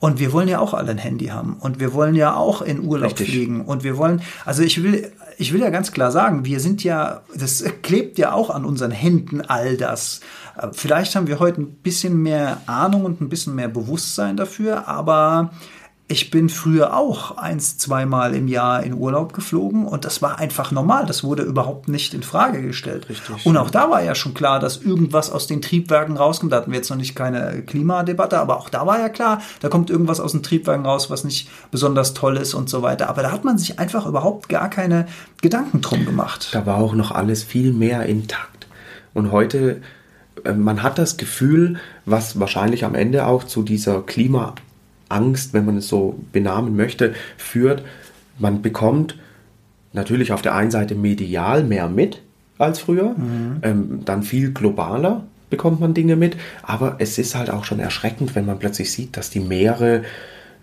Und 0.01 0.19
wir 0.19 0.33
wollen 0.33 0.49
ja 0.49 0.59
auch 0.59 0.75
alle 0.75 0.91
ein 0.91 0.99
Handy 0.99 1.27
haben 1.27 1.57
und 1.61 1.79
wir 1.79 1.95
wollen 1.95 2.17
ja 2.17 2.35
auch 2.35 2.61
in 2.61 2.85
Urlaub 2.85 3.11
Richtig. 3.11 3.31
fliegen 3.31 3.65
und 3.65 3.85
wir 3.85 3.97
wollen, 3.97 4.21
also 4.45 4.63
ich 4.63 4.83
will, 4.83 5.13
ich 5.39 5.53
will 5.55 5.61
ja 5.61 5.71
ganz 5.71 5.93
klar 5.93 6.11
sagen, 6.11 6.45
wir 6.45 6.61
sind 6.61 6.85
ja, 6.85 7.23
das 7.35 7.65
klebt 7.83 8.19
ja 8.19 8.33
auch 8.33 8.51
an 8.51 8.65
unseren 8.65 8.91
Händen 8.91 9.41
all 9.41 9.77
das. 9.77 10.21
Vielleicht 10.73 11.15
haben 11.15 11.29
wir 11.29 11.39
heute 11.39 11.63
ein 11.63 11.75
bisschen 11.77 12.21
mehr 12.21 12.61
Ahnung 12.67 13.05
und 13.05 13.21
ein 13.21 13.29
bisschen 13.29 13.55
mehr 13.55 13.69
Bewusstsein 13.69 14.37
dafür, 14.37 14.89
aber 14.89 15.53
ich 16.07 16.31
bin 16.31 16.51
früher 16.51 16.95
auch 16.95 17.39
eins, 17.39 17.79
zweimal 17.79 18.35
im 18.35 18.47
Jahr 18.47 18.83
in 18.83 18.93
Urlaub 18.93 19.33
geflogen 19.33 19.87
und 19.87 20.05
das 20.05 20.21
war 20.21 20.39
einfach 20.39 20.71
normal. 20.71 21.07
Das 21.07 21.25
wurde 21.25 21.43
überhaupt 21.43 21.89
nicht 21.89 22.13
in 22.13 22.23
Frage 22.23 22.61
gestellt. 22.61 23.09
Richtig. 23.09 23.47
Und 23.47 23.57
auch 23.57 23.71
da 23.71 23.91
war 23.91 24.03
ja 24.03 24.15
schon 24.15 24.35
klar, 24.35 24.61
dass 24.61 24.83
irgendwas 24.83 25.31
aus 25.31 25.47
den 25.47 25.63
Triebwerken 25.63 26.19
rauskommt. 26.19 26.53
Da 26.53 26.59
hatten 26.59 26.73
wir 26.73 26.77
jetzt 26.77 26.91
noch 26.91 26.99
nicht 26.99 27.15
keine 27.15 27.63
Klimadebatte, 27.63 28.39
aber 28.39 28.59
auch 28.59 28.69
da 28.69 28.87
war 28.87 29.01
ja 29.01 29.09
klar, 29.09 29.41
da 29.61 29.71
kommt 29.71 29.89
irgendwas 29.89 30.21
aus 30.21 30.33
den 30.33 30.43
Triebwerken 30.43 30.85
raus, 30.85 31.09
was 31.09 31.25
nicht 31.25 31.49
besonders 31.71 32.13
toll 32.13 32.37
ist 32.37 32.53
und 32.53 32.69
so 32.69 32.83
weiter. 32.83 33.09
Aber 33.09 33.23
da 33.23 33.33
hat 33.33 33.45
man 33.45 33.57
sich 33.57 33.79
einfach 33.79 34.05
überhaupt 34.05 34.51
gar 34.51 34.69
keine 34.69 35.07
Gedanken 35.41 35.81
drum 35.81 36.05
gemacht. 36.05 36.51
Da 36.53 36.67
war 36.67 36.77
auch 36.77 36.93
noch 36.93 37.13
alles 37.13 37.43
viel 37.43 37.73
mehr 37.73 38.05
intakt. 38.05 38.67
Und 39.15 39.33
heute 39.33 39.81
äh, 40.45 40.53
man 40.53 40.83
hat 40.83 40.99
das 40.99 41.17
Gefühl, 41.17 41.79
was 42.05 42.39
wahrscheinlich 42.39 42.85
am 42.85 42.95
Ende 42.95 43.27
auch 43.27 43.45
zu 43.45 43.63
dieser 43.63 44.03
Klima 44.03 44.55
Angst, 45.09 45.53
wenn 45.53 45.65
man 45.65 45.79
es 45.79 45.89
so 45.89 46.19
benamen 46.33 46.77
möchte, 46.77 47.15
führt. 47.37 47.83
Man 48.39 48.63
bekommt 48.63 49.19
natürlich 49.93 50.33
auf 50.33 50.43
der 50.43 50.55
einen 50.55 50.71
Seite 50.71 50.95
medial 50.95 51.65
mehr 51.65 51.89
mit 51.89 52.21
als 52.59 52.79
früher, 52.79 53.15
mhm. 53.17 53.59
ähm, 53.63 54.01
dann 54.05 54.23
viel 54.23 54.53
globaler 54.53 55.25
bekommt 55.51 55.81
man 55.81 55.95
Dinge 55.95 56.17
mit, 56.17 56.37
aber 56.63 56.97
es 56.99 57.17
ist 57.17 57.37
halt 57.37 57.49
auch 57.49 57.65
schon 57.65 57.79
erschreckend, 57.79 58.35
wenn 58.35 58.45
man 58.45 58.59
plötzlich 58.59 58.91
sieht, 58.91 59.17
dass 59.17 59.31
die 59.31 59.41
Meere 59.41 60.03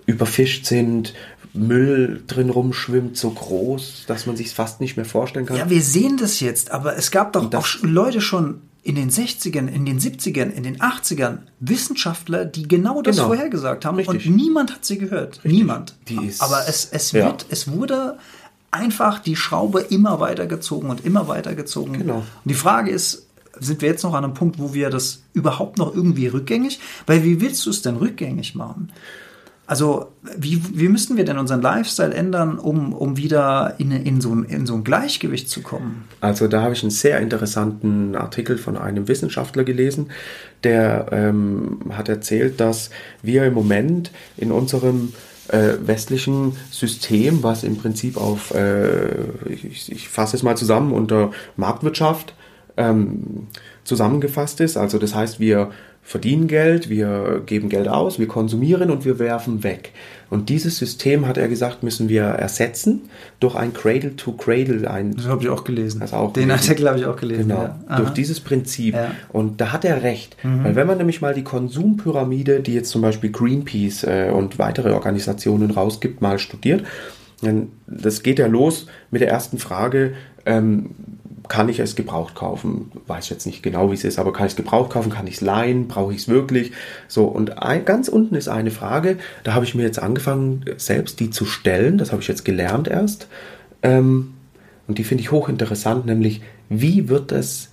überfischt 0.05 0.65
sind, 0.65 1.13
Müll 1.53 2.23
drin 2.27 2.49
rumschwimmt, 2.49 3.15
so 3.15 3.29
groß, 3.29 4.05
dass 4.07 4.25
man 4.25 4.35
sich 4.35 4.51
fast 4.51 4.81
nicht 4.81 4.97
mehr 4.97 5.05
vorstellen 5.05 5.45
kann. 5.45 5.57
Ja, 5.57 5.69
wir 5.69 5.81
sehen 5.81 6.17
das 6.17 6.39
jetzt, 6.39 6.71
aber 6.71 6.97
es 6.97 7.11
gab 7.11 7.33
doch 7.33 7.53
auch 7.53 7.67
Leute 7.81 8.19
schon 8.21 8.61
in 8.83 8.95
den 8.95 9.11
60ern, 9.11 9.67
in 9.67 9.85
den 9.85 9.99
70ern, 9.99 10.49
in 10.49 10.63
den 10.63 10.77
80ern 10.79 11.39
Wissenschaftler, 11.59 12.45
die 12.45 12.67
genau 12.67 13.01
das 13.01 13.17
genau. 13.17 13.27
vorhergesagt 13.27 13.85
haben 13.85 13.97
Richtig. 13.97 14.27
und 14.27 14.35
niemand 14.35 14.73
hat 14.73 14.85
sie 14.85 14.97
gehört. 14.97 15.35
Richtig. 15.43 15.51
Niemand. 15.51 15.95
Aber 16.39 16.67
es, 16.67 16.89
es, 16.91 17.11
ja. 17.11 17.25
wird, 17.25 17.45
es 17.49 17.71
wurde 17.71 18.17
einfach 18.71 19.19
die 19.19 19.35
Schraube 19.35 19.81
immer 19.81 20.19
weiter 20.19 20.47
gezogen 20.47 20.89
und 20.89 21.05
immer 21.05 21.27
weiter 21.27 21.53
gezogen. 21.53 21.93
Genau. 21.93 22.17
Und 22.17 22.25
die 22.45 22.55
Frage 22.55 22.89
ist, 22.89 23.27
sind 23.59 23.81
wir 23.81 23.89
jetzt 23.89 24.03
noch 24.03 24.13
an 24.13 24.23
einem 24.23 24.33
Punkt, 24.33 24.57
wo 24.57 24.73
wir 24.73 24.89
das 24.89 25.21
überhaupt 25.33 25.77
noch 25.77 25.93
irgendwie 25.93 26.27
rückgängig? 26.27 26.79
Weil 27.05 27.23
wie 27.23 27.41
willst 27.41 27.65
du 27.65 27.69
es 27.69 27.81
denn 27.81 27.97
rückgängig 27.97 28.55
machen? 28.55 28.91
Also, 29.71 30.07
wie, 30.35 30.61
wie 30.77 30.89
müssten 30.89 31.15
wir 31.15 31.23
denn 31.23 31.37
unseren 31.37 31.61
Lifestyle 31.61 32.13
ändern, 32.13 32.59
um, 32.59 32.91
um 32.91 33.15
wieder 33.15 33.75
in, 33.77 33.91
in, 33.91 34.19
so 34.19 34.35
ein, 34.35 34.43
in 34.43 34.65
so 34.65 34.73
ein 34.73 34.83
Gleichgewicht 34.83 35.47
zu 35.47 35.61
kommen? 35.61 36.09
Also, 36.19 36.49
da 36.49 36.61
habe 36.61 36.73
ich 36.73 36.83
einen 36.83 36.91
sehr 36.91 37.21
interessanten 37.21 38.17
Artikel 38.17 38.57
von 38.57 38.75
einem 38.75 39.07
Wissenschaftler 39.07 39.63
gelesen, 39.63 40.11
der 40.65 41.05
ähm, 41.13 41.79
hat 41.91 42.09
erzählt, 42.09 42.59
dass 42.59 42.89
wir 43.21 43.45
im 43.45 43.53
Moment 43.53 44.11
in 44.35 44.51
unserem 44.51 45.13
äh, 45.47 45.75
westlichen 45.79 46.57
System, 46.69 47.41
was 47.41 47.63
im 47.63 47.77
Prinzip 47.77 48.17
auf, 48.17 48.53
äh, 48.53 49.07
ich, 49.47 49.89
ich 49.89 50.09
fasse 50.09 50.35
es 50.35 50.43
mal 50.43 50.57
zusammen, 50.57 50.91
unter 50.91 51.31
Marktwirtschaft 51.55 52.35
ähm, 52.75 53.47
zusammengefasst 53.85 54.59
ist. 54.59 54.75
Also 54.75 54.97
das 54.97 55.15
heißt, 55.15 55.39
wir 55.39 55.71
verdienen 56.03 56.47
Geld, 56.47 56.89
wir 56.89 57.41
geben 57.45 57.69
Geld 57.69 57.87
aus, 57.87 58.19
wir 58.19 58.27
konsumieren 58.27 58.89
und 58.89 59.05
wir 59.05 59.19
werfen 59.19 59.63
weg. 59.63 59.91
Und 60.29 60.49
dieses 60.49 60.77
System, 60.77 61.27
hat 61.27 61.37
er 61.37 61.47
gesagt, 61.47 61.83
müssen 61.83 62.07
wir 62.07 62.23
ersetzen 62.23 63.01
durch 63.39 63.55
ein 63.55 63.73
Cradle-to-Cradle. 63.73 64.89
Ein, 64.89 65.15
das 65.15 65.27
habe 65.27 65.43
ich 65.43 65.49
auch 65.49 65.63
gelesen. 65.63 66.01
Also 66.01 66.15
auch 66.15 66.33
Den. 66.33 66.49
Artikel 66.51 66.87
habe 66.87 66.99
ich 66.99 67.05
auch 67.05 67.17
gelesen. 67.17 67.49
Genau, 67.49 67.69
ja. 67.89 67.97
durch 67.97 68.11
dieses 68.11 68.39
Prinzip. 68.39 68.95
Ja. 68.95 69.11
Und 69.29 69.59
da 69.59 69.73
hat 69.73 69.83
er 69.83 70.03
recht. 70.03 70.37
Mhm. 70.43 70.63
Weil 70.63 70.75
wenn 70.75 70.87
man 70.87 70.97
nämlich 70.97 71.21
mal 71.21 71.33
die 71.33 71.43
Konsumpyramide, 71.43 72.61
die 72.61 72.73
jetzt 72.73 72.91
zum 72.91 73.01
Beispiel 73.01 73.29
Greenpeace 73.29 74.03
äh, 74.05 74.31
und 74.33 74.57
weitere 74.57 74.91
Organisationen 74.93 75.71
rausgibt, 75.71 76.21
mal 76.21 76.39
studiert, 76.39 76.83
dann 77.41 77.69
das 77.87 78.23
geht 78.23 78.39
ja 78.39 78.47
los 78.47 78.87
mit 79.09 79.21
der 79.21 79.29
ersten 79.29 79.57
Frage, 79.57 80.13
ähm, 80.45 80.91
kann 81.51 81.67
ich 81.67 81.79
es 81.79 81.97
gebraucht 81.97 82.33
kaufen? 82.33 82.93
Weiß 83.07 83.27
jetzt 83.27 83.45
nicht 83.45 83.61
genau, 83.61 83.91
wie 83.91 83.95
es 83.95 84.05
ist, 84.05 84.19
aber 84.19 84.31
kann 84.31 84.45
ich 84.45 84.53
es 84.53 84.55
gebraucht 84.55 84.91
kaufen? 84.91 85.11
Kann 85.11 85.27
ich 85.27 85.35
es 85.35 85.41
leihen? 85.41 85.89
Brauche 85.89 86.13
ich 86.13 86.19
es 86.19 86.27
wirklich? 86.29 86.71
So, 87.09 87.25
und 87.25 87.61
ein, 87.61 87.83
ganz 87.83 88.07
unten 88.07 88.35
ist 88.35 88.47
eine 88.47 88.71
Frage, 88.71 89.17
da 89.43 89.53
habe 89.53 89.65
ich 89.65 89.75
mir 89.75 89.83
jetzt 89.83 90.01
angefangen, 90.01 90.63
selbst 90.77 91.19
die 91.19 91.29
zu 91.29 91.43
stellen. 91.43 91.97
Das 91.97 92.13
habe 92.13 92.21
ich 92.21 92.29
jetzt 92.29 92.45
gelernt 92.45 92.87
erst. 92.87 93.27
Ähm, 93.83 94.35
und 94.87 94.97
die 94.97 95.03
finde 95.03 95.23
ich 95.23 95.31
hochinteressant, 95.31 96.05
nämlich, 96.05 96.41
wie 96.69 97.09
wird 97.09 97.33
es, 97.33 97.71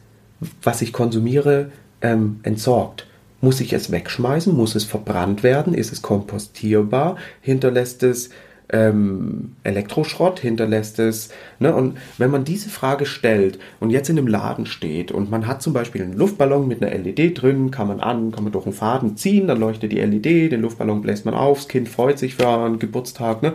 was 0.61 0.83
ich 0.83 0.93
konsumiere, 0.93 1.71
ähm, 2.03 2.41
entsorgt? 2.43 3.07
Muss 3.41 3.61
ich 3.61 3.73
es 3.73 3.93
wegschmeißen? 3.93 4.57
Muss 4.57 4.75
es 4.75 4.83
verbrannt 4.83 5.45
werden? 5.45 5.73
Ist 5.73 5.93
es 5.93 6.03
kompostierbar? 6.03 7.17
Hinterlässt 7.43 8.03
es 8.03 8.31
ähm, 8.71 9.53
Elektroschrott, 9.65 10.41
hinterlässt 10.41 10.99
es. 10.99 11.31
Ne? 11.59 11.75
Und 11.75 11.99
wenn 12.19 12.31
man 12.31 12.45
diese 12.45 12.69
Frage 12.69 13.07
stellt 13.07 13.59
und 13.81 13.91
jetzt 13.91 14.11
in 14.11 14.19
einem 14.19 14.27
Laden 14.27 14.67
steht 14.67 15.11
und 15.11 15.31
man 15.31 15.47
hat 15.47 15.63
zum 15.63 15.73
Beispiel 15.73 16.03
einen 16.03 16.17
Luftballon 16.17 16.69
mit 16.69 16.83
einer 16.83 16.97
LED 16.97 17.41
drin, 17.41 17.71
kann 17.71 17.89
man 17.89 18.01
an, 18.01 18.31
kann 18.31 18.45
man 18.45 18.53
durch 18.53 18.67
einen 18.67 18.75
Faden 18.75 19.17
ziehen, 19.17 19.47
dann 19.47 19.61
leuchtet 19.61 19.93
die 19.93 20.01
LED, 20.01 20.53
den 20.53 20.61
Luftballon 20.61 21.01
bläst 21.01 21.25
man 21.25 21.35
auf, 21.35 21.59
das 21.59 21.69
Kind 21.69 21.89
freut 21.89 22.19
sich 22.19 22.35
für 22.35 22.49
einen 22.49 22.79
Geburtstag. 22.79 23.43
Ne? 23.43 23.55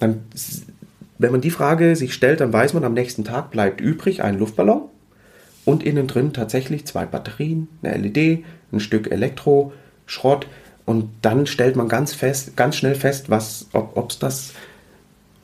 Dann, 0.00 0.22
wenn 1.18 1.32
man 1.32 1.40
die 1.40 1.50
Frage 1.50 1.96
sich 1.96 2.12
stellt, 2.12 2.40
dann 2.40 2.52
weiß 2.52 2.74
man, 2.74 2.84
am 2.84 2.94
nächsten 2.94 3.24
Tag 3.24 3.50
bleibt 3.50 3.80
übrig 3.80 4.22
ein 4.22 4.38
Luftballon 4.38 4.82
und 5.64 5.82
innen 5.82 6.06
drin 6.06 6.32
tatsächlich 6.32 6.86
zwei 6.86 7.06
Batterien, 7.06 7.68
eine 7.82 7.96
LED, 7.96 8.44
ein 8.72 8.80
Stück 8.80 9.10
Elektro, 9.10 9.72
Schrott 10.06 10.46
und 10.84 11.10
dann 11.22 11.46
stellt 11.46 11.76
man 11.76 11.88
ganz 11.88 12.12
fest, 12.14 12.56
ganz 12.56 12.76
schnell 12.76 12.94
fest, 12.94 13.30
was, 13.30 13.66
ob 13.72 14.10
es 14.10 14.18
das 14.18 14.52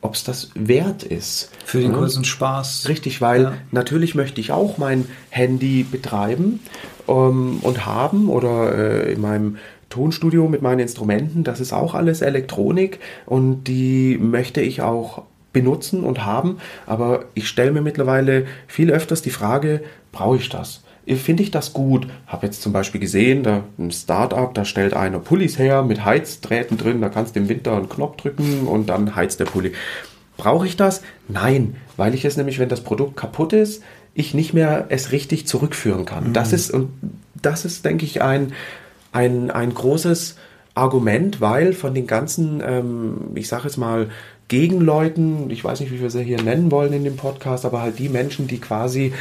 ob 0.00 0.14
es 0.14 0.22
das 0.22 0.50
wert 0.54 1.02
ist. 1.02 1.50
Für 1.64 1.80
den 1.80 1.92
kurzen 1.92 2.24
Spaß. 2.24 2.88
Richtig, 2.88 3.20
weil 3.20 3.42
ja. 3.42 3.54
natürlich 3.72 4.14
möchte 4.14 4.40
ich 4.40 4.52
auch 4.52 4.78
mein 4.78 5.06
Handy 5.30 5.82
betreiben 5.82 6.60
ähm, 7.08 7.58
und 7.62 7.84
haben 7.84 8.28
oder 8.28 8.74
äh, 8.74 9.12
in 9.12 9.20
meinem 9.20 9.56
Tonstudio 9.90 10.48
mit 10.48 10.62
meinen 10.62 10.80
Instrumenten, 10.80 11.44
das 11.44 11.60
ist 11.60 11.72
auch 11.72 11.94
alles 11.94 12.20
Elektronik 12.20 13.00
und 13.26 13.64
die 13.64 14.18
möchte 14.18 14.60
ich 14.60 14.82
auch 14.82 15.22
benutzen 15.52 16.04
und 16.04 16.26
haben, 16.26 16.58
aber 16.86 17.24
ich 17.34 17.48
stelle 17.48 17.72
mir 17.72 17.80
mittlerweile 17.80 18.46
viel 18.66 18.90
öfters 18.90 19.22
die 19.22 19.30
Frage, 19.30 19.82
brauche 20.12 20.36
ich 20.36 20.50
das? 20.50 20.82
Finde 21.16 21.42
ich 21.42 21.50
das 21.50 21.72
gut? 21.72 22.06
Habe 22.26 22.46
jetzt 22.46 22.60
zum 22.60 22.72
Beispiel 22.72 23.00
gesehen, 23.00 23.42
da 23.42 23.64
ein 23.78 23.90
Startup, 23.90 24.52
da 24.52 24.64
stellt 24.64 24.94
einer 24.94 25.18
Pullis 25.18 25.58
her 25.58 25.82
mit 25.82 26.04
Heizdrähten 26.04 26.76
drin, 26.76 27.00
da 27.00 27.08
kannst 27.08 27.34
du 27.34 27.40
im 27.40 27.48
Winter 27.48 27.76
einen 27.76 27.88
Knopf 27.88 28.16
drücken 28.16 28.66
und 28.66 28.88
dann 28.88 29.16
heizt 29.16 29.40
der 29.40 29.46
Pulli. 29.46 29.72
Brauche 30.36 30.66
ich 30.66 30.76
das? 30.76 31.02
Nein, 31.26 31.76
weil 31.96 32.14
ich 32.14 32.24
es 32.24 32.36
nämlich, 32.36 32.58
wenn 32.58 32.68
das 32.68 32.82
Produkt 32.82 33.16
kaputt 33.16 33.52
ist, 33.52 33.82
ich 34.14 34.34
nicht 34.34 34.52
mehr 34.52 34.86
es 34.88 35.12
richtig 35.12 35.46
zurückführen 35.46 36.04
kann. 36.04 36.28
Mhm. 36.28 36.32
Das 36.32 36.52
ist 36.52 36.70
und 36.70 36.90
das 37.40 37.64
ist, 37.64 37.84
denke 37.84 38.04
ich, 38.04 38.20
ein, 38.22 38.52
ein, 39.12 39.50
ein 39.50 39.72
großes 39.72 40.36
Argument, 40.74 41.40
weil 41.40 41.72
von 41.72 41.94
den 41.94 42.06
ganzen, 42.06 42.62
ähm, 42.64 43.16
ich 43.34 43.48
sage 43.48 43.64
jetzt 43.64 43.78
mal, 43.78 44.10
Gegenleuten, 44.48 45.50
ich 45.50 45.62
weiß 45.62 45.80
nicht, 45.80 45.92
wie 45.92 46.00
wir 46.00 46.10
sie 46.10 46.22
hier 46.22 46.42
nennen 46.42 46.70
wollen 46.70 46.92
in 46.92 47.04
dem 47.04 47.16
Podcast, 47.16 47.64
aber 47.64 47.82
halt 47.82 47.98
die 47.98 48.08
Menschen, 48.08 48.46
die 48.46 48.58
quasi 48.58 49.12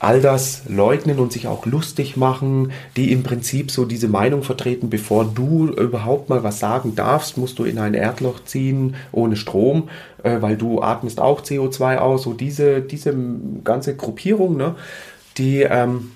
all 0.00 0.22
das 0.22 0.62
leugnen 0.66 1.18
und 1.18 1.30
sich 1.30 1.46
auch 1.46 1.66
lustig 1.66 2.16
machen, 2.16 2.72
die 2.96 3.12
im 3.12 3.22
Prinzip 3.22 3.70
so 3.70 3.84
diese 3.84 4.08
Meinung 4.08 4.42
vertreten, 4.42 4.88
bevor 4.88 5.26
du 5.26 5.68
überhaupt 5.68 6.30
mal 6.30 6.42
was 6.42 6.58
sagen 6.58 6.94
darfst, 6.96 7.36
musst 7.36 7.58
du 7.58 7.64
in 7.64 7.78
ein 7.78 7.92
Erdloch 7.92 8.42
ziehen 8.44 8.96
ohne 9.12 9.36
Strom, 9.36 9.90
äh, 10.22 10.40
weil 10.40 10.56
du 10.56 10.80
atmest 10.80 11.20
auch 11.20 11.42
CO2 11.42 11.98
aus. 11.98 12.22
So 12.22 12.32
diese, 12.32 12.80
diese 12.80 13.14
ganze 13.62 13.94
Gruppierung, 13.94 14.56
ne, 14.56 14.74
die 15.36 15.60
ähm, 15.60 16.10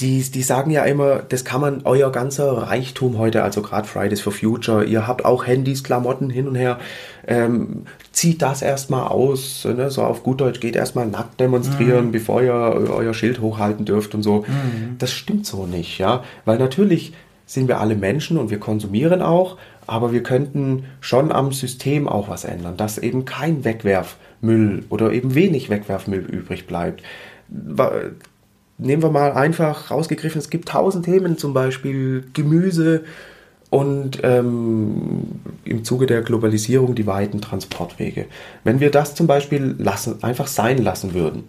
die, 0.00 0.22
die 0.22 0.42
sagen 0.42 0.70
ja 0.70 0.84
immer, 0.84 1.20
das 1.20 1.44
kann 1.44 1.60
man, 1.60 1.82
euer 1.84 2.10
ganzer 2.10 2.50
Reichtum 2.52 3.18
heute, 3.18 3.42
also 3.42 3.62
gerade 3.62 3.86
Fridays 3.86 4.20
for 4.20 4.32
Future, 4.32 4.84
ihr 4.84 5.06
habt 5.06 5.24
auch 5.24 5.46
Handys, 5.46 5.84
Klamotten 5.84 6.30
hin 6.30 6.48
und 6.48 6.56
her, 6.56 6.78
ähm, 7.26 7.84
zieht 8.12 8.42
das 8.42 8.62
erstmal 8.62 9.08
aus, 9.08 9.64
ne, 9.64 9.90
so 9.90 10.02
auf 10.02 10.22
gut 10.22 10.40
Deutsch, 10.40 10.60
geht 10.60 10.76
erstmal 10.76 11.06
nackt 11.06 11.38
demonstrieren, 11.38 12.06
mhm. 12.06 12.12
bevor 12.12 12.42
ihr 12.42 12.52
euer 12.52 13.14
Schild 13.14 13.40
hochhalten 13.40 13.84
dürft 13.84 14.14
und 14.14 14.22
so. 14.22 14.44
Mhm. 14.46 14.96
Das 14.98 15.12
stimmt 15.12 15.46
so 15.46 15.66
nicht, 15.66 15.98
ja, 15.98 16.24
weil 16.44 16.58
natürlich 16.58 17.12
sind 17.46 17.68
wir 17.68 17.80
alle 17.80 17.94
Menschen 17.94 18.38
und 18.38 18.50
wir 18.50 18.58
konsumieren 18.58 19.22
auch, 19.22 19.58
aber 19.86 20.12
wir 20.12 20.22
könnten 20.22 20.84
schon 21.00 21.30
am 21.30 21.52
System 21.52 22.08
auch 22.08 22.28
was 22.28 22.44
ändern, 22.44 22.76
dass 22.76 22.98
eben 22.98 23.26
kein 23.26 23.64
Wegwerfmüll 23.64 24.84
oder 24.88 25.12
eben 25.12 25.34
wenig 25.34 25.68
Wegwerfmüll 25.70 26.24
übrig 26.24 26.66
bleibt 26.66 27.02
nehmen 28.78 29.02
wir 29.02 29.10
mal 29.10 29.32
einfach 29.32 29.90
rausgegriffen, 29.90 30.40
es 30.40 30.50
gibt 30.50 30.68
tausend 30.68 31.04
Themen, 31.04 31.38
zum 31.38 31.54
Beispiel 31.54 32.24
Gemüse 32.32 33.04
und 33.70 34.20
ähm, 34.22 35.40
im 35.64 35.84
Zuge 35.84 36.06
der 36.06 36.22
Globalisierung 36.22 36.94
die 36.94 37.06
weiten 37.06 37.40
Transportwege. 37.40 38.26
Wenn 38.62 38.80
wir 38.80 38.90
das 38.90 39.14
zum 39.14 39.26
Beispiel 39.26 39.74
lassen, 39.78 40.22
einfach 40.22 40.46
sein 40.46 40.78
lassen 40.78 41.14
würden, 41.14 41.44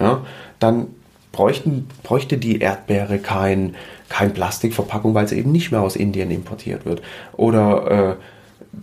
ja, 0.00 0.24
dann 0.58 0.88
bräuchten, 1.32 1.86
bräuchte 2.02 2.38
die 2.38 2.58
Erdbeere 2.58 3.18
kein, 3.18 3.76
kein 4.08 4.32
Plastikverpackung, 4.32 5.14
weil 5.14 5.28
sie 5.28 5.38
eben 5.38 5.52
nicht 5.52 5.70
mehr 5.70 5.80
aus 5.80 5.96
Indien 5.96 6.30
importiert 6.30 6.84
wird. 6.84 7.02
Oder 7.36 8.16
äh, 8.18 8.22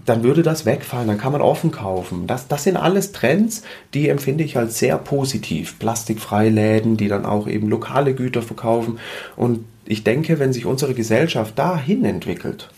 dann 0.06 0.24
würde 0.24 0.44
das 0.44 0.66
wegfallen, 0.66 1.08
dann 1.08 1.18
kann 1.18 1.32
man 1.32 1.42
offen 1.42 1.72
kaufen. 1.72 2.28
Das, 2.28 2.48
das 2.48 2.64
sind 2.64 2.78
alles 2.78 3.12
Trends, 3.12 3.64
die 3.94 4.10
empfinde 4.10 4.44
ich 4.44 4.58
als 4.58 4.80
sehr 4.80 4.98
positiv. 4.98 5.80
Plastikfreie 5.80 6.50
Läden, 6.50 6.98
die 6.98 7.08
dann 7.08 7.26
auch 7.26 7.48
eben 7.48 7.70
lokale 7.70 8.14
Güter 8.14 8.42
verkaufen. 8.42 9.00
Und 9.36 9.66
ich 9.86 10.04
denke, 10.04 10.40
wenn 10.40 10.54
sich 10.54 10.66
unsere 10.66 10.94
Gesellschaft 10.94 11.58
dahin 11.58 12.04
entwickelt, 12.06 12.70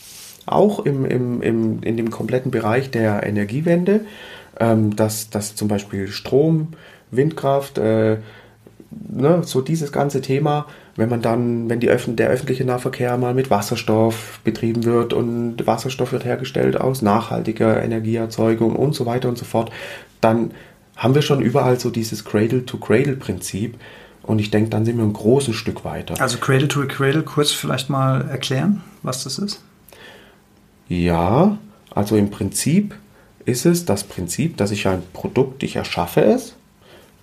auch 0.45 0.85
im, 0.85 1.05
im, 1.05 1.41
im, 1.41 1.83
in 1.83 1.97
dem 1.97 2.09
kompletten 2.09 2.51
Bereich 2.51 2.91
der 2.91 3.23
Energiewende, 3.25 4.01
ähm, 4.59 4.95
dass, 4.95 5.29
dass 5.29 5.55
zum 5.55 5.67
Beispiel 5.67 6.07
Strom, 6.07 6.69
Windkraft, 7.11 7.77
äh, 7.77 8.17
ne, 8.91 9.41
so 9.43 9.61
dieses 9.61 9.91
ganze 9.91 10.21
Thema, 10.21 10.67
wenn 10.97 11.09
man 11.09 11.21
dann, 11.21 11.69
wenn 11.69 11.79
die 11.79 11.89
Öff 11.89 12.05
der 12.07 12.29
öffentliche 12.29 12.65
Nahverkehr 12.65 13.17
mal 13.17 13.33
mit 13.33 13.49
Wasserstoff 13.49 14.39
betrieben 14.43 14.83
wird 14.83 15.13
und 15.13 15.65
Wasserstoff 15.65 16.11
wird 16.11 16.25
hergestellt 16.25 16.81
aus 16.81 17.01
nachhaltiger 17.01 17.81
Energieerzeugung 17.81 18.75
und 18.75 18.93
so 18.93 19.05
weiter 19.05 19.29
und 19.29 19.37
so 19.37 19.45
fort, 19.45 19.71
dann 20.19 20.51
haben 20.95 21.13
wir 21.13 21.21
schon 21.21 21.41
überall 21.41 21.79
so 21.79 21.91
dieses 21.91 22.25
Cradle-to-Cradle-Prinzip. 22.25 23.75
Und 24.23 24.39
ich 24.39 24.51
denke, 24.51 24.71
dann 24.71 24.83
sind 24.83 24.97
wir 24.97 25.05
ein 25.05 25.13
großes 25.13 25.55
Stück 25.55 25.85
weiter. 25.85 26.19
Also 26.19 26.39
Cradle 26.39 26.67
to 26.67 26.85
Cradle, 26.87 27.21
kurz 27.21 27.51
vielleicht 27.51 27.89
mal 27.89 28.27
erklären, 28.27 28.83
was 29.03 29.23
das 29.23 29.37
ist? 29.37 29.61
Ja, 30.89 31.57
also 31.91 32.15
im 32.17 32.31
Prinzip 32.31 32.95
ist 33.45 33.65
es 33.65 33.85
das 33.85 34.03
Prinzip, 34.03 34.57
dass 34.57 34.71
ich 34.71 34.87
ein 34.87 35.03
Produkt, 35.13 35.63
ich 35.63 35.77
erschaffe 35.77 36.21
es, 36.21 36.55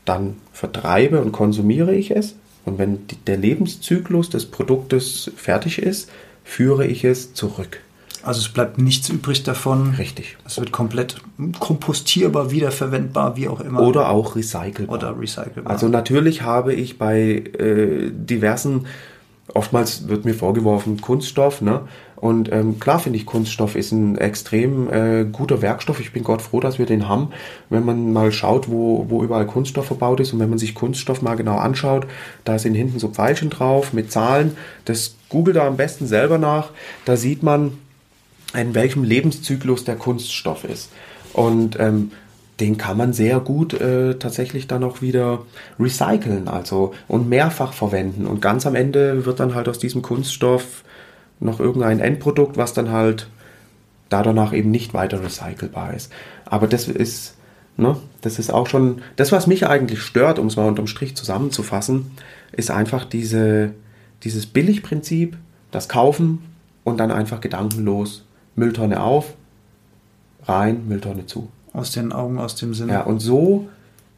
dann 0.04 0.36
vertreibe 0.52 1.20
und 1.20 1.32
konsumiere 1.32 1.94
ich 1.94 2.10
es. 2.12 2.36
Und 2.64 2.78
wenn 2.78 3.00
der 3.26 3.36
Lebenszyklus 3.36 4.30
des 4.30 4.46
Produktes 4.46 5.30
fertig 5.36 5.78
ist, 5.78 6.10
führe 6.44 6.86
ich 6.86 7.04
es 7.04 7.34
zurück. 7.34 7.80
Also 8.22 8.40
es 8.40 8.48
bleibt 8.48 8.78
nichts 8.78 9.10
übrig 9.10 9.42
davon. 9.42 9.94
Richtig. 9.98 10.38
Es 10.46 10.58
wird 10.58 10.72
komplett 10.72 11.20
kompostierbar, 11.60 12.50
wiederverwendbar, 12.50 13.36
wie 13.36 13.48
auch 13.48 13.60
immer. 13.60 13.82
Oder 13.82 14.08
auch 14.08 14.34
recycelbar. 14.34 14.96
Oder 14.96 15.18
recycelbar. 15.18 15.70
Also 15.70 15.88
natürlich 15.88 16.42
habe 16.42 16.72
ich 16.72 16.98
bei 16.98 17.20
äh, 17.20 18.10
diversen, 18.10 18.86
oftmals 19.52 20.08
wird 20.08 20.24
mir 20.24 20.34
vorgeworfen, 20.34 21.00
Kunststoff, 21.02 21.60
ne? 21.60 21.82
Und 22.16 22.50
ähm, 22.52 22.78
klar 22.80 22.98
finde 22.98 23.18
ich, 23.18 23.26
Kunststoff 23.26 23.76
ist 23.76 23.92
ein 23.92 24.16
extrem 24.16 24.92
äh, 24.92 25.24
guter 25.24 25.62
Werkstoff. 25.62 26.00
Ich 26.00 26.12
bin 26.12 26.24
Gott 26.24 26.42
froh, 26.42 26.60
dass 26.60 26.78
wir 26.78 26.86
den 26.86 27.08
haben. 27.08 27.28
Wenn 27.70 27.84
man 27.84 28.12
mal 28.12 28.32
schaut, 28.32 28.70
wo, 28.70 29.06
wo 29.08 29.22
überall 29.22 29.46
Kunststoff 29.46 29.86
verbaut 29.86 30.20
ist 30.20 30.32
und 30.32 30.40
wenn 30.40 30.50
man 30.50 30.58
sich 30.58 30.74
Kunststoff 30.74 31.22
mal 31.22 31.34
genau 31.34 31.56
anschaut, 31.56 32.06
da 32.44 32.58
sind 32.58 32.74
hinten 32.74 32.98
so 32.98 33.08
Pfeilchen 33.08 33.50
drauf 33.50 33.92
mit 33.92 34.10
Zahlen. 34.12 34.56
Das 34.84 35.16
googelt 35.28 35.56
da 35.56 35.66
am 35.66 35.76
besten 35.76 36.06
selber 36.06 36.38
nach. 36.38 36.70
Da 37.04 37.16
sieht 37.16 37.42
man, 37.42 37.72
in 38.56 38.74
welchem 38.74 39.04
Lebenszyklus 39.04 39.84
der 39.84 39.96
Kunststoff 39.96 40.64
ist. 40.64 40.90
Und 41.32 41.78
ähm, 41.80 42.12
den 42.60 42.78
kann 42.78 42.96
man 42.96 43.12
sehr 43.12 43.40
gut 43.40 43.74
äh, 43.74 44.14
tatsächlich 44.14 44.68
dann 44.68 44.84
auch 44.84 45.02
wieder 45.02 45.42
recyceln, 45.78 46.46
also 46.46 46.94
und 47.08 47.28
mehrfach 47.28 47.72
verwenden. 47.72 48.26
Und 48.26 48.40
ganz 48.40 48.66
am 48.66 48.76
Ende 48.76 49.26
wird 49.26 49.40
dann 49.40 49.54
halt 49.54 49.68
aus 49.68 49.78
diesem 49.78 50.02
Kunststoff 50.02 50.83
noch 51.44 51.60
irgendein 51.60 52.00
Endprodukt, 52.00 52.56
was 52.56 52.72
dann 52.72 52.90
halt 52.90 53.28
da 54.08 54.22
danach 54.22 54.52
eben 54.52 54.70
nicht 54.70 54.94
weiter 54.94 55.22
recycelbar 55.22 55.94
ist. 55.94 56.12
Aber 56.44 56.66
das 56.66 56.88
ist, 56.88 57.34
ne, 57.76 57.96
das 58.20 58.38
ist 58.38 58.52
auch 58.52 58.66
schon, 58.66 59.02
das, 59.16 59.32
was 59.32 59.46
mich 59.46 59.66
eigentlich 59.66 60.02
stört, 60.02 60.38
um 60.38 60.46
es 60.46 60.56
mal 60.56 60.66
unterm 60.66 60.86
Strich 60.86 61.16
zusammenzufassen, 61.16 62.10
ist 62.52 62.70
einfach 62.70 63.04
diese, 63.04 63.72
dieses 64.22 64.46
Billigprinzip, 64.46 65.36
das 65.70 65.88
Kaufen 65.88 66.38
und 66.84 66.98
dann 66.98 67.10
einfach 67.10 67.40
gedankenlos 67.40 68.24
Mülltonne 68.56 69.02
auf, 69.02 69.34
rein, 70.44 70.86
Mülltonne 70.86 71.26
zu. 71.26 71.48
Aus 71.72 71.90
den 71.90 72.12
Augen, 72.12 72.38
aus 72.38 72.54
dem 72.54 72.74
Sinn. 72.74 72.88
Ja, 72.88 73.02
und 73.02 73.18
so 73.18 73.68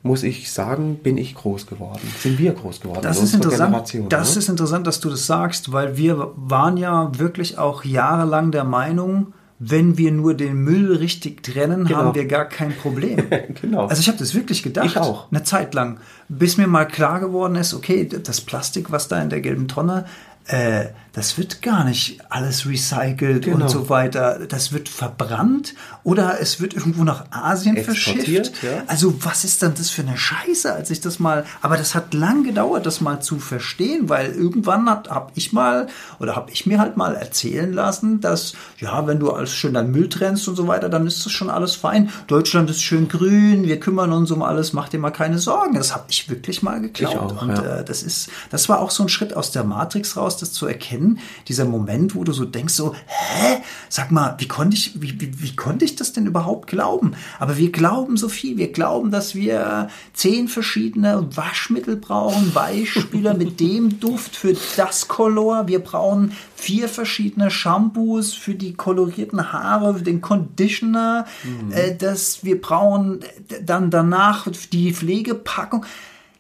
muss 0.07 0.23
ich 0.23 0.51
sagen, 0.51 0.97
bin 1.03 1.19
ich 1.19 1.35
groß 1.35 1.66
geworden. 1.66 2.01
Sind 2.19 2.38
wir 2.38 2.53
groß 2.53 2.81
geworden. 2.81 3.01
Das 3.03 3.23
ist 3.23 3.35
interessant. 3.35 3.75
Das 4.09 4.35
ne? 4.35 4.38
ist 4.38 4.49
interessant, 4.49 4.87
dass 4.87 5.01
du 5.01 5.11
das 5.11 5.27
sagst, 5.27 5.73
weil 5.73 5.97
wir 5.97 6.33
waren 6.37 6.77
ja 6.77 7.11
wirklich 7.19 7.59
auch 7.59 7.85
jahrelang 7.85 8.51
der 8.51 8.64
Meinung, 8.64 9.35
wenn 9.59 9.97
wir 9.97 10.12
nur 10.12 10.35
den 10.35 10.57
Müll 10.57 10.97
richtig 10.97 11.42
trennen, 11.42 11.87
genau. 11.87 11.99
haben 11.99 12.14
wir 12.14 12.27
gar 12.27 12.45
kein 12.45 12.75
Problem. 12.77 13.25
genau. 13.61 13.87
Also 13.87 14.01
ich 14.01 14.09
habe 14.09 14.19
das 14.19 14.35
wirklich 14.35 14.62
gedacht. 14.62 14.87
Ich 14.87 14.97
auch. 14.99 15.31
Eine 15.31 15.45
Zeit 15.45 15.75
lang, 15.75 15.99
bis 16.29 16.57
mir 16.59 16.66
mal 16.66 16.85
klar 16.87 17.21
geworden 17.21 17.57
ist, 17.57 17.73
okay, 17.73 18.07
das 18.07 18.40
Plastik, 18.40 18.90
was 18.90 19.09
da 19.09 19.21
in 19.21 19.31
der 19.31 19.40
gelben 19.40 19.69
Tonne, 19.69 20.05
äh, 20.47 20.87
das 21.16 21.38
wird 21.38 21.62
gar 21.62 21.83
nicht 21.85 22.20
alles 22.29 22.66
recycelt 22.66 23.46
genau. 23.46 23.64
und 23.64 23.70
so 23.70 23.88
weiter. 23.88 24.40
Das 24.46 24.72
wird 24.72 24.90
verbrannt 24.90 25.74
oder 26.05 26.42
es 26.42 26.61
wird 26.61 26.74
irgendwo 26.74 27.05
nach 27.05 27.24
Asien 27.31 27.83
verschifft. 27.83 28.62
Ja. 28.62 28.83
Also 28.87 29.24
was 29.24 29.42
ist 29.42 29.62
denn 29.62 29.72
das 29.74 29.88
für 29.88 30.02
eine 30.02 30.18
Scheiße, 30.18 30.70
als 30.70 30.90
ich 30.90 31.00
das 31.00 31.18
mal, 31.18 31.46
aber 31.62 31.79
das 31.79 31.94
hat 31.94 32.12
lang 32.12 32.44
gedauert, 32.44 32.85
das 32.85 33.00
mal 33.00 33.20
zu 33.20 33.38
verstehen, 33.38 34.11
weil 34.11 34.33
irgendwann 34.33 34.90
habe 34.90 35.33
ich 35.37 35.55
mal 35.55 35.87
oder 36.20 36.37
habe 36.37 36.50
ich 36.50 36.66
mir 36.66 36.79
halt 36.79 36.98
mal 36.98 37.14
erzählen 37.14 37.72
lassen, 37.72 38.20
dass 38.20 38.52
ja, 38.79 39.07
wenn 39.07 39.18
du 39.18 39.31
alles 39.31 39.55
schön 39.55 39.72
dein 39.72 39.90
Müll 39.90 40.11
trennst 40.11 40.46
und 40.48 40.57
so 40.57 40.68
weiter, 40.68 40.90
dann 40.90 41.07
ist 41.07 41.24
das 41.24 41.33
schon 41.33 41.48
alles 41.48 41.76
fein. 41.76 42.11
Deutschland 42.26 42.68
ist 42.68 42.83
schön 42.83 43.09
grün, 43.09 43.64
wir 43.64 43.81
kümmern 43.81 44.12
uns 44.12 44.31
um 44.31 44.42
alles, 44.42 44.74
mach 44.74 44.90
dir 44.90 44.98
mal 44.98 45.12
keine 45.12 45.38
Sorgen. 45.38 45.76
Das 45.76 45.94
habe 45.94 46.05
ich 46.11 46.29
wirklich 46.29 46.62
mal 46.62 46.79
geglaubt. 46.83 47.16
Auch, 47.16 47.40
und 47.40 47.57
ja. 47.57 47.79
äh, 47.79 47.85
das 47.87 48.02
ist, 48.02 48.29
das 48.50 48.68
war 48.68 48.81
auch 48.81 48.90
so 48.90 49.02
ein 49.02 49.09
Schritt 49.09 49.35
aus 49.35 49.50
der 49.50 49.64
Matrix 49.64 50.18
raus, 50.18 50.37
das 50.37 50.52
zu 50.52 50.66
erkennen 50.66 51.06
hin, 51.07 51.19
dieser 51.49 51.64
Moment, 51.64 52.14
wo 52.14 52.25
du 52.25 52.33
so 52.33 52.45
denkst, 52.45 52.75
so, 52.75 52.95
hä, 52.95 53.62
sag 53.88 54.11
mal, 54.11 54.35
wie 54.38 54.49
konnte 54.49 54.77
ich, 54.77 55.01
wie, 55.01 55.21
wie, 55.21 55.40
wie 55.40 55.57
konnte 55.57 55.85
ich 55.85 55.97
das 55.97 56.12
denn 56.12 56.27
überhaupt 56.27 56.66
glauben? 56.66 57.12
Aber 57.38 57.57
wir 57.57 57.73
glauben 57.73 58.16
so 58.16 58.29
viel. 58.29 58.57
Wir 58.57 58.73
glauben, 58.73 59.11
dass 59.11 59.35
wir 59.35 59.88
zehn 60.12 60.49
verschiedene 60.49 61.29
Waschmittel 61.37 61.97
brauchen, 61.97 62.55
Weichspüler 62.55 63.35
mit 63.35 63.61
dem 63.61 64.01
Duft 64.01 64.37
für 64.37 64.55
das 64.77 65.09
Color. 65.09 65.69
Wir 65.69 65.81
brauchen 65.81 66.33
vier 66.55 66.88
verschiedene 66.88 67.51
Shampoos 67.51 68.35
für 68.35 68.55
die 68.55 68.75
kolorierten 68.75 69.53
Haare, 69.53 69.95
für 69.95 70.05
den 70.05 70.21
Conditioner. 70.21 71.27
Mhm. 71.45 71.73
Äh, 71.73 71.97
dass 71.97 72.45
wir 72.45 72.61
brauchen 72.61 73.21
dann 73.64 73.90
danach 73.90 74.49
die 74.73 74.92
Pflegepackung 74.92 75.85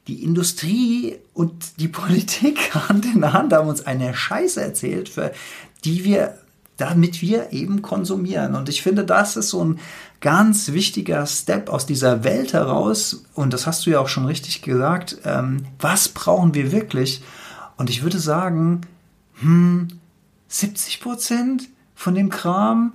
die 0.08 0.22
Industrie 0.22 1.16
und 1.34 1.80
die 1.80 1.88
Politik 1.88 2.74
Hand 2.74 3.04
in 3.06 3.32
Hand 3.32 3.52
haben 3.52 3.68
uns 3.68 3.86
eine 3.86 4.14
Scheiße 4.14 4.60
erzählt, 4.60 5.08
für 5.08 5.32
die 5.84 6.04
wir, 6.04 6.38
damit 6.76 7.22
wir 7.22 7.52
eben 7.52 7.82
konsumieren. 7.82 8.54
Und 8.54 8.68
ich 8.68 8.82
finde, 8.82 9.04
das 9.04 9.36
ist 9.36 9.50
so 9.50 9.64
ein 9.64 9.80
ganz 10.20 10.72
wichtiger 10.72 11.26
Step 11.26 11.68
aus 11.68 11.86
dieser 11.86 12.24
Welt 12.24 12.52
heraus. 12.52 13.24
Und 13.34 13.52
das 13.52 13.66
hast 13.66 13.86
du 13.86 13.90
ja 13.90 14.00
auch 14.00 14.08
schon 14.08 14.26
richtig 14.26 14.62
gesagt. 14.62 15.18
Ähm, 15.24 15.66
was 15.78 16.08
brauchen 16.08 16.54
wir 16.54 16.72
wirklich? 16.72 17.22
Und 17.76 17.90
ich 17.90 18.02
würde 18.02 18.18
sagen, 18.18 18.82
hm, 19.40 19.88
70 20.48 21.00
Prozent 21.00 21.68
von 21.94 22.14
dem 22.14 22.30
Kram 22.30 22.94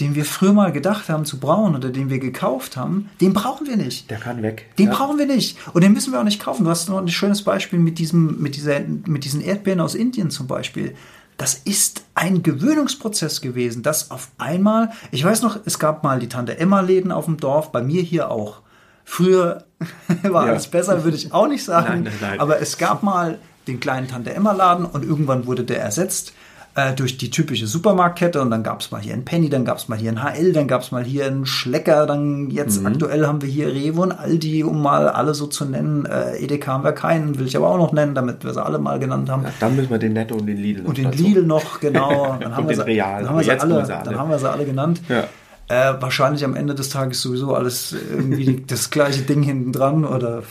den 0.00 0.14
wir 0.14 0.24
früher 0.24 0.52
mal 0.52 0.70
gedacht 0.70 1.08
haben 1.08 1.24
zu 1.24 1.38
brauchen 1.38 1.74
oder 1.74 1.90
den 1.90 2.08
wir 2.08 2.20
gekauft 2.20 2.76
haben, 2.76 3.10
den 3.20 3.32
brauchen 3.32 3.66
wir 3.66 3.76
nicht. 3.76 4.10
Der 4.10 4.18
kann 4.18 4.42
weg. 4.42 4.66
Den 4.78 4.88
ja. 4.88 4.94
brauchen 4.94 5.18
wir 5.18 5.26
nicht. 5.26 5.58
Und 5.72 5.82
den 5.82 5.92
müssen 5.92 6.12
wir 6.12 6.20
auch 6.20 6.24
nicht 6.24 6.40
kaufen. 6.40 6.64
Du 6.64 6.70
hast 6.70 6.88
noch 6.88 6.98
ein 6.98 7.08
schönes 7.08 7.42
Beispiel 7.42 7.78
mit, 7.78 7.98
diesem, 7.98 8.40
mit, 8.40 8.54
dieser, 8.54 8.80
mit 8.80 9.24
diesen 9.24 9.40
Erdbeeren 9.40 9.80
aus 9.80 9.94
Indien 9.94 10.30
zum 10.30 10.46
Beispiel. 10.46 10.94
Das 11.36 11.54
ist 11.54 12.04
ein 12.14 12.42
Gewöhnungsprozess 12.42 13.40
gewesen, 13.40 13.82
dass 13.82 14.10
auf 14.10 14.28
einmal, 14.38 14.90
ich 15.10 15.24
weiß 15.24 15.42
noch, 15.42 15.58
es 15.64 15.78
gab 15.78 16.04
mal 16.04 16.20
die 16.20 16.28
Tante 16.28 16.58
Emma-Läden 16.58 17.12
auf 17.12 17.24
dem 17.24 17.36
Dorf, 17.36 17.72
bei 17.72 17.82
mir 17.82 18.02
hier 18.02 18.30
auch. 18.30 18.60
Früher 19.04 19.64
war 20.22 20.46
ja. 20.46 20.52
alles 20.52 20.68
besser, 20.68 21.02
würde 21.04 21.16
ich 21.16 21.32
auch 21.32 21.48
nicht 21.48 21.64
sagen. 21.64 22.04
Nein, 22.04 22.12
nein, 22.20 22.30
nein. 22.30 22.40
Aber 22.40 22.60
es 22.60 22.78
gab 22.78 23.02
mal 23.02 23.38
den 23.66 23.80
kleinen 23.80 24.06
Tante 24.06 24.32
Emma-Laden 24.32 24.84
und 24.84 25.04
irgendwann 25.04 25.46
wurde 25.46 25.64
der 25.64 25.80
ersetzt 25.80 26.32
äh, 26.78 26.94
durch 26.94 27.18
die 27.18 27.28
typische 27.28 27.66
Supermarktkette 27.66 28.40
und 28.40 28.52
dann 28.52 28.62
gab 28.62 28.80
es 28.80 28.92
mal 28.92 29.00
hier 29.00 29.12
ein 29.12 29.24
Penny, 29.24 29.48
dann 29.48 29.64
gab 29.64 29.78
es 29.78 29.88
mal 29.88 29.98
hier 29.98 30.12
ein 30.12 30.22
HL, 30.22 30.52
dann 30.52 30.68
gab 30.68 30.82
es 30.82 30.92
mal 30.92 31.02
hier 31.02 31.26
ein 31.26 31.44
Schlecker, 31.44 32.06
dann 32.06 32.50
jetzt 32.50 32.80
mhm. 32.80 32.86
aktuell 32.86 33.26
haben 33.26 33.42
wir 33.42 33.48
hier 33.48 33.66
Rewe 33.66 34.00
und 34.00 34.12
Aldi, 34.12 34.62
um 34.62 34.80
mal 34.80 35.08
alle 35.08 35.34
so 35.34 35.48
zu 35.48 35.64
nennen. 35.64 36.06
Äh, 36.06 36.36
Edeka 36.36 36.72
haben 36.72 36.84
wir 36.84 36.92
keinen, 36.92 37.36
will 37.36 37.48
ich 37.48 37.56
aber 37.56 37.68
auch 37.68 37.78
noch 37.78 37.92
nennen, 37.92 38.14
damit 38.14 38.44
wir 38.44 38.54
sie 38.54 38.64
alle 38.64 38.78
mal 38.78 39.00
genannt 39.00 39.28
haben. 39.28 39.42
Ja, 39.42 39.50
dann 39.58 39.74
müssen 39.74 39.90
wir 39.90 39.98
den 39.98 40.12
Netto 40.12 40.36
und 40.36 40.46
den 40.46 40.56
Lidl 40.56 40.82
noch 40.82 40.88
Und 40.88 40.98
den 40.98 41.10
dazu. 41.10 41.22
Lidl 41.24 41.42
noch, 41.42 41.80
genau. 41.80 42.36
Dann 42.40 42.56
haben, 42.56 42.68
wir 42.68 42.76
sie, 42.76 42.82
Real. 42.82 43.22
dann, 43.22 43.30
haben 43.30 43.38
wir 43.38 43.44
sie 43.44 43.50
alle, 43.50 44.02
dann 44.04 44.16
haben 44.16 44.30
wir 44.30 44.38
sie 44.38 44.50
alle 44.50 44.64
genannt. 44.64 45.00
Ja. 45.08 45.24
Äh, 45.66 46.00
wahrscheinlich 46.00 46.44
am 46.44 46.54
Ende 46.54 46.76
des 46.76 46.90
Tages 46.90 47.20
sowieso 47.20 47.56
alles 47.56 47.92
irgendwie 47.92 48.62
das 48.66 48.90
gleiche 48.90 49.22
Ding 49.22 49.42
hinten 49.42 49.72
dran 49.72 50.04
oder 50.04 50.44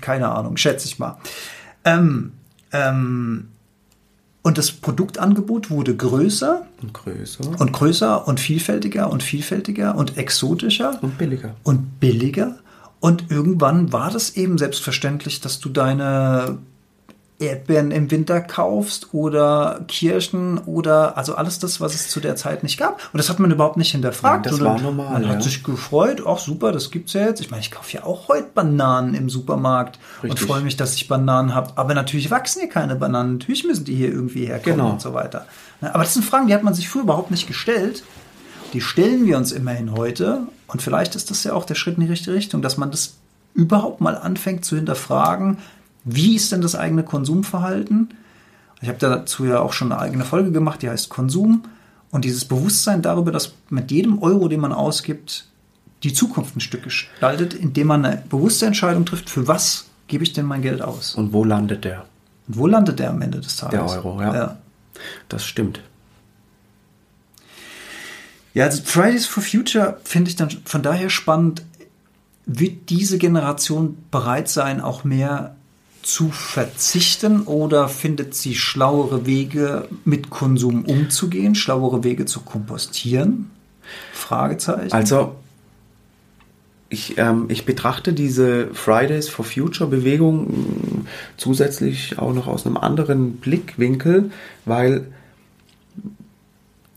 keine 0.00 0.30
Ahnung, 0.30 0.56
schätze 0.56 0.86
ich 0.86 0.98
mal. 0.98 1.18
Ähm, 1.84 2.32
ähm, 2.72 3.48
und 4.44 4.58
das 4.58 4.70
Produktangebot 4.72 5.70
wurde 5.70 5.96
größer 5.96 6.66
und 6.82 6.92
größer 6.92 7.58
und 7.58 7.72
größer 7.72 8.28
und 8.28 8.38
vielfältiger 8.38 9.10
und 9.10 9.22
vielfältiger 9.22 9.96
und 9.96 10.18
exotischer 10.18 10.98
und 11.02 11.16
billiger 11.16 11.56
und 11.64 11.98
billiger. 11.98 12.58
Und 13.00 13.30
irgendwann 13.30 13.92
war 13.92 14.10
das 14.10 14.36
eben 14.36 14.58
selbstverständlich, 14.58 15.40
dass 15.40 15.60
du 15.60 15.70
deine 15.70 16.58
Erdbeeren 17.40 17.90
im 17.90 18.10
Winter 18.12 18.40
kaufst 18.40 19.12
oder 19.12 19.84
Kirschen 19.88 20.58
oder 20.58 21.16
also 21.18 21.34
alles 21.34 21.58
das, 21.58 21.80
was 21.80 21.94
es 21.94 22.08
zu 22.08 22.20
der 22.20 22.36
Zeit 22.36 22.62
nicht 22.62 22.78
gab. 22.78 23.00
Und 23.12 23.18
das 23.18 23.28
hat 23.28 23.40
man 23.40 23.50
überhaupt 23.50 23.76
nicht 23.76 23.90
hinterfragt. 23.90 24.46
Ja, 24.46 24.52
das 24.52 24.60
war 24.60 24.80
normal. 24.80 25.12
Man 25.14 25.22
ja. 25.24 25.28
hat 25.30 25.42
sich 25.42 25.64
gefreut, 25.64 26.22
ach 26.26 26.38
super, 26.38 26.70
das 26.70 26.92
gibt's 26.92 27.12
ja 27.12 27.22
jetzt. 27.22 27.40
Ich 27.40 27.50
meine, 27.50 27.60
ich 27.60 27.72
kaufe 27.72 27.92
ja 27.92 28.04
auch 28.04 28.28
heute 28.28 28.46
Bananen 28.54 29.14
im 29.14 29.28
Supermarkt 29.28 29.98
Richtig. 30.22 30.30
und 30.30 30.46
freue 30.46 30.62
mich, 30.62 30.76
dass 30.76 30.94
ich 30.94 31.08
Bananen 31.08 31.54
habe. 31.54 31.72
Aber 31.74 31.94
natürlich 31.94 32.30
wachsen 32.30 32.60
hier 32.60 32.68
keine 32.68 32.94
Bananen. 32.94 33.38
Natürlich 33.38 33.64
müssen 33.64 33.84
die 33.84 33.96
hier 33.96 34.12
irgendwie 34.12 34.46
herkommen 34.46 34.78
genau. 34.78 34.90
und 34.92 35.00
so 35.00 35.12
weiter. 35.12 35.46
Aber 35.80 36.04
das 36.04 36.14
sind 36.14 36.24
Fragen, 36.24 36.46
die 36.46 36.54
hat 36.54 36.62
man 36.62 36.74
sich 36.74 36.88
früher 36.88 37.02
überhaupt 37.02 37.32
nicht 37.32 37.48
gestellt. 37.48 38.04
Die 38.74 38.80
stellen 38.80 39.26
wir 39.26 39.36
uns 39.36 39.50
immerhin 39.50 39.92
heute. 39.96 40.42
Und 40.68 40.82
vielleicht 40.82 41.16
ist 41.16 41.30
das 41.30 41.42
ja 41.42 41.52
auch 41.52 41.64
der 41.64 41.74
Schritt 41.74 41.96
in 41.96 42.04
die 42.04 42.10
richtige 42.10 42.36
Richtung, 42.36 42.62
dass 42.62 42.76
man 42.76 42.92
das 42.92 43.14
überhaupt 43.54 44.00
mal 44.00 44.16
anfängt 44.16 44.64
zu 44.64 44.76
hinterfragen, 44.76 45.58
wie 46.04 46.36
ist 46.36 46.52
denn 46.52 46.60
das 46.60 46.74
eigene 46.74 47.02
Konsumverhalten? 47.02 48.14
Ich 48.80 48.88
habe 48.88 48.98
dazu 48.98 49.46
ja 49.46 49.60
auch 49.60 49.72
schon 49.72 49.92
eine 49.92 50.00
eigene 50.00 50.24
Folge 50.24 50.52
gemacht, 50.52 50.82
die 50.82 50.90
heißt 50.90 51.08
Konsum. 51.08 51.64
Und 52.10 52.24
dieses 52.24 52.44
Bewusstsein 52.44 53.02
darüber, 53.02 53.32
dass 53.32 53.54
mit 53.70 53.90
jedem 53.90 54.22
Euro, 54.22 54.48
den 54.48 54.60
man 54.60 54.72
ausgibt, 54.72 55.48
die 56.02 56.12
Zukunft 56.12 56.54
ein 56.54 56.60
Stück 56.60 56.82
gestaltet, 56.84 57.54
indem 57.54 57.88
man 57.88 58.04
eine 58.04 58.22
bewusste 58.28 58.66
Entscheidung 58.66 59.06
trifft, 59.06 59.30
für 59.30 59.48
was 59.48 59.86
gebe 60.06 60.22
ich 60.22 60.34
denn 60.34 60.44
mein 60.44 60.62
Geld 60.62 60.82
aus? 60.82 61.14
Und 61.14 61.32
wo 61.32 61.44
landet 61.44 61.84
der? 61.84 62.04
Und 62.46 62.58
wo 62.58 62.66
landet 62.66 62.98
der 62.98 63.10
am 63.10 63.22
Ende 63.22 63.40
des 63.40 63.56
Tages? 63.56 63.72
Der 63.72 63.86
Euro, 63.86 64.20
ja. 64.20 64.34
ja. 64.34 64.58
Das 65.28 65.44
stimmt. 65.44 65.80
Ja, 68.52 68.66
also 68.66 68.82
Fridays 68.84 69.26
for 69.26 69.42
Future 69.42 69.98
finde 70.04 70.30
ich 70.30 70.36
dann 70.36 70.50
von 70.64 70.82
daher 70.82 71.10
spannend. 71.10 71.62
Wird 72.46 72.90
diese 72.90 73.18
Generation 73.18 73.96
bereit 74.10 74.48
sein, 74.48 74.80
auch 74.82 75.02
mehr 75.02 75.56
zu 76.04 76.30
verzichten 76.30 77.42
oder 77.42 77.88
findet 77.88 78.34
sie 78.34 78.54
schlauere 78.54 79.26
Wege, 79.26 79.88
mit 80.04 80.30
Konsum 80.30 80.84
umzugehen, 80.84 81.54
schlauere 81.54 82.04
Wege 82.04 82.26
zu 82.26 82.40
kompostieren? 82.40 83.50
Fragezeichen. 84.12 84.92
Also, 84.92 85.34
ich, 86.90 87.16
ähm, 87.18 87.46
ich 87.48 87.64
betrachte 87.64 88.12
diese 88.12 88.68
Fridays 88.74 89.28
for 89.28 89.44
Future 89.44 89.88
Bewegung 89.88 90.46
mh, 90.46 91.06
zusätzlich 91.38 92.18
auch 92.18 92.34
noch 92.34 92.46
aus 92.46 92.66
einem 92.66 92.76
anderen 92.76 93.36
Blickwinkel, 93.36 94.30
weil 94.66 95.06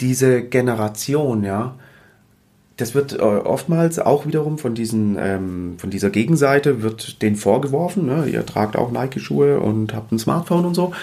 diese 0.02 0.44
Generation, 0.44 1.44
ja, 1.44 1.76
das 2.78 2.94
wird 2.94 3.14
äh, 3.14 3.22
oftmals 3.22 3.98
auch 4.00 4.28
wiederum 4.28 4.60
von, 4.60 4.76
diesen, 4.76 5.18
ähm, 5.20 5.76
von 5.78 5.90
dieser 5.90 6.12
Gegenseite 6.12 6.84
wird 6.84 7.22
denen 7.24 7.36
vorgeworfen, 7.36 8.06
ne? 8.06 8.28
ihr 8.28 8.46
tragt 8.46 8.76
auch 8.76 8.92
Nike-Schuhe 8.92 9.60
und 9.60 9.94
habt 9.94 10.12
ein 10.12 10.20
Smartphone 10.20 10.66
und 10.66 10.76
so. 10.76 10.94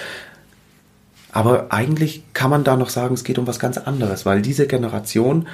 Aber 1.32 1.72
eigentlich 1.72 2.22
kann 2.32 2.50
man 2.50 2.62
da 2.62 2.76
noch 2.76 2.90
sagen, 2.90 3.14
es 3.14 3.24
geht 3.24 3.38
um 3.38 3.48
was 3.48 3.58
ganz 3.58 3.76
anderes, 3.76 4.24
weil 4.24 4.40
diese 4.40 4.68
Generation, 4.68 5.48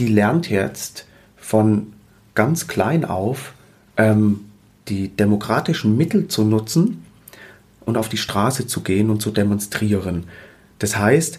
die 0.00 0.08
lernt 0.08 0.50
jetzt 0.50 1.06
von 1.36 1.92
ganz 2.34 2.66
klein 2.66 3.04
auf, 3.04 3.52
ähm, 3.96 4.40
die 4.88 5.08
demokratischen 5.08 5.96
Mittel 5.96 6.26
zu 6.26 6.42
nutzen 6.42 7.04
und 7.84 7.96
auf 7.96 8.08
die 8.08 8.16
Straße 8.16 8.66
zu 8.66 8.80
gehen 8.80 9.08
und 9.08 9.22
zu 9.22 9.30
demonstrieren. 9.30 10.24
Das 10.80 10.96
heißt, 10.96 11.38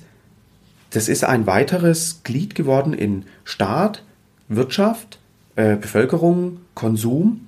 das 0.91 1.09
ist 1.09 1.25
ein 1.25 1.45
weiteres 1.47 2.21
Glied 2.23 2.55
geworden 2.55 2.93
in 2.93 3.25
Staat, 3.43 4.03
Wirtschaft, 4.55 5.19
äh, 5.55 5.75
Bevölkerung, 5.75 6.57
Konsum. 6.75 7.47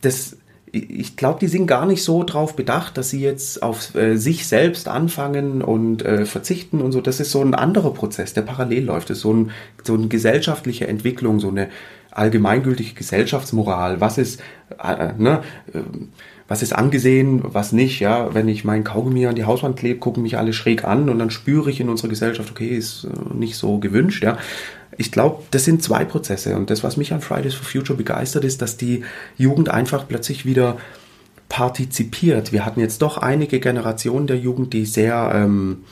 Das, 0.00 0.36
ich 0.72 1.16
glaube, 1.16 1.40
die 1.40 1.48
sind 1.48 1.66
gar 1.66 1.86
nicht 1.86 2.02
so 2.02 2.24
drauf 2.24 2.56
bedacht, 2.56 2.96
dass 2.96 3.10
sie 3.10 3.20
jetzt 3.20 3.62
auf 3.62 3.94
äh, 3.94 4.16
sich 4.16 4.46
selbst 4.46 4.88
anfangen 4.88 5.62
und 5.62 6.04
äh, 6.04 6.24
verzichten 6.24 6.80
und 6.80 6.92
so. 6.92 7.00
Das 7.00 7.20
ist 7.20 7.30
so 7.30 7.42
ein 7.42 7.54
anderer 7.54 7.92
Prozess, 7.92 8.34
der 8.34 8.42
parallel 8.42 8.84
läuft. 8.84 9.10
Das 9.10 9.18
ist 9.18 9.22
so, 9.22 9.32
ein, 9.32 9.50
so 9.84 9.94
eine 9.94 10.08
gesellschaftliche 10.08 10.88
Entwicklung, 10.88 11.40
so 11.40 11.48
eine 11.48 11.68
allgemeingültige 12.10 12.94
Gesellschaftsmoral. 12.94 14.00
Was 14.00 14.18
ist, 14.18 14.40
äh, 14.82 15.12
ne, 15.18 15.42
äh, 15.72 15.80
was 16.48 16.62
ist 16.62 16.72
angesehen, 16.72 17.42
was 17.44 17.72
nicht, 17.72 18.00
ja. 18.00 18.34
Wenn 18.34 18.48
ich 18.48 18.64
meinen 18.64 18.82
Kaugummi 18.82 19.26
an 19.26 19.34
die 19.34 19.44
Hauswand 19.44 19.76
klebe, 19.76 19.98
gucken 19.98 20.22
mich 20.22 20.38
alle 20.38 20.54
schräg 20.54 20.84
an 20.84 21.10
und 21.10 21.18
dann 21.18 21.30
spüre 21.30 21.70
ich 21.70 21.80
in 21.80 21.90
unserer 21.90 22.08
Gesellschaft, 22.08 22.50
okay, 22.50 22.68
ist 22.68 23.04
äh, 23.04 23.34
nicht 23.34 23.56
so 23.56 23.78
gewünscht, 23.78 24.22
ja 24.22 24.38
ich 24.98 25.12
glaube, 25.12 25.44
das 25.52 25.64
sind 25.64 25.82
zwei 25.82 26.04
Prozesse. 26.04 26.56
Und 26.56 26.70
das, 26.70 26.82
was 26.82 26.96
mich 26.96 27.12
an 27.12 27.20
Fridays 27.20 27.54
for 27.54 27.64
Future 27.64 27.96
begeistert, 27.96 28.44
ist, 28.44 28.60
dass 28.60 28.76
die 28.76 29.04
Jugend 29.36 29.70
einfach 29.70 30.06
plötzlich 30.08 30.44
wieder 30.44 30.76
partizipiert. 31.48 32.52
Wir 32.52 32.66
hatten 32.66 32.80
jetzt 32.80 33.00
doch 33.00 33.16
einige 33.16 33.60
Generationen 33.60 34.26
der 34.26 34.38
Jugend, 34.38 34.72
die 34.72 34.84
sehr, 34.84 35.30
ähm, 35.34 35.84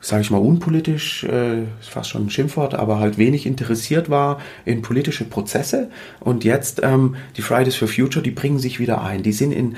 sage 0.00 0.22
ich 0.22 0.32
mal, 0.32 0.38
unpolitisch, 0.38 1.22
äh, 1.24 1.62
ist 1.62 1.90
fast 1.90 2.10
schon 2.10 2.26
ein 2.26 2.30
Schimpfwort, 2.30 2.74
aber 2.74 2.98
halt 2.98 3.18
wenig 3.18 3.46
interessiert 3.46 4.10
war 4.10 4.40
in 4.64 4.82
politische 4.82 5.24
Prozesse. 5.24 5.88
Und 6.18 6.42
jetzt 6.42 6.80
ähm, 6.82 7.14
die 7.36 7.42
Fridays 7.42 7.76
for 7.76 7.86
Future, 7.86 8.22
die 8.22 8.32
bringen 8.32 8.58
sich 8.58 8.80
wieder 8.80 9.00
ein. 9.02 9.22
Die 9.22 9.32
sind 9.32 9.52
in, 9.52 9.76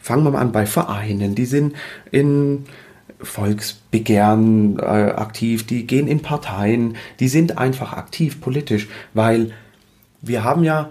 fangen 0.00 0.24
wir 0.24 0.30
mal 0.30 0.40
an 0.40 0.50
bei 0.50 0.64
Vereinen, 0.64 1.34
die 1.34 1.46
sind 1.46 1.74
in 2.10 2.64
Volksbegehren 3.22 4.78
äh, 4.78 4.82
aktiv, 4.82 5.66
die 5.66 5.86
gehen 5.86 6.08
in 6.08 6.20
Parteien, 6.20 6.96
die 7.20 7.28
sind 7.28 7.58
einfach 7.58 7.92
aktiv 7.92 8.40
politisch, 8.40 8.88
weil 9.14 9.52
wir 10.20 10.44
haben 10.44 10.64
ja, 10.64 10.90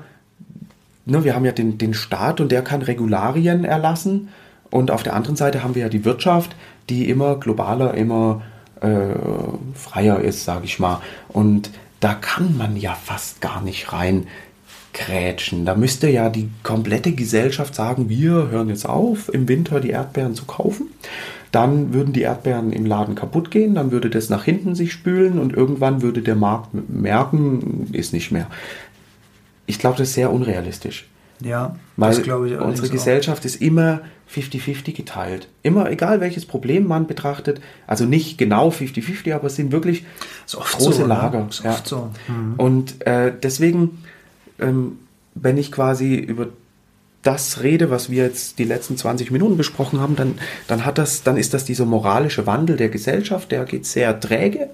ne, 1.05 1.23
wir 1.23 1.35
haben 1.35 1.45
ja 1.45 1.51
den, 1.51 1.77
den 1.77 1.93
Staat 1.93 2.41
und 2.41 2.51
der 2.51 2.63
kann 2.63 2.81
Regularien 2.81 3.63
erlassen 3.63 4.29
und 4.69 4.89
auf 4.89 5.03
der 5.03 5.15
anderen 5.15 5.35
Seite 5.35 5.63
haben 5.63 5.75
wir 5.75 5.83
ja 5.83 5.89
die 5.89 6.05
Wirtschaft, 6.05 6.55
die 6.89 7.09
immer 7.09 7.35
globaler, 7.35 7.93
immer 7.93 8.41
äh, 8.79 9.15
freier 9.75 10.19
ist, 10.19 10.45
sage 10.45 10.65
ich 10.65 10.79
mal. 10.79 11.01
Und 11.27 11.69
da 11.99 12.13
kann 12.13 12.57
man 12.57 12.77
ja 12.77 12.95
fast 12.95 13.41
gar 13.41 13.61
nicht 13.61 13.93
rein 13.93 14.27
grätschen. 14.93 15.65
Da 15.65 15.75
müsste 15.75 16.09
ja 16.09 16.29
die 16.29 16.49
komplette 16.63 17.11
Gesellschaft 17.11 17.75
sagen, 17.75 18.09
wir 18.09 18.49
hören 18.49 18.69
jetzt 18.69 18.87
auf, 18.87 19.33
im 19.33 19.47
Winter 19.47 19.79
die 19.79 19.91
Erdbeeren 19.91 20.35
zu 20.35 20.45
kaufen. 20.45 20.87
Dann 21.51 21.93
würden 21.93 22.13
die 22.13 22.21
Erdbeeren 22.21 22.71
im 22.71 22.85
Laden 22.85 23.15
kaputt 23.15 23.51
gehen, 23.51 23.75
dann 23.75 23.91
würde 23.91 24.09
das 24.09 24.29
nach 24.29 24.43
hinten 24.43 24.73
sich 24.73 24.93
spülen 24.93 25.37
und 25.37 25.53
irgendwann 25.53 26.01
würde 26.01 26.21
der 26.21 26.35
Markt 26.35 26.69
merken, 26.89 27.89
ist 27.91 28.13
nicht 28.13 28.31
mehr. 28.31 28.47
Ich 29.65 29.77
glaube, 29.79 29.97
das 29.97 30.09
ist 30.09 30.13
sehr 30.15 30.31
unrealistisch. 30.31 31.07
Ja, 31.43 31.75
Weil 31.97 32.11
das 32.11 32.21
glaube 32.21 32.47
ich 32.47 32.53
allerdings 32.53 32.79
unsere 32.79 32.93
Gesellschaft 32.93 33.45
ist 33.45 33.61
immer 33.61 34.01
50-50 34.33 34.93
geteilt. 34.93 35.47
Immer, 35.63 35.89
egal 35.89 36.21
welches 36.21 36.45
Problem 36.45 36.87
man 36.87 37.07
betrachtet, 37.07 37.61
also 37.87 38.05
nicht 38.05 38.37
genau 38.37 38.69
50-50, 38.69 39.33
aber 39.33 39.47
es 39.47 39.55
sind 39.55 39.71
wirklich 39.71 40.05
große 40.51 40.93
so, 40.93 41.01
ne? 41.01 41.07
Lager. 41.07 41.47
Ja. 41.63 41.77
so. 41.83 42.11
Mhm. 42.27 42.53
Und 42.57 43.05
äh, 43.05 43.33
deswegen, 43.41 44.03
ähm, 44.59 44.99
wenn 45.33 45.57
ich 45.57 45.71
quasi 45.71 46.15
über 46.15 46.47
das 47.23 47.61
rede, 47.61 47.89
was 47.89 48.09
wir 48.09 48.23
jetzt 48.23 48.57
die 48.59 48.63
letzten 48.63 48.97
20 48.97 49.31
Minuten 49.31 49.57
besprochen 49.57 49.99
haben, 49.99 50.15
dann, 50.15 50.39
dann 50.67 50.85
hat 50.85 50.97
das, 50.97 51.23
dann 51.23 51.37
ist 51.37 51.53
das 51.53 51.65
dieser 51.65 51.85
moralische 51.85 52.47
Wandel 52.47 52.77
der 52.77 52.89
Gesellschaft, 52.89 53.51
der 53.51 53.65
geht 53.65 53.85
sehr 53.85 54.19
träge 54.19 54.69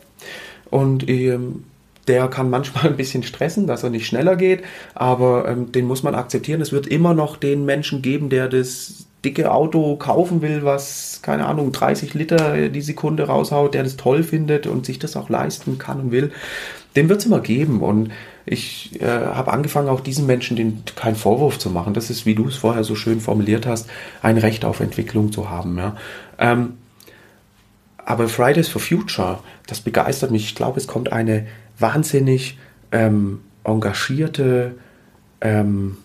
und 0.69 1.09
ähm, 1.09 1.63
der 2.07 2.27
kann 2.29 2.49
manchmal 2.49 2.87
ein 2.87 2.97
bisschen 2.97 3.23
stressen, 3.23 3.67
dass 3.67 3.83
er 3.83 3.89
nicht 3.89 4.07
schneller 4.07 4.35
geht, 4.35 4.63
aber 4.95 5.47
ähm, 5.47 5.71
den 5.71 5.85
muss 5.85 6.03
man 6.03 6.15
akzeptieren. 6.15 6.61
Es 6.61 6.71
wird 6.71 6.87
immer 6.87 7.13
noch 7.13 7.37
den 7.37 7.65
Menschen 7.65 8.01
geben, 8.01 8.29
der 8.29 8.47
das 8.47 9.05
dicke 9.25 9.51
Auto 9.51 9.95
kaufen 9.97 10.41
will, 10.41 10.63
was, 10.63 11.19
keine 11.21 11.47
Ahnung, 11.47 11.71
30 11.71 12.13
Liter 12.13 12.69
die 12.69 12.81
Sekunde 12.81 13.23
raushaut, 13.23 13.73
der 13.73 13.83
das 13.83 13.97
toll 13.97 14.23
findet 14.23 14.67
und 14.67 14.85
sich 14.85 14.99
das 14.99 15.17
auch 15.17 15.29
leisten 15.29 15.77
kann 15.77 15.99
und 15.99 16.11
will. 16.11 16.31
Den 16.95 17.09
wird 17.09 17.19
es 17.19 17.25
immer 17.25 17.41
geben 17.41 17.81
und 17.81 18.11
ich 18.49 19.01
äh, 19.01 19.05
habe 19.05 19.51
angefangen, 19.51 19.89
auch 19.89 19.99
diesen 19.99 20.25
Menschen 20.25 20.55
den, 20.55 20.83
keinen 20.95 21.17
Vorwurf 21.17 21.59
zu 21.59 21.69
machen. 21.69 21.93
Das 21.93 22.09
ist, 22.09 22.25
wie 22.25 22.33
du 22.33 22.47
es 22.47 22.55
vorher 22.55 22.85
so 22.85 22.95
schön 22.95 23.19
formuliert 23.19 23.67
hast, 23.67 23.89
ein 24.21 24.37
Recht 24.37 24.63
auf 24.63 24.79
Entwicklung 24.79 25.33
zu 25.33 25.49
haben. 25.49 25.77
Ja. 25.77 25.97
Ähm, 26.39 26.73
aber 27.97 28.29
Fridays 28.29 28.69
for 28.69 28.81
Future, 28.81 29.39
das 29.67 29.81
begeistert 29.81 30.31
mich. 30.31 30.45
Ich 30.45 30.55
glaube, 30.55 30.79
es 30.79 30.87
kommt 30.87 31.11
eine 31.11 31.45
wahnsinnig 31.77 32.57
ähm, 32.93 33.41
engagierte 33.65 34.75
ähm, 35.41 35.97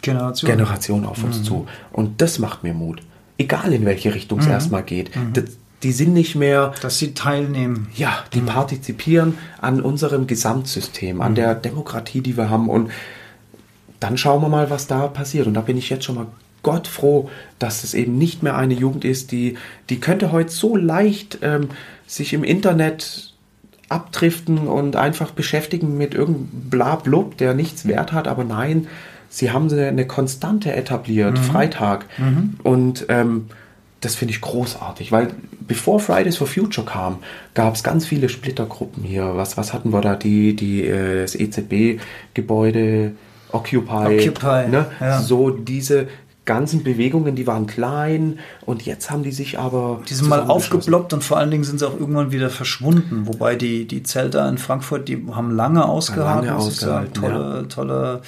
Generation. 0.00 0.50
Generation 0.50 1.04
auf 1.04 1.22
uns 1.22 1.42
zu. 1.42 1.66
Und 1.92 2.22
das 2.22 2.38
macht 2.38 2.62
mir 2.62 2.72
Mut. 2.72 3.02
Egal 3.36 3.74
in 3.74 3.84
welche 3.84 4.14
Richtung 4.14 4.38
es 4.38 4.46
erstmal 4.46 4.82
geht. 4.82 5.10
Das, 5.34 5.44
die 5.82 5.92
sind 5.92 6.12
nicht 6.12 6.34
mehr, 6.36 6.72
Dass 6.82 6.98
sie 6.98 7.14
teilnehmen. 7.14 7.88
ja, 7.94 8.12
die 8.34 8.40
partizipieren 8.40 9.38
an 9.60 9.80
unserem 9.80 10.26
Gesamtsystem, 10.26 11.20
an 11.22 11.34
der 11.34 11.54
Demokratie, 11.54 12.20
die 12.20 12.36
wir 12.36 12.50
haben. 12.50 12.68
Und 12.68 12.90
dann 13.98 14.18
schauen 14.18 14.42
wir 14.42 14.48
mal, 14.48 14.70
was 14.70 14.86
da 14.86 15.06
passiert. 15.08 15.46
Und 15.46 15.54
da 15.54 15.62
bin 15.62 15.76
ich 15.78 15.90
jetzt 15.90 16.04
schon 16.04 16.16
mal 16.16 16.26
Gott 16.62 16.86
froh, 16.86 17.30
dass 17.58 17.84
es 17.84 17.94
eben 17.94 18.18
nicht 18.18 18.42
mehr 18.42 18.56
eine 18.56 18.74
Jugend 18.74 19.04
ist, 19.04 19.32
die, 19.32 19.56
die 19.88 19.98
könnte 20.00 20.30
heute 20.32 20.50
so 20.50 20.76
leicht 20.76 21.38
ähm, 21.40 21.68
sich 22.06 22.34
im 22.34 22.44
Internet 22.44 23.32
abdriften 23.88 24.58
und 24.68 24.94
einfach 24.96 25.30
beschäftigen 25.30 25.96
mit 25.96 26.14
irgendeinem 26.14 26.48
Blablub, 26.70 27.38
der 27.38 27.54
nichts 27.54 27.86
wert 27.88 28.12
hat. 28.12 28.28
Aber 28.28 28.44
nein, 28.44 28.86
sie 29.30 29.50
haben 29.50 29.70
eine, 29.70 29.86
eine 29.88 30.06
Konstante 30.06 30.72
etabliert, 30.74 31.38
Freitag. 31.38 32.04
Und 32.62 33.06
ähm, 33.08 33.46
das 34.00 34.14
finde 34.14 34.32
ich 34.32 34.40
großartig, 34.40 35.12
weil 35.12 35.34
bevor 35.66 36.00
Fridays 36.00 36.38
for 36.38 36.46
Future 36.46 36.86
kam, 36.86 37.18
gab 37.54 37.74
es 37.74 37.82
ganz 37.82 38.06
viele 38.06 38.28
Splittergruppen 38.28 39.04
hier. 39.04 39.36
Was, 39.36 39.56
was 39.56 39.72
hatten 39.72 39.92
wir 39.92 40.00
da? 40.00 40.16
Die, 40.16 40.56
die, 40.56 40.86
äh, 40.86 41.22
das 41.22 41.34
EZB-Gebäude, 41.34 43.12
Occupy. 43.52 44.20
Occupy, 44.20 44.68
ne? 44.68 44.86
ja. 45.00 45.20
So 45.20 45.50
diese 45.50 46.08
ganzen 46.44 46.82
Bewegungen, 46.82 47.36
die 47.36 47.46
waren 47.46 47.66
klein 47.66 48.38
und 48.66 48.82
jetzt 48.86 49.10
haben 49.10 49.22
die 49.22 49.32
sich 49.32 49.58
aber. 49.58 50.02
Die 50.08 50.14
sind 50.14 50.28
mal 50.28 50.42
aufgeploppt 50.42 51.12
und 51.12 51.22
vor 51.22 51.36
allen 51.36 51.50
Dingen 51.50 51.64
sind 51.64 51.78
sie 51.78 51.86
auch 51.86 51.98
irgendwann 51.98 52.32
wieder 52.32 52.50
verschwunden. 52.50 53.26
Wobei 53.26 53.54
die, 53.54 53.86
die 53.86 54.02
Zelte 54.02 54.38
in 54.50 54.58
Frankfurt, 54.58 55.08
die 55.08 55.26
haben 55.32 55.54
lange 55.54 55.84
ausgehalten, 55.84 56.46
Lange 56.46 56.58
ausgehalten, 56.58 57.14
Tolle, 57.14 57.68
tolle, 57.68 58.22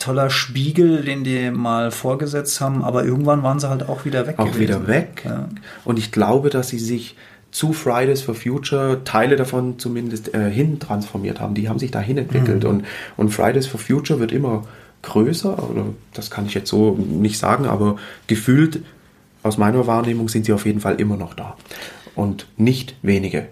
toller 0.00 0.30
Spiegel, 0.30 1.04
den 1.04 1.22
die 1.22 1.50
mal 1.50 1.92
vorgesetzt 1.92 2.60
haben. 2.60 2.82
Aber 2.82 3.04
irgendwann 3.04 3.44
waren 3.44 3.60
sie 3.60 3.68
halt 3.68 3.88
auch 3.88 4.04
wieder 4.04 4.26
weg. 4.26 4.38
auch 4.38 4.46
gewesen. 4.46 4.60
wieder 4.60 4.88
weg. 4.88 5.22
Ja. 5.24 5.48
Und 5.84 5.98
ich 5.98 6.10
glaube, 6.10 6.50
dass 6.50 6.68
sie 6.68 6.78
sich 6.78 7.16
zu 7.52 7.72
Fridays 7.72 8.22
for 8.22 8.34
Future 8.34 9.02
Teile 9.04 9.36
davon 9.36 9.78
zumindest 9.78 10.34
äh, 10.34 10.50
hin 10.50 10.78
transformiert 10.78 11.40
haben. 11.40 11.54
Die 11.54 11.68
haben 11.68 11.78
sich 11.78 11.90
dahin 11.90 12.18
entwickelt. 12.18 12.64
Und, 12.64 12.84
und 13.16 13.30
Fridays 13.30 13.66
for 13.66 13.80
Future 13.80 14.20
wird 14.20 14.32
immer 14.32 14.64
größer. 15.02 15.70
Oder 15.70 15.86
das 16.14 16.30
kann 16.30 16.46
ich 16.46 16.54
jetzt 16.54 16.70
so 16.70 16.92
nicht 16.94 17.38
sagen, 17.38 17.66
aber 17.66 17.96
gefühlt 18.26 18.82
aus 19.42 19.58
meiner 19.58 19.86
Wahrnehmung 19.86 20.28
sind 20.28 20.46
sie 20.46 20.52
auf 20.52 20.66
jeden 20.66 20.80
Fall 20.80 21.00
immer 21.00 21.16
noch 21.16 21.34
da. 21.34 21.56
Und 22.14 22.46
nicht 22.56 22.94
wenige. 23.02 23.48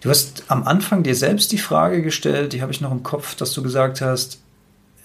Du 0.00 0.10
hast 0.10 0.44
am 0.48 0.62
Anfang 0.62 1.02
dir 1.02 1.16
selbst 1.16 1.50
die 1.50 1.58
Frage 1.58 2.02
gestellt, 2.02 2.52
die 2.52 2.62
habe 2.62 2.70
ich 2.70 2.80
noch 2.80 2.92
im 2.92 3.02
Kopf, 3.02 3.34
dass 3.34 3.52
du 3.52 3.62
gesagt 3.62 4.00
hast, 4.00 4.40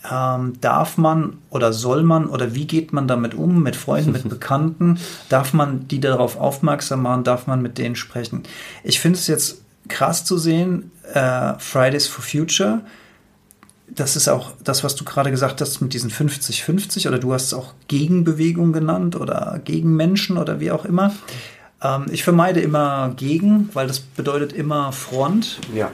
ähm, 0.09 0.53
darf 0.59 0.97
man 0.97 1.37
oder 1.49 1.71
soll 1.71 2.03
man 2.03 2.27
oder 2.27 2.55
wie 2.55 2.67
geht 2.67 2.93
man 2.93 3.07
damit 3.07 3.33
um 3.33 3.63
mit 3.63 3.75
Freunden, 3.75 4.11
mit 4.11 4.27
Bekannten? 4.29 4.99
Darf 5.29 5.53
man 5.53 5.87
die 5.87 5.99
darauf 5.99 6.37
aufmerksam 6.37 7.03
machen? 7.03 7.23
Darf 7.23 7.47
man 7.47 7.61
mit 7.61 7.77
denen 7.77 7.95
sprechen? 7.95 8.43
Ich 8.83 8.99
finde 8.99 9.19
es 9.19 9.27
jetzt 9.27 9.61
krass 9.87 10.25
zu 10.25 10.37
sehen, 10.37 10.91
äh, 11.13 11.53
Fridays 11.57 12.07
for 12.07 12.23
Future. 12.23 12.81
Das 13.87 14.15
ist 14.15 14.27
auch 14.27 14.53
das, 14.63 14.83
was 14.83 14.95
du 14.95 15.03
gerade 15.03 15.29
gesagt 15.29 15.61
hast 15.61 15.81
mit 15.81 15.93
diesen 15.93 16.09
50-50 16.09 17.07
oder 17.07 17.19
du 17.19 17.33
hast 17.33 17.45
es 17.47 17.53
auch 17.53 17.73
Gegenbewegung 17.87 18.73
genannt 18.73 19.15
oder 19.15 19.59
Gegenmenschen 19.63 20.37
oder 20.37 20.59
wie 20.59 20.71
auch 20.71 20.85
immer. 20.85 21.13
Ähm, 21.81 22.05
ich 22.11 22.23
vermeide 22.23 22.61
immer 22.61 23.13
gegen, 23.15 23.69
weil 23.73 23.87
das 23.87 23.99
bedeutet 23.99 24.53
immer 24.53 24.91
Front. 24.91 25.59
Ja. 25.73 25.91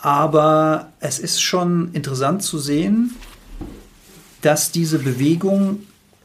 Aber 0.00 0.88
es 0.98 1.18
ist 1.18 1.40
schon 1.40 1.92
interessant 1.92 2.42
zu 2.42 2.58
sehen, 2.58 3.14
dass 4.42 4.70
diese 4.70 4.98
Bewegung 4.98 5.80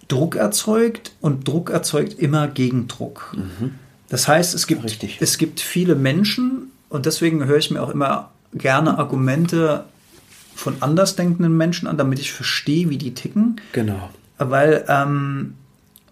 Druck 0.08 0.36
erzeugt 0.36 1.12
und 1.22 1.48
Druck 1.48 1.70
erzeugt 1.70 2.20
immer 2.20 2.48
Gegendruck. 2.48 3.36
Das 4.10 4.28
heißt, 4.28 4.54
es 4.54 4.68
gibt, 4.68 4.84
Richtig. 4.84 5.18
es 5.20 5.38
gibt 5.38 5.60
viele 5.60 5.96
Menschen 5.96 6.72
und 6.90 7.06
deswegen 7.06 7.46
höre 7.46 7.58
ich 7.58 7.72
mir 7.72 7.82
auch 7.82 7.90
immer 7.90 8.32
gerne 8.54 8.98
Argumente 8.98 9.86
von 10.56 10.82
andersdenkenden 10.82 11.56
Menschen 11.56 11.88
an, 11.88 11.98
damit 11.98 12.20
ich 12.20 12.32
verstehe, 12.32 12.90
wie 12.90 12.98
die 12.98 13.14
ticken. 13.14 13.62
Genau. 13.74 14.10
Weil 14.38 14.86
ähm, 14.88 15.56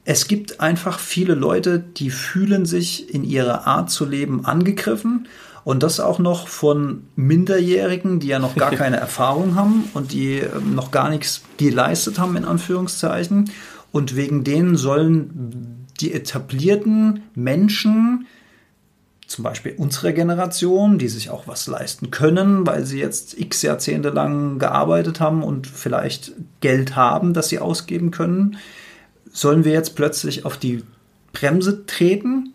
es 0.04 0.28
gibt 0.28 0.60
einfach 0.60 1.00
viele 1.00 1.34
Leute, 1.34 1.80
die 1.80 2.12
fühlen 2.12 2.66
sich 2.66 3.14
in 3.14 3.24
ihrer 3.24 3.66
Art 3.66 3.90
zu 3.90 4.06
leben 4.06 4.46
angegriffen. 4.46 5.28
Und 5.66 5.82
das 5.82 6.00
auch 6.00 6.20
noch 6.20 6.48
von 6.48 7.08
Minderjährigen, 7.16 8.20
die 8.20 8.28
ja 8.28 8.40
noch 8.40 8.56
gar 8.56 8.72
keine 8.76 8.98
Erfahrung 8.98 9.56
haben 9.56 9.90
und 9.94 10.14
die 10.14 10.38
ähm, 10.38 10.76
noch 10.76 10.92
gar 10.92 11.10
nichts 11.10 11.42
geleistet 11.58 12.20
haben, 12.20 12.38
in 12.38 12.46
Anführungszeichen. 12.46 13.50
Und 13.92 14.16
wegen 14.16 14.44
denen 14.44 14.78
sollen 14.78 15.88
die 16.00 16.14
etablierten 16.14 17.24
Menschen, 17.34 18.28
zum 19.26 19.44
Beispiel 19.44 19.74
unsere 19.76 20.14
Generation, 20.14 21.00
die 21.00 21.08
sich 21.08 21.32
auch 21.32 21.48
was 21.48 21.66
leisten 21.66 22.12
können, 22.12 22.68
weil 22.68 22.86
sie 22.86 23.00
jetzt 23.00 23.40
x 23.40 23.64
Jahrzehnte 23.64 24.10
lang 24.10 24.60
gearbeitet 24.60 25.20
haben 25.20 25.42
und 25.42 25.66
vielleicht 25.66 26.34
Geld 26.62 26.96
haben, 26.96 27.34
das 27.34 27.50
sie 27.50 27.58
ausgeben 27.58 28.12
können, 28.12 28.58
sollen 29.32 29.66
wir 29.66 29.72
jetzt 29.72 29.96
plötzlich 29.96 30.46
auf 30.46 30.58
die 30.58 30.84
Bremse 31.34 31.88
treten? 31.88 32.54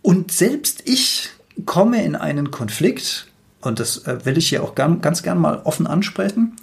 Und 0.00 0.32
selbst 0.32 0.82
ich 0.86 1.30
komme 1.64 2.04
in 2.04 2.16
einen 2.16 2.50
Konflikt, 2.50 3.28
und 3.60 3.80
das 3.80 4.06
äh, 4.06 4.24
will 4.24 4.38
ich 4.38 4.48
hier 4.48 4.62
auch 4.62 4.74
ganz 4.74 5.22
gern 5.22 5.38
mal 5.38 5.60
offen 5.64 5.86
ansprechen. 5.86 6.56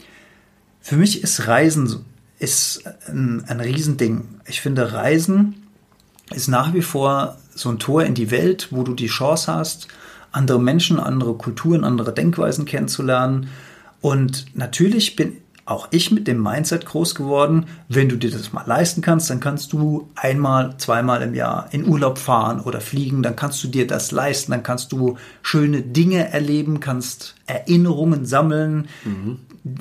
Für 0.81 0.95
mich 0.95 1.23
ist 1.23 1.47
Reisen 1.47 2.05
ist 2.39 2.83
ein, 3.07 3.43
ein 3.47 3.59
Riesending. 3.59 4.23
Ich 4.45 4.61
finde, 4.61 4.93
Reisen 4.93 5.67
ist 6.33 6.47
nach 6.47 6.73
wie 6.73 6.81
vor 6.81 7.37
so 7.55 7.69
ein 7.69 7.79
Tor 7.79 8.03
in 8.03 8.13
die 8.13 8.31
Welt, 8.31 8.67
wo 8.71 8.83
du 8.83 8.93
die 8.93 9.07
Chance 9.07 9.53
hast, 9.53 9.87
andere 10.31 10.61
Menschen, 10.61 10.99
andere 10.99 11.33
Kulturen, 11.35 11.83
andere 11.83 12.13
Denkweisen 12.13 12.65
kennenzulernen. 12.65 13.49
Und 14.01 14.45
natürlich 14.55 15.15
bin 15.15 15.37
auch 15.67 15.89
ich 15.91 16.11
mit 16.11 16.27
dem 16.27 16.41
Mindset 16.41 16.85
groß 16.85 17.13
geworden, 17.13 17.65
wenn 17.89 18.07
du 18.07 18.15
dir 18.15 18.31
das 18.31 18.53
mal 18.53 18.65
leisten 18.65 19.01
kannst, 19.01 19.29
dann 19.29 19.41
kannst 19.41 19.73
du 19.73 20.09
einmal, 20.15 20.75
zweimal 20.77 21.21
im 21.21 21.35
Jahr 21.35 21.67
in 21.71 21.85
Urlaub 21.87 22.17
fahren 22.17 22.61
oder 22.61 22.79
fliegen, 22.79 23.21
dann 23.21 23.35
kannst 23.35 23.63
du 23.63 23.67
dir 23.67 23.85
das 23.85 24.11
leisten, 24.11 24.53
dann 24.53 24.63
kannst 24.63 24.93
du 24.93 25.17
schöne 25.41 25.81
Dinge 25.81 26.31
erleben, 26.31 26.79
kannst 26.79 27.35
Erinnerungen 27.47 28.25
sammeln, 28.25 28.87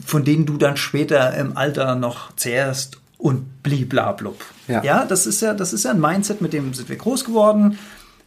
von 0.04 0.24
denen 0.24 0.44
du 0.44 0.56
dann 0.56 0.76
später 0.76 1.34
im 1.36 1.56
Alter 1.56 1.94
noch 1.94 2.34
zehrst 2.34 2.98
und 3.16 3.62
bliblablub. 3.62 4.44
Ja. 4.66 4.82
ja, 4.82 5.04
das 5.04 5.26
ist 5.26 5.40
ja, 5.40 5.54
das 5.54 5.72
ist 5.72 5.84
ja 5.84 5.92
ein 5.92 6.00
Mindset, 6.00 6.40
mit 6.40 6.52
dem 6.52 6.74
sind 6.74 6.88
wir 6.88 6.96
groß 6.96 7.24
geworden. 7.24 7.78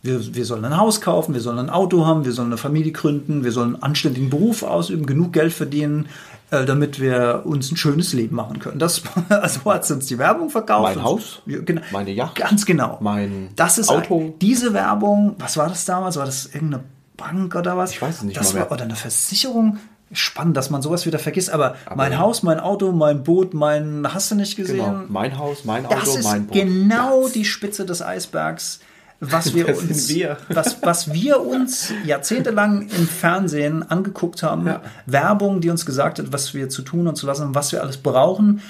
Wir, 0.01 0.34
wir 0.34 0.45
sollen 0.45 0.64
ein 0.64 0.78
Haus 0.78 1.01
kaufen, 1.01 1.34
wir 1.34 1.41
sollen 1.41 1.60
ein 1.60 1.70
Auto 1.70 2.05
haben, 2.05 2.24
wir 2.24 2.32
sollen 2.32 2.47
eine 2.47 2.57
Familie 2.57 2.93
gründen, 2.93 3.43
wir 3.43 3.51
sollen 3.51 3.76
einen 3.76 3.84
anständigen 3.84 4.30
Beruf 4.30 4.64
ausüben, 4.64 5.05
genug 5.05 5.34
Geld 5.34 5.51
verdienen, 5.51 6.07
äh, 6.52 6.66
damit 6.66 7.00
wir 7.00 7.43
uns 7.45 7.72
ein 7.72 7.78
schönes 7.78 8.14
Leben 8.14 8.36
machen 8.36 8.60
können. 8.60 8.80
Das 8.80 9.02
also 9.30 9.66
hat 9.66 9.89
uns 9.91 10.06
die 10.08 10.18
Werbung 10.18 10.50
verkauft. 10.50 10.95
Mein 10.95 11.04
Haus, 11.04 11.41
Ja, 11.45 11.60
genau, 11.62 11.82
meine 11.91 12.12
Yacht, 12.12 12.36
Ganz 12.36 12.66
genau. 12.66 12.97
mein 13.02 13.50
das 13.56 13.78
ist 13.78 13.89
Auto. 13.89 14.34
Diese 14.41 14.74
Werbung, 14.74 15.36
was 15.39 15.58
war 15.58 15.70
das 15.70 15.86
damals? 15.86 16.18
War 16.18 16.26
das 16.26 16.47
irgendeine 16.47 16.84
Bank 17.18 17.56
oder 17.56 17.78
was? 17.78 17.91
Ich 17.91 18.02
weiß 18.02 18.16
es 18.18 18.24
nicht 18.24 18.38
das 18.38 18.54
mal 18.54 18.62
mehr. 18.62 18.70
war, 18.70 18.78
Oder 18.78 18.86
eine 18.86 18.95
Versicherung. 18.95 19.78
Spannend, 20.12 20.58
dass 20.58 20.72
man 20.72 20.82
sowas 20.82 21.06
wieder 21.06 21.20
vergisst. 21.20 21.52
Aber, 21.52 21.76
mein 21.95 22.18
Haus, 22.18 22.41
mein 22.41 22.60
Auto, 22.60 22.91
mein 22.91 23.22
Boot, 23.24 23.54
mein, 23.54 24.08
hast 24.12 24.32
du 24.32 24.36
nicht 24.36 24.56
gesehen? 24.56 24.78
Genau, 24.78 25.04
mein 25.08 25.38
Haus, 25.38 25.66
mein 25.66 25.86
Auto, 25.86 25.95
Das 26.00 26.16
ist 26.16 26.24
mein 26.24 26.47
Boot. 26.47 26.56
genau 26.56 27.28
die 27.28 27.45
Spitze 27.45 27.86
des 27.86 28.02
Eisbergs, 28.02 28.80
was 29.20 29.53
wir 29.55 29.65
Das 29.67 29.80
uns, 29.80 30.09
wir. 30.09 30.38
Was, 30.49 30.82
was 30.82 31.13
wir 31.13 31.41
uns 31.41 31.93
jahrzehntelang 32.05 32.89
im 32.89 33.07
Fernsehen 33.07 33.89
angeguckt 33.89 34.43
haben. 34.43 34.67
Ja. 34.67 34.82
Werbung, 35.05 35.61
die 35.61 35.70
uns 35.70 35.86
gesagt 35.86 36.20
hat, 36.20 36.32
was 36.32 36.53
wir 36.53 36.70
zu 36.70 36.82
tun 36.82 37.07
und 37.07 37.15
zu 37.15 37.26
lassen 37.26 37.43
haben, 37.43 37.55
was 37.55 37.72
wir 37.72 37.82
alles 37.82 37.97
brauchen, 37.97 38.61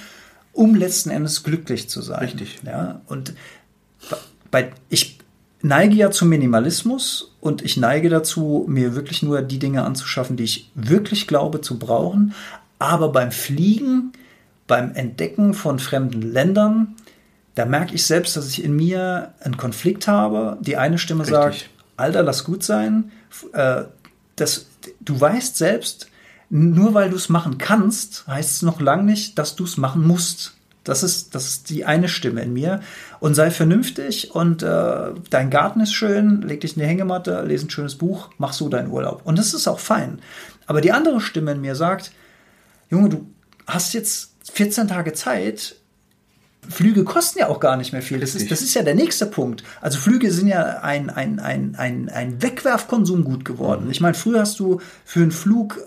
um 0.53 0.75
letzten 0.75 1.09
Endes 1.09 1.43
glücklich 1.43 1.89
zu 1.89 2.01
sein. 2.01 2.19
Richtig. 2.19 2.59
Ja, 2.65 3.01
und 3.07 3.33
bei, 4.51 4.71
ich 4.89 5.19
neige 5.61 5.95
ja 5.95 6.11
zum 6.11 6.29
Minimalismus 6.29 7.35
und 7.41 7.61
ich 7.63 7.77
neige 7.77 8.09
dazu, 8.09 8.65
mir 8.67 8.95
wirklich 8.95 9.23
nur 9.23 9.41
die 9.41 9.59
Dinge 9.59 9.83
anzuschaffen, 9.83 10.37
die 10.37 10.43
ich 10.43 10.71
wirklich 10.73 11.27
glaube 11.27 11.61
zu 11.61 11.77
brauchen. 11.77 12.33
Aber 12.79 13.11
beim 13.11 13.31
Fliegen, 13.31 14.13
beim 14.67 14.93
Entdecken 14.95 15.53
von 15.53 15.79
fremden 15.79 16.21
Ländern, 16.21 16.95
da 17.59 17.65
merke 17.65 17.93
ich 17.93 18.05
selbst, 18.05 18.37
dass 18.37 18.47
ich 18.47 18.63
in 18.63 18.73
mir 18.73 19.33
einen 19.41 19.57
Konflikt 19.57 20.07
habe. 20.07 20.57
Die 20.61 20.77
eine 20.77 20.97
Stimme 20.97 21.23
Richtig. 21.23 21.35
sagt, 21.35 21.69
Alter, 21.97 22.23
lass 22.23 22.45
gut 22.45 22.63
sein. 22.63 23.11
Äh, 23.51 23.83
das, 24.37 24.67
du 25.01 25.19
weißt 25.19 25.57
selbst, 25.57 26.07
nur 26.49 26.93
weil 26.93 27.09
du 27.09 27.17
es 27.17 27.27
machen 27.27 27.57
kannst, 27.57 28.25
heißt 28.27 28.51
es 28.51 28.61
noch 28.61 28.79
lange 28.79 29.03
nicht, 29.03 29.37
dass 29.37 29.57
du 29.57 29.65
es 29.65 29.75
machen 29.75 30.07
musst. 30.07 30.53
Das 30.85 31.03
ist, 31.03 31.35
das 31.35 31.47
ist 31.47 31.69
die 31.69 31.83
eine 31.83 32.07
Stimme 32.07 32.41
in 32.43 32.53
mir. 32.53 32.79
Und 33.19 33.33
sei 33.33 33.51
vernünftig 33.51 34.31
und 34.31 34.63
äh, 34.63 35.11
dein 35.29 35.49
Garten 35.49 35.81
ist 35.81 35.91
schön, 35.91 36.41
leg 36.41 36.61
dich 36.61 36.77
in 36.77 36.81
die 36.81 36.87
Hängematte, 36.87 37.43
lese 37.45 37.67
ein 37.67 37.69
schönes 37.69 37.95
Buch, 37.95 38.29
mach 38.37 38.53
so 38.53 38.69
deinen 38.69 38.89
Urlaub. 38.89 39.19
Und 39.25 39.37
das 39.37 39.53
ist 39.53 39.67
auch 39.67 39.79
fein. 39.79 40.19
Aber 40.65 40.79
die 40.79 40.93
andere 40.93 41.19
Stimme 41.19 41.51
in 41.51 41.59
mir 41.59 41.75
sagt, 41.75 42.13
Junge, 42.89 43.09
du 43.09 43.27
hast 43.67 43.93
jetzt 43.93 44.31
14 44.53 44.87
Tage 44.87 45.11
Zeit. 45.11 45.75
Flüge 46.69 47.03
kosten 47.03 47.39
ja 47.39 47.47
auch 47.49 47.59
gar 47.59 47.77
nicht 47.77 47.93
mehr 47.93 48.01
viel. 48.01 48.19
Das 48.19 48.35
ist, 48.35 48.51
das 48.51 48.61
ist 48.61 48.73
ja 48.73 48.83
der 48.83 48.95
nächste 48.95 49.25
Punkt. 49.25 49.63
Also 49.81 49.97
Flüge 49.97 50.31
sind 50.31 50.47
ja 50.47 50.79
ein, 50.81 51.09
ein, 51.09 51.39
ein, 51.39 51.75
ein, 51.77 52.09
ein 52.09 52.41
Wegwerfkonsumgut 52.41 53.43
geworden. 53.43 53.89
Ich 53.89 54.01
meine, 54.01 54.13
früher 54.13 54.41
hast 54.41 54.59
du 54.59 54.79
für 55.03 55.21
einen 55.21 55.31
Flug, 55.31 55.79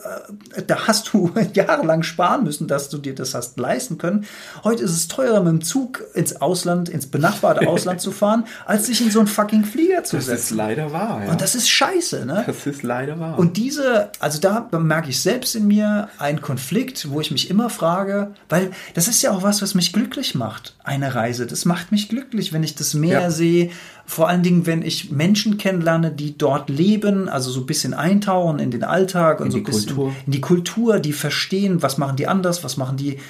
äh, 0.56 0.62
da 0.66 0.88
hast 0.88 1.12
du 1.12 1.30
jahrelang 1.54 2.02
sparen 2.02 2.44
müssen, 2.44 2.66
dass 2.66 2.88
du 2.88 2.98
dir 2.98 3.14
das 3.14 3.34
hast 3.34 3.58
leisten 3.58 3.98
können. 3.98 4.26
Heute 4.64 4.82
ist 4.82 4.90
es 4.90 5.08
teurer, 5.08 5.40
mit 5.40 5.52
dem 5.52 5.62
Zug 5.62 6.02
ins 6.14 6.40
Ausland, 6.40 6.88
ins 6.88 7.06
benachbarte 7.06 7.68
Ausland 7.68 8.00
zu 8.02 8.10
fahren, 8.10 8.44
als 8.66 8.86
sich 8.86 9.00
in 9.00 9.10
so 9.10 9.20
einen 9.20 9.28
fucking 9.28 9.64
Flieger 9.64 10.04
zu 10.04 10.16
Das 10.16 10.26
ist 10.26 10.48
setzen. 10.48 10.56
leider 10.56 10.92
wahr, 10.92 11.22
ja. 11.24 11.30
Und 11.30 11.40
das 11.40 11.54
ist 11.54 11.68
scheiße, 11.68 12.26
ne? 12.26 12.42
das 12.46 12.66
ist 12.66 12.82
leider 12.82 13.18
wahr. 13.20 13.38
Und 13.38 13.56
diese, 13.56 14.10
also 14.18 14.40
da 14.40 14.68
merke 14.78 15.10
ich 15.10 15.20
selbst 15.20 15.54
in 15.54 15.66
mir 15.66 16.08
einen 16.18 16.40
Konflikt, 16.40 17.10
wo 17.10 17.20
ich 17.20 17.30
mich 17.30 17.50
immer 17.50 17.70
frage, 17.70 18.32
weil 18.48 18.72
das 18.94 19.08
ist 19.08 19.22
ja 19.22 19.30
auch 19.30 19.42
was, 19.42 19.62
was 19.62 19.74
mich 19.74 19.92
glücklich 19.92 20.34
macht. 20.34 20.71
Eine 20.84 21.14
Reise, 21.14 21.46
das 21.46 21.64
macht 21.64 21.92
mich 21.92 22.08
glücklich, 22.08 22.52
wenn 22.52 22.64
ich 22.64 22.74
das 22.74 22.92
Meer 22.94 23.20
Ja. 23.22 23.30
sehe. 23.30 23.70
Vor 24.04 24.28
allen 24.28 24.42
Dingen, 24.42 24.66
wenn 24.66 24.82
ich 24.82 25.12
Menschen 25.12 25.56
kennenlerne, 25.56 26.10
die 26.10 26.36
dort 26.36 26.68
leben, 26.68 27.28
also 27.28 27.50
so 27.52 27.60
ein 27.60 27.66
bisschen 27.66 27.94
eintauchen 27.94 28.58
in 28.58 28.72
den 28.72 28.82
Alltag 28.82 29.38
und 29.40 29.46
In 29.46 29.52
so 29.52 29.58
ein 29.58 29.64
die 29.64 29.70
bisschen 29.70 29.94
Kultur. 29.94 30.14
in 30.26 30.32
die 30.32 30.40
Kultur, 30.40 30.98
die 30.98 31.12
verstehen, 31.12 31.82
was 31.82 31.98
machen 31.98 32.16
die 32.16 32.26
anders, 32.26 32.64
was 32.64 32.76
machen 32.76 32.96
die 32.96 33.20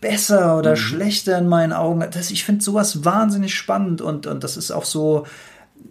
besser 0.00 0.56
oder 0.58 0.76
schlechter 0.76 1.36
in 1.38 1.46
meinen 1.48 1.72
Augen. 1.74 2.04
Das, 2.10 2.30
ich 2.30 2.42
finde 2.44 2.64
sowas 2.64 3.04
wahnsinnig 3.04 3.54
spannend 3.54 4.00
und, 4.00 4.26
und 4.26 4.42
das 4.42 4.56
ist 4.56 4.70
auch 4.70 4.84
so, 4.84 5.26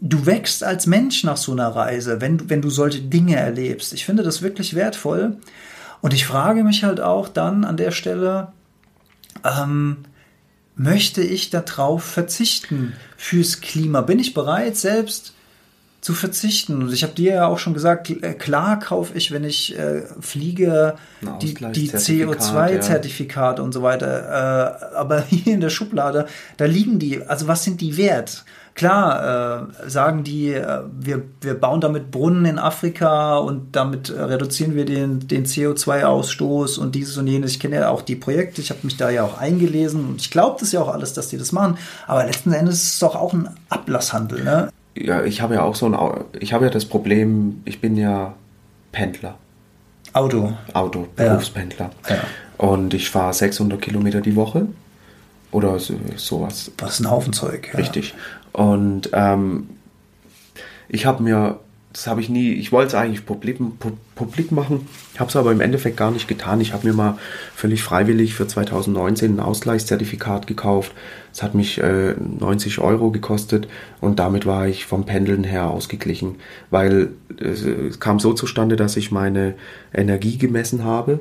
du 0.02 0.26
wächst 0.26 0.64
als 0.64 0.88
Mensch 0.88 1.24
nach 1.24 1.38
so 1.38 1.52
einer 1.52 1.68
Reise, 1.70 2.22
wenn, 2.22 2.40
du- 2.40 2.50
wenn 2.50 2.62
du 2.64 2.70
solche 2.72 3.02
Dinge 3.02 3.36
erlebst. 3.36 3.94
Ich 3.94 4.06
finde 4.06 4.24
das 4.24 4.42
wirklich 4.42 4.74
wertvoll. 4.74 5.38
Und 6.02 6.14
ich 6.14 6.26
frage 6.26 6.64
mich 6.64 6.84
halt 6.84 7.00
auch 7.02 7.30
dann 7.30 7.64
an 7.64 7.78
der 7.78 7.92
Stelle, 7.92 8.48
ähm, 9.44 9.98
möchte 10.76 11.22
ich 11.22 11.50
darauf 11.50 12.04
verzichten 12.04 12.94
fürs 13.18 13.62
Klima? 13.62 14.02
Bin 14.02 14.20
ich 14.20 14.34
bereit, 14.34 14.78
selbst 14.78 15.34
zu 16.02 16.14
verzichten? 16.14 16.82
Und 16.82 16.94
ich 16.94 17.04
habe 17.04 17.14
dir 17.14 17.34
ja 17.34 17.48
auch 17.48 17.60
schon 17.60 17.74
gesagt, 17.74 18.10
äh, 18.10 18.34
klar 18.34 18.80
kaufe 18.80 19.18
ich, 19.18 19.32
wenn 19.32 19.44
ich 19.44 19.78
äh, 19.78 20.04
fliege, 20.20 20.96
die, 21.42 21.54
die 21.54 21.66
Ausgleichszertifikat, 21.66 22.50
CO2-Zertifikate 22.50 23.62
und 23.62 23.72
so 23.72 23.84
weiter. 23.84 24.82
Äh, 24.92 24.96
aber 24.96 25.22
hier 25.30 25.54
in 25.54 25.62
der 25.62 25.70
Schublade, 25.70 26.28
da 26.58 26.66
liegen 26.66 27.00
die. 27.00 27.22
Also 27.24 27.48
was 27.48 27.64
sind 27.64 27.82
die 27.82 27.98
wert? 27.98 28.44
Klar, 28.76 29.70
äh, 29.86 29.90
sagen 29.90 30.24
die, 30.24 30.52
äh, 30.54 30.82
wir, 31.00 31.22
wir 31.42 31.54
bauen 31.54 31.80
damit 31.80 32.10
Brunnen 32.10 32.46
in 32.46 32.58
Afrika 32.58 33.38
und 33.38 33.76
damit 33.76 34.10
äh, 34.10 34.20
reduzieren 34.20 34.76
wir 34.76 34.86
den, 34.86 35.28
den 35.28 35.46
CO2-Ausstoß 35.46 36.80
und 36.80 36.96
dieses 36.96 37.18
und 37.18 37.28
jenes. 37.28 37.52
Ich 37.52 37.60
kenne 37.60 37.76
ja 37.76 37.90
auch 37.90 38.02
die 38.02 38.16
Projekte, 38.16 38.62
ich 38.62 38.72
habe 38.72 38.80
mich 38.84 38.98
da 38.98 39.12
ja 39.12 39.24
auch 39.24 39.38
eingelesen 39.38 40.08
und 40.08 40.22
ich 40.22 40.32
glaube 40.32 40.58
das 40.60 40.72
ja 40.72 40.82
auch 40.82 40.92
alles, 40.92 41.14
dass 41.14 41.28
die 41.30 41.38
das 41.38 41.52
machen. 41.52 41.78
Aber 42.08 42.26
letzten 42.26 42.52
Endes 42.52 42.76
ist 42.82 42.94
es 42.94 43.00
doch 43.00 43.16
auch 43.16 43.34
ein 43.34 43.50
Ablasshandel. 43.70 44.44
Ne? 44.44 44.70
ja, 44.96 45.24
ich 45.24 45.42
habe 45.42 45.56
ja 45.56 45.64
auch 45.64 45.76
so 45.76 45.88
ein, 45.88 46.24
ich 46.40 46.54
habe 46.54 46.66
ja 46.66 46.72
das 46.72 46.86
Problem, 46.86 47.62
ich 47.66 47.82
bin 47.82 47.96
ja 47.96 48.34
Pendler, 48.92 49.36
Auto. 50.14 50.54
Auto, 50.74 51.08
Ja. 51.18 51.30
Berufspendler. 51.30 51.90
Ja. 52.08 52.18
Und 52.58 52.94
ich 52.94 53.10
fahre 53.10 53.34
600 53.34 53.82
Kilometer 53.82 54.22
die 54.22 54.36
Woche 54.36 54.68
oder 55.52 55.80
so, 55.80 55.96
sowas. 56.16 56.72
Was 56.78 56.96
ist 56.96 57.00
ein 57.02 57.10
Haufen 57.10 57.34
Zeug. 57.34 57.70
Ja. 57.74 57.80
Richtig. 57.80 58.14
Und 58.54 59.10
ähm, 59.14 59.68
ich 60.90 61.06
habe 61.06 61.24
mir, 61.24 61.60
das 61.92 62.08
habe 62.08 62.22
ich 62.22 62.30
nie, 62.30 62.54
ich 62.54 62.72
wollte 62.72 62.88
es 62.90 62.96
eigentlich 62.96 63.26
publik, 63.26 63.60
pu- 63.60 63.94
publik 64.16 64.52
machen, 64.52 64.88
habe 65.18 65.30
es 65.30 65.36
aber 65.36 65.52
im 65.52 65.62
Endeffekt 65.62 65.98
gar 65.98 66.12
nicht 66.12 66.28
getan. 66.28 66.62
Ich 66.62 66.74
habe 66.74 66.88
mir 66.88 66.94
mal 66.94 67.18
völlig 67.56 67.82
freiwillig 67.84 68.36
für 68.36 68.48
2019 68.48 69.36
ein 69.36 69.40
Ausgleichszertifikat 69.40 70.46
gekauft. 70.48 70.92
Es 71.32 71.42
hat 71.42 71.56
mich 71.56 71.82
äh, 71.82 72.14
90 72.40 72.80
Euro 72.80 73.10
gekostet 73.12 73.68
und 74.02 74.20
damit 74.20 74.46
war 74.46 74.68
ich 74.68 74.86
vom 74.86 75.06
Pendeln 75.06 75.44
her 75.44 75.70
ausgeglichen, 75.72 76.36
weil 76.70 77.10
es, 77.40 77.64
es 77.64 78.00
kam 78.00 78.20
so 78.20 78.34
zustande, 78.34 78.76
dass 78.76 78.98
ich 78.98 79.12
meine 79.12 79.56
Energie 79.94 80.38
gemessen 80.38 80.84
habe 80.84 81.20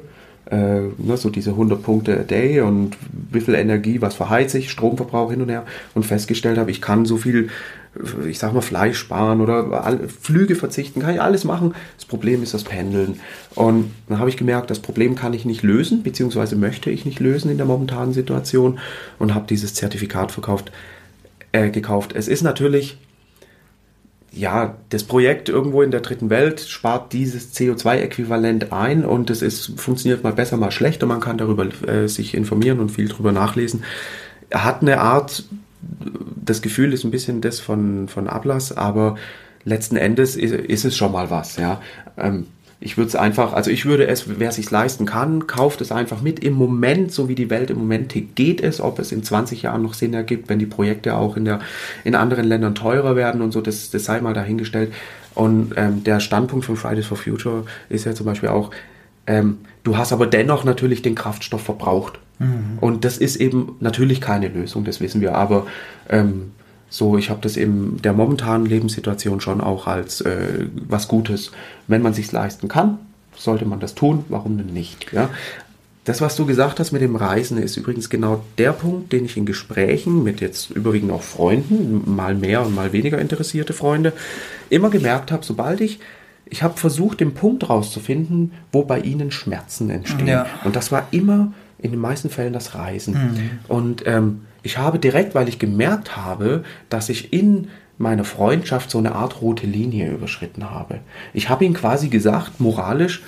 äh, 0.53 0.93
ne, 0.99 1.17
so 1.17 1.31
diese 1.31 1.51
100 1.51 1.83
Punkte 1.83 2.21
a 2.21 2.23
day 2.23 2.61
und 2.61 2.97
wie 3.31 3.41
viel 3.41 3.55
Energie, 3.55 4.03
was 4.03 4.15
verheize 4.15 4.59
ich, 4.59 4.71
Stromverbrauch 4.71 5.31
hin 5.31 5.41
und 5.41 5.49
her 5.49 5.65
und 5.95 6.05
festgestellt 6.05 6.59
habe, 6.59 6.71
ich 6.71 6.83
kann 6.83 7.07
so 7.07 7.17
viel, 7.17 7.49
ich 8.29 8.39
sag 8.39 8.53
mal, 8.53 8.61
Fleisch 8.61 8.99
sparen 8.99 9.41
oder 9.41 9.83
all, 9.85 10.07
Flüge 10.09 10.55
verzichten, 10.55 11.01
kann 11.01 11.15
ich 11.15 11.23
alles 11.23 11.45
machen. 11.45 11.75
Das 11.97 12.05
Problem 12.05 12.43
ist 12.43 12.53
das 12.53 12.65
Pendeln. 12.65 13.19
Und 13.55 13.93
dann 14.09 14.19
habe 14.19 14.29
ich 14.29 14.37
gemerkt, 14.37 14.71
das 14.71 14.81
Problem 14.81 15.15
kann 15.15 15.33
ich 15.33 15.47
nicht 15.47 15.63
lösen, 15.63 16.03
beziehungsweise 16.03 16.55
möchte 16.55 16.91
ich 16.91 17.07
nicht 17.07 17.19
lösen 17.19 17.51
in 17.51 17.57
der 17.57 17.67
momentanen 17.67 18.13
Situation 18.13 18.79
und 19.19 19.35
habe 19.35 19.47
dieses 19.49 19.73
Zertifikat 19.73 20.33
verkauft, 20.33 20.71
äh, 21.53 21.71
gekauft. 21.71 22.13
Es 22.15 22.29
ist 22.29 22.43
natürlich 22.43 22.99
ja, 24.35 24.79
das 24.89 25.05
Projekt 25.05 25.49
irgendwo 25.49 25.83
in 25.83 25.91
der 25.91 26.01
dritten 26.01 26.31
Welt 26.31 26.61
spart 26.61 27.13
dieses 27.13 27.55
CO2-Äquivalent 27.55 28.73
ein 28.73 29.05
und 29.05 29.29
es 29.29 29.43
ist, 29.43 29.79
funktioniert 29.79 30.25
mal 30.25 30.33
besser, 30.33 30.57
mal 30.57 30.71
schlechter. 30.71 31.07
Man 31.07 31.21
kann 31.21 31.37
darüber 31.37 31.67
äh, 31.87 32.09
sich 32.09 32.35
informieren 32.35 32.81
und 32.81 32.91
viel 32.91 33.09
drüber 33.09 33.33
nachlesen. 33.33 33.85
Hat 34.53 34.81
eine 34.81 35.01
Art, 35.01 35.45
das 36.45 36.63
Gefühl 36.63 36.95
ist 36.95 37.05
ein 37.05 37.11
bisschen 37.11 37.43
das 37.43 37.61
von, 37.61 38.09
von 38.09 38.27
Ablass, 38.27 38.77
aber 38.77 39.17
letzten 39.65 39.97
Endes 39.97 40.37
ist, 40.37 40.55
ist 40.55 40.85
es 40.85 40.97
schon 40.97 41.13
mal 41.13 41.31
was, 41.31 41.57
ja. 41.57 41.81
Ähm, 42.17 42.47
ich 42.83 42.97
würde 42.97 43.09
es 43.09 43.17
einfach, 43.17 43.53
also 43.53 43.71
ich 43.71 43.85
würde 43.85 44.07
es, 44.07 44.39
wer 44.39 44.53
sich 44.53 44.71
leisten 44.71 45.07
kann, 45.07 45.47
kauft 45.47 45.81
es 45.81 45.93
einfach 45.93 46.21
mit. 46.21 46.41
Im 46.41 46.55
Moment, 46.55 47.13
so 47.13 47.29
wie 47.29 47.35
die 47.35 47.49
Welt 47.49 47.71
im 47.71 47.79
Moment 47.79 48.13
geht 48.35 48.61
es, 48.61 48.81
ob 48.81 48.99
es 48.99 49.13
in 49.13 49.23
20 49.23 49.63
Jahren 49.63 49.83
noch 49.83 49.95
Sinn 49.95 50.15
ergibt, 50.15 50.49
wenn 50.49 50.59
die 50.59 50.67
Projekte 50.67 51.17
auch 51.17 51.37
in, 51.37 51.45
der, 51.45 51.61
in 52.05 52.15
anderen 52.15 52.45
Ländern 52.45 52.75
teurer 52.75 53.17
werden 53.17 53.41
und 53.41 53.53
so, 53.53 53.61
das, 53.61 53.91
das 53.91 54.05
sei 54.05 54.21
mal 54.21 54.35
dahingestellt. 54.35 54.93
Und 55.35 55.75
ähm, 55.77 56.05
der 56.05 56.21
Standpunkt 56.21 56.65
von 56.65 56.77
Fridays 56.77 57.07
for 57.07 57.17
Future 57.17 57.65
ist 57.89 58.05
ja 58.05 58.15
zum 58.15 58.27
Beispiel 58.27 58.49
auch, 58.49 58.71
ähm, 59.27 59.59
du 59.85 59.97
hast 59.97 60.13
aber 60.13 60.27
dennoch 60.27 60.65
natürlich 60.65 61.03
den 61.03 61.15
Kraftstoff 61.15 61.63
verbraucht. 61.63 62.19
Und 62.81 63.05
das 63.05 63.19
ist 63.19 63.37
eben 63.37 63.77
natürlich 63.79 64.21
keine 64.21 64.49
Lösung, 64.49 64.85
das 64.85 65.01
wissen 65.01 65.21
wir, 65.21 65.37
aber 65.37 65.67
ähm, 66.09 66.51
so, 66.93 67.17
ich 67.17 67.31
habe 67.31 67.41
das 67.41 67.57
in 67.57 68.03
der 68.03 68.13
momentanen 68.13 68.67
Lebenssituation 68.67 69.41
schon 69.41 69.63
auch 69.63 69.87
als 69.87 70.21
äh, 70.21 70.67
was 70.89 71.09
Gutes. 71.09 71.51
Wenn 71.89 72.03
man 72.03 72.13
sich 72.13 72.31
leisten 72.31 72.69
kann, 72.69 72.99
sollte 73.35 73.65
man 73.65 73.81
das 73.81 73.95
tun. 73.95 74.27
Warum 74.29 74.59
denn 74.59 74.75
nicht? 74.75 75.11
Ja? 75.11 75.31
das, 76.05 76.21
was 76.21 76.35
du 76.35 76.47
gesagt 76.47 76.81
hast 76.81 76.93
mit 76.93 77.01
dem 77.01 77.15
Reisen, 77.15 77.59
ist 77.59 77.77
übrigens 77.77 78.11
genau 78.11 78.45
der 78.59 78.73
Punkt, 78.73 79.13
den 79.13 79.25
ich 79.25 79.37
in 79.37 79.47
Gesprächen 79.47 80.25
mit 80.25 80.41
jetzt 80.41 80.71
überwiegend 80.71 81.13
auch 81.13 81.23
Freunden, 81.23 82.03
mal 82.15 82.35
mehr 82.35 82.67
und 82.67 82.75
mal 82.75 82.93
weniger 82.93 83.21
interessierte 83.21 83.73
Freunde, 83.73 84.13
immer 84.69 84.91
gemerkt 84.91 85.31
habe, 85.31 85.45
sobald 85.45 85.81
ich, 85.81 86.01
ich 86.45 86.63
habe 86.63 86.77
versucht, 86.77 87.21
den 87.21 87.35
Punkt 87.35 87.71
rauszufinden, 87.71 88.53
wo 88.73 88.83
bei 88.83 88.99
ihnen 88.99 89.31
Schmerzen 89.31 89.91
entstehen. 89.91 90.27
Ja. 90.27 90.47
Und 90.65 90.75
das 90.75 90.91
war 90.91 91.07
immer 91.13 91.53
in 91.79 91.93
den 91.93 92.01
meisten 92.01 92.31
Fällen 92.31 92.53
das 92.53 92.75
Reisen. 92.75 93.15
Mhm. 93.15 93.51
Und 93.69 94.03
ähm, 94.07 94.43
ich 94.63 94.79
habe 94.79 94.99
direkt, 94.99 95.35
weil 95.35 95.49
ich 95.49 95.59
gemerkt 95.59 96.17
habe, 96.17 96.65
dass 96.89 97.09
ich 97.09 97.33
in 97.33 97.69
meiner 97.99 98.25
Freundschaft 98.25 98.91
so 98.91 98.99
eine 98.99 99.15
Art 99.15 99.41
rote 99.41 99.67
Linie 99.67 100.11
überschritten 100.11 100.71
habe. 100.71 101.01
Ich 101.35 101.49
habe 101.49 101.65
ihm 101.65 101.75
quasi 101.75 102.09
gesagt, 102.09 102.61
moralisch, 102.61 103.23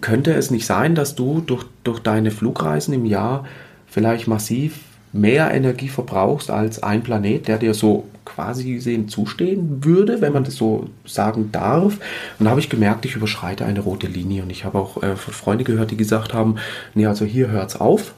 könnte 0.00 0.34
es 0.34 0.50
nicht 0.50 0.66
sein, 0.66 0.94
dass 0.94 1.14
du 1.14 1.40
durch, 1.40 1.64
durch 1.84 2.00
deine 2.00 2.30
Flugreisen 2.30 2.92
im 2.94 3.06
Jahr 3.06 3.46
vielleicht 3.86 4.28
massiv 4.28 4.80
mehr 5.12 5.52
Energie 5.52 5.88
verbrauchst 5.88 6.50
als 6.50 6.82
ein 6.82 7.02
Planet, 7.02 7.48
der 7.48 7.58
dir 7.58 7.72
so 7.72 8.06
quasi 8.26 8.74
gesehen 8.74 9.08
zustehen 9.08 9.82
würde, 9.82 10.20
wenn 10.20 10.34
man 10.34 10.44
das 10.44 10.56
so 10.56 10.90
sagen 11.06 11.50
darf. 11.50 11.98
Und 12.38 12.44
da 12.44 12.50
habe 12.50 12.60
ich 12.60 12.68
gemerkt, 12.68 13.06
ich 13.06 13.16
überschreite 13.16 13.64
eine 13.64 13.80
rote 13.80 14.06
Linie. 14.06 14.42
Und 14.42 14.50
ich 14.50 14.64
habe 14.64 14.78
auch 14.78 15.02
äh, 15.02 15.16
von 15.16 15.32
Freunden 15.32 15.64
gehört, 15.64 15.90
die 15.90 15.96
gesagt 15.96 16.34
haben, 16.34 16.56
nee, 16.94 17.06
also 17.06 17.24
hier 17.24 17.48
hört's 17.48 17.76
auf. 17.76 18.14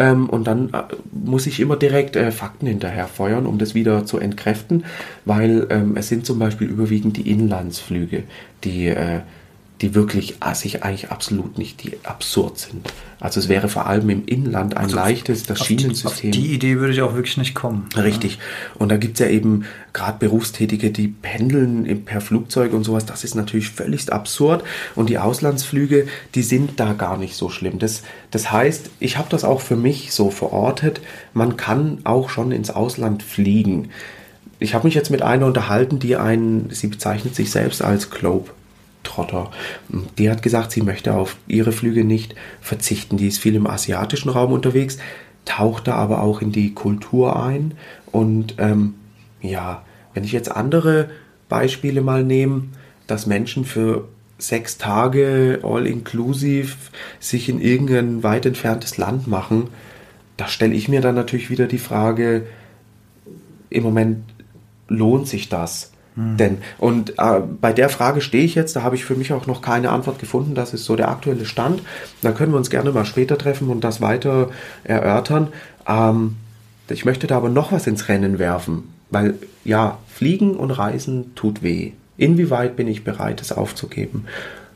Ähm, 0.00 0.30
und 0.30 0.46
dann 0.46 0.70
äh, 0.70 0.84
muss 1.12 1.46
ich 1.46 1.60
immer 1.60 1.76
direkt 1.76 2.16
äh, 2.16 2.32
Fakten 2.32 2.66
hinterher 2.66 3.06
feuern, 3.06 3.44
um 3.44 3.58
das 3.58 3.74
wieder 3.74 4.06
zu 4.06 4.18
entkräften, 4.18 4.86
weil 5.26 5.66
ähm, 5.68 5.94
es 5.96 6.08
sind 6.08 6.24
zum 6.24 6.38
Beispiel 6.38 6.68
überwiegend 6.68 7.18
die 7.18 7.30
Inlandsflüge, 7.30 8.22
die 8.64 8.86
äh, 8.86 9.20
die 9.80 9.94
wirklich 9.94 10.36
assig 10.40 10.82
eigentlich 10.82 11.10
absolut 11.10 11.56
nicht, 11.56 11.82
die 11.82 11.98
absurd 12.02 12.58
sind. 12.58 12.92
Also 13.18 13.40
es 13.40 13.48
wäre 13.48 13.68
vor 13.68 13.86
allem 13.86 14.10
im 14.10 14.24
Inland 14.26 14.76
ein 14.76 14.84
also 14.84 14.96
leichtes, 14.96 15.44
das 15.44 15.64
Schienensystem. 15.64 16.32
Die, 16.32 16.38
auf 16.38 16.44
die 16.44 16.54
Idee 16.54 16.76
würde 16.78 16.92
ich 16.92 17.00
auch 17.00 17.14
wirklich 17.14 17.38
nicht 17.38 17.54
kommen. 17.54 17.86
Richtig. 17.96 18.38
Und 18.78 18.90
da 18.90 18.98
gibt 18.98 19.14
es 19.14 19.26
ja 19.26 19.30
eben 19.30 19.64
gerade 19.94 20.18
Berufstätige, 20.18 20.90
die 20.90 21.08
pendeln 21.08 22.04
per 22.04 22.20
Flugzeug 22.20 22.74
und 22.74 22.84
sowas. 22.84 23.06
Das 23.06 23.24
ist 23.24 23.34
natürlich 23.34 23.70
völlig 23.70 24.12
absurd. 24.12 24.64
Und 24.96 25.08
die 25.08 25.18
Auslandsflüge, 25.18 26.08
die 26.34 26.42
sind 26.42 26.78
da 26.78 26.92
gar 26.92 27.16
nicht 27.16 27.34
so 27.34 27.48
schlimm. 27.48 27.78
Das, 27.78 28.02
das 28.30 28.52
heißt, 28.52 28.90
ich 29.00 29.16
habe 29.16 29.28
das 29.30 29.44
auch 29.44 29.62
für 29.62 29.76
mich 29.76 30.12
so 30.12 30.30
verortet. 30.30 31.00
Man 31.32 31.56
kann 31.56 32.00
auch 32.04 32.28
schon 32.28 32.52
ins 32.52 32.70
Ausland 32.70 33.22
fliegen. 33.22 33.90
Ich 34.58 34.74
habe 34.74 34.86
mich 34.86 34.94
jetzt 34.94 35.10
mit 35.10 35.22
einer 35.22 35.46
unterhalten, 35.46 35.98
die 35.98 36.16
einen, 36.16 36.68
sie 36.70 36.88
bezeichnet 36.88 37.34
sich 37.34 37.50
selbst 37.50 37.82
als 37.82 38.10
Globe 38.10 38.50
Trotter. 39.02 39.50
Die 40.18 40.30
hat 40.30 40.42
gesagt, 40.42 40.72
sie 40.72 40.82
möchte 40.82 41.14
auf 41.14 41.36
ihre 41.46 41.72
Flüge 41.72 42.04
nicht 42.04 42.34
verzichten. 42.60 43.16
Die 43.16 43.28
ist 43.28 43.38
viel 43.38 43.54
im 43.54 43.66
asiatischen 43.66 44.30
Raum 44.30 44.52
unterwegs, 44.52 44.98
taucht 45.44 45.88
da 45.88 45.94
aber 45.94 46.22
auch 46.22 46.42
in 46.42 46.52
die 46.52 46.74
Kultur 46.74 47.42
ein. 47.42 47.74
Und 48.12 48.56
ähm, 48.58 48.94
ja, 49.40 49.84
wenn 50.14 50.24
ich 50.24 50.32
jetzt 50.32 50.50
andere 50.50 51.10
Beispiele 51.48 52.02
mal 52.02 52.24
nehme, 52.24 52.64
dass 53.06 53.26
Menschen 53.26 53.64
für 53.64 54.08
sechs 54.38 54.78
Tage 54.78 55.60
all-inclusive 55.62 56.76
sich 57.18 57.48
in 57.48 57.60
irgendein 57.60 58.22
weit 58.22 58.46
entferntes 58.46 58.96
Land 58.96 59.26
machen, 59.26 59.68
da 60.36 60.48
stelle 60.48 60.74
ich 60.74 60.88
mir 60.88 61.00
dann 61.00 61.14
natürlich 61.14 61.50
wieder 61.50 61.66
die 61.66 61.78
Frage, 61.78 62.46
im 63.68 63.82
Moment 63.82 64.24
lohnt 64.88 65.28
sich 65.28 65.48
das? 65.48 65.89
Hm. 66.20 66.36
Denn, 66.36 66.58
und 66.78 67.18
äh, 67.18 67.40
bei 67.60 67.72
der 67.72 67.88
Frage 67.88 68.20
stehe 68.20 68.44
ich 68.44 68.54
jetzt, 68.54 68.76
da 68.76 68.82
habe 68.82 68.94
ich 68.94 69.04
für 69.04 69.14
mich 69.14 69.32
auch 69.32 69.46
noch 69.46 69.62
keine 69.62 69.90
Antwort 69.90 70.18
gefunden, 70.18 70.54
das 70.54 70.74
ist 70.74 70.84
so 70.84 70.96
der 70.96 71.08
aktuelle 71.08 71.46
Stand. 71.46 71.82
Da 72.22 72.32
können 72.32 72.52
wir 72.52 72.58
uns 72.58 72.70
gerne 72.70 72.92
mal 72.92 73.06
später 73.06 73.38
treffen 73.38 73.68
und 73.70 73.82
das 73.82 74.00
weiter 74.00 74.50
erörtern. 74.84 75.48
Ähm, 75.88 76.36
ich 76.88 77.04
möchte 77.04 77.26
da 77.26 77.36
aber 77.36 77.48
noch 77.48 77.72
was 77.72 77.86
ins 77.86 78.08
Rennen 78.08 78.38
werfen, 78.38 78.92
weil 79.10 79.34
ja, 79.64 79.98
Fliegen 80.08 80.56
und 80.56 80.72
Reisen 80.72 81.34
tut 81.34 81.62
weh. 81.62 81.92
Inwieweit 82.16 82.76
bin 82.76 82.88
ich 82.88 83.04
bereit, 83.04 83.40
es 83.40 83.52
aufzugeben? 83.52 84.26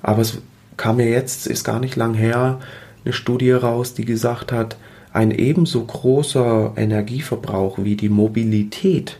Aber 0.00 0.22
es 0.22 0.38
kam 0.76 0.96
mir 0.96 1.10
jetzt, 1.10 1.46
ist 1.46 1.64
gar 1.64 1.80
nicht 1.80 1.96
lang 1.96 2.14
her, 2.14 2.60
eine 3.04 3.12
Studie 3.12 3.52
raus, 3.52 3.92
die 3.92 4.04
gesagt 4.04 4.50
hat, 4.50 4.76
ein 5.12 5.30
ebenso 5.30 5.84
großer 5.84 6.72
Energieverbrauch 6.76 7.78
wie 7.78 7.96
die 7.96 8.08
Mobilität 8.08 9.18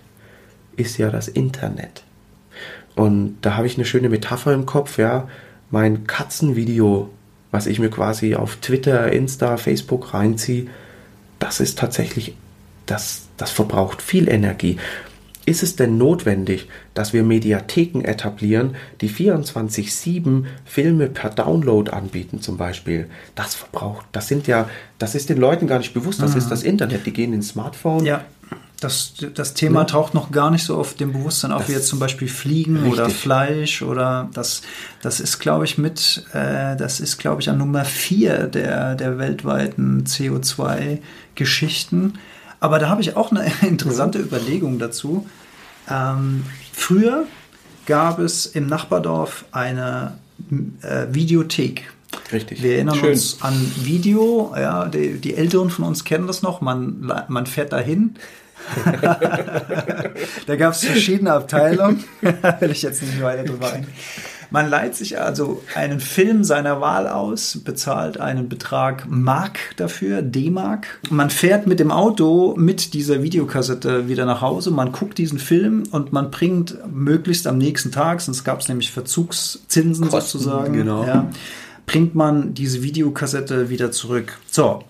ist 0.77 0.97
ja 0.99 1.11
das 1.11 1.29
Internet. 1.29 2.04
Und 2.95 3.39
da 3.43 3.57
habe 3.57 3.67
ich 3.67 3.77
eine 3.77 3.85
schöne 3.85 4.09
Metapher 4.09 4.53
im 4.53 4.67
Kopf, 4.67 4.99
ja. 4.99 5.29
Mein 5.71 6.07
Katzenvideo, 6.07 7.11
was 7.51 7.67
ich 7.67 7.79
mir 7.79 7.91
quasi 7.91 8.35
auf 8.35 8.57
Twitter, 8.57 9.13
Insta, 9.13 9.57
Facebook 9.57 10.15
reinziehe, 10.15 10.67
das 11.39 11.61
ist 11.61 11.79
tatsächlich, 11.79 12.37
das, 12.87 13.29
das 13.37 13.51
verbraucht 13.51 14.03
viel 14.03 14.29
Energie. 14.29 14.79
Ist 15.47 15.63
es 15.63 15.77
denn 15.77 15.99
notwendig, 15.99 16.69
dass 16.95 17.13
wir 17.13 17.23
Mediatheken 17.23 18.01
etablieren, 18.03 18.77
die 19.03 19.11
24-7 19.11 20.45
Filme 20.65 21.09
per 21.09 21.29
Download 21.29 21.91
anbieten 21.91 22.41
zum 22.41 22.57
Beispiel? 22.57 23.09
Das 23.35 23.55
verbraucht, 23.55 24.07
das 24.13 24.29
sind 24.29 24.47
ja, 24.47 24.71
das 24.99 25.15
ist 25.15 25.29
den 25.29 25.37
Leuten 25.37 25.67
gar 25.67 25.79
nicht 25.79 25.93
bewusst, 25.93 26.23
das 26.23 26.33
mhm. 26.33 26.39
ist 26.39 26.51
das 26.51 26.63
Internet, 26.63 27.05
die 27.05 27.13
gehen 27.13 27.35
ins 27.35 27.49
Smartphone, 27.49 28.07
ja. 28.07 28.25
Das, 28.85 29.15
das 29.35 29.55
Thema 29.55 29.81
ja. 29.81 29.85
taucht 29.87 30.13
noch 30.13 30.31
gar 30.31 30.51
nicht 30.51 30.65
so 30.65 30.77
auf 30.77 30.93
dem 30.93 31.15
Bewusstsein 31.15 31.53
auf, 31.53 31.63
das 31.63 31.69
wie 31.71 31.73
jetzt 31.73 31.89
zum 31.89 31.99
Beispiel 31.99 32.29
Fliegen 32.29 32.77
richtig. 32.77 32.93
oder 32.93 33.09
Fleisch 33.09 33.81
oder 33.81 34.29
das, 34.35 34.61
das 35.01 35.21
ist, 35.21 35.39
glaube 35.39 35.65
ich, 35.65 35.79
mit, 35.79 36.27
äh, 36.35 36.77
das 36.77 37.01
ist, 37.01 37.17
glaube 37.17 37.41
ich, 37.41 37.49
an 37.49 37.57
Nummer 37.57 37.87
vier 37.87 38.47
der, 38.47 38.95
der 38.95 39.17
weltweiten 39.17 40.05
CO2-Geschichten. 40.05 42.19
Aber 42.61 42.79
da 42.79 42.91
habe 42.91 43.01
ich 43.01 43.17
auch 43.17 43.31
eine 43.31 43.51
interessante 43.63 44.19
ja. 44.19 44.27
Überlegung 44.27 44.79
dazu. 44.79 45.27
Ähm, 45.89 46.45
früher 46.71 47.25
gab 47.87 48.19
es 48.19 48.45
im 48.45 48.67
Nachbardorf 48.67 49.47
eine 49.51 50.19
äh, 50.83 51.07
Videothek. 51.11 51.91
Richtig. 52.31 52.63
Wir 52.63 52.75
erinnern 52.75 52.97
Schön. 52.97 53.13
uns 53.13 53.41
an 53.41 53.55
Video, 53.77 54.53
ja, 54.57 54.85
die, 54.87 55.15
die, 55.15 55.35
Älteren 55.35 55.71
von 55.71 55.87
uns 55.87 56.05
kennen 56.05 56.27
das 56.27 56.43
noch, 56.43 56.61
man, 56.61 57.11
man 57.29 57.47
fährt 57.47 57.73
dahin, 57.73 58.17
da 60.47 60.57
gab 60.57 60.73
es 60.73 60.85
verschiedene 60.85 61.33
Abteilungen. 61.33 62.05
Will 62.61 62.71
ich 62.71 62.83
jetzt 62.83 63.03
nicht 63.03 63.23
weiter 63.23 63.45
drüber 63.45 63.73
ein. 63.73 63.87
Man 64.51 64.71
leiht 64.71 64.95
sich 64.95 65.21
also 65.21 65.63
einen 65.75 65.99
Film 65.99 66.45
seiner 66.45 66.81
Wahl 66.81 67.09
aus, 67.09 67.59
bezahlt 67.65 68.21
einen 68.21 68.49
Betrag 68.49 69.05
Mark 69.09 69.59
dafür, 69.79 70.23
D-Mark. 70.23 71.01
Man 71.11 71.31
fährt 71.31 71.67
mit 71.67 71.81
dem 71.81 71.91
Auto 71.91 72.55
mit 72.57 72.95
dieser 72.95 73.23
Videokassette 73.25 74.07
wieder 74.07 74.27
nach 74.27 74.43
Hause. 74.43 74.71
Man 74.71 74.93
guckt 74.93 75.19
diesen 75.19 75.41
Film 75.41 75.83
und 75.91 76.13
man 76.13 76.31
bringt 76.31 76.77
möglichst 76.93 77.49
am 77.49 77.59
nächsten 77.59 77.91
Tag, 77.91 78.21
sonst 78.21 78.45
gab 78.45 78.61
es 78.61 78.69
nämlich 78.69 78.93
Verzugszinsen 78.93 80.09
Kosten, 80.09 80.39
sozusagen, 80.39 80.73
genau. 80.73 81.05
ja, 81.05 81.29
bringt 81.87 82.15
man 82.15 82.55
diese 82.55 82.85
Videokassette 82.85 83.71
wieder 83.71 83.91
zurück. 83.91 84.39
So, 84.49 84.85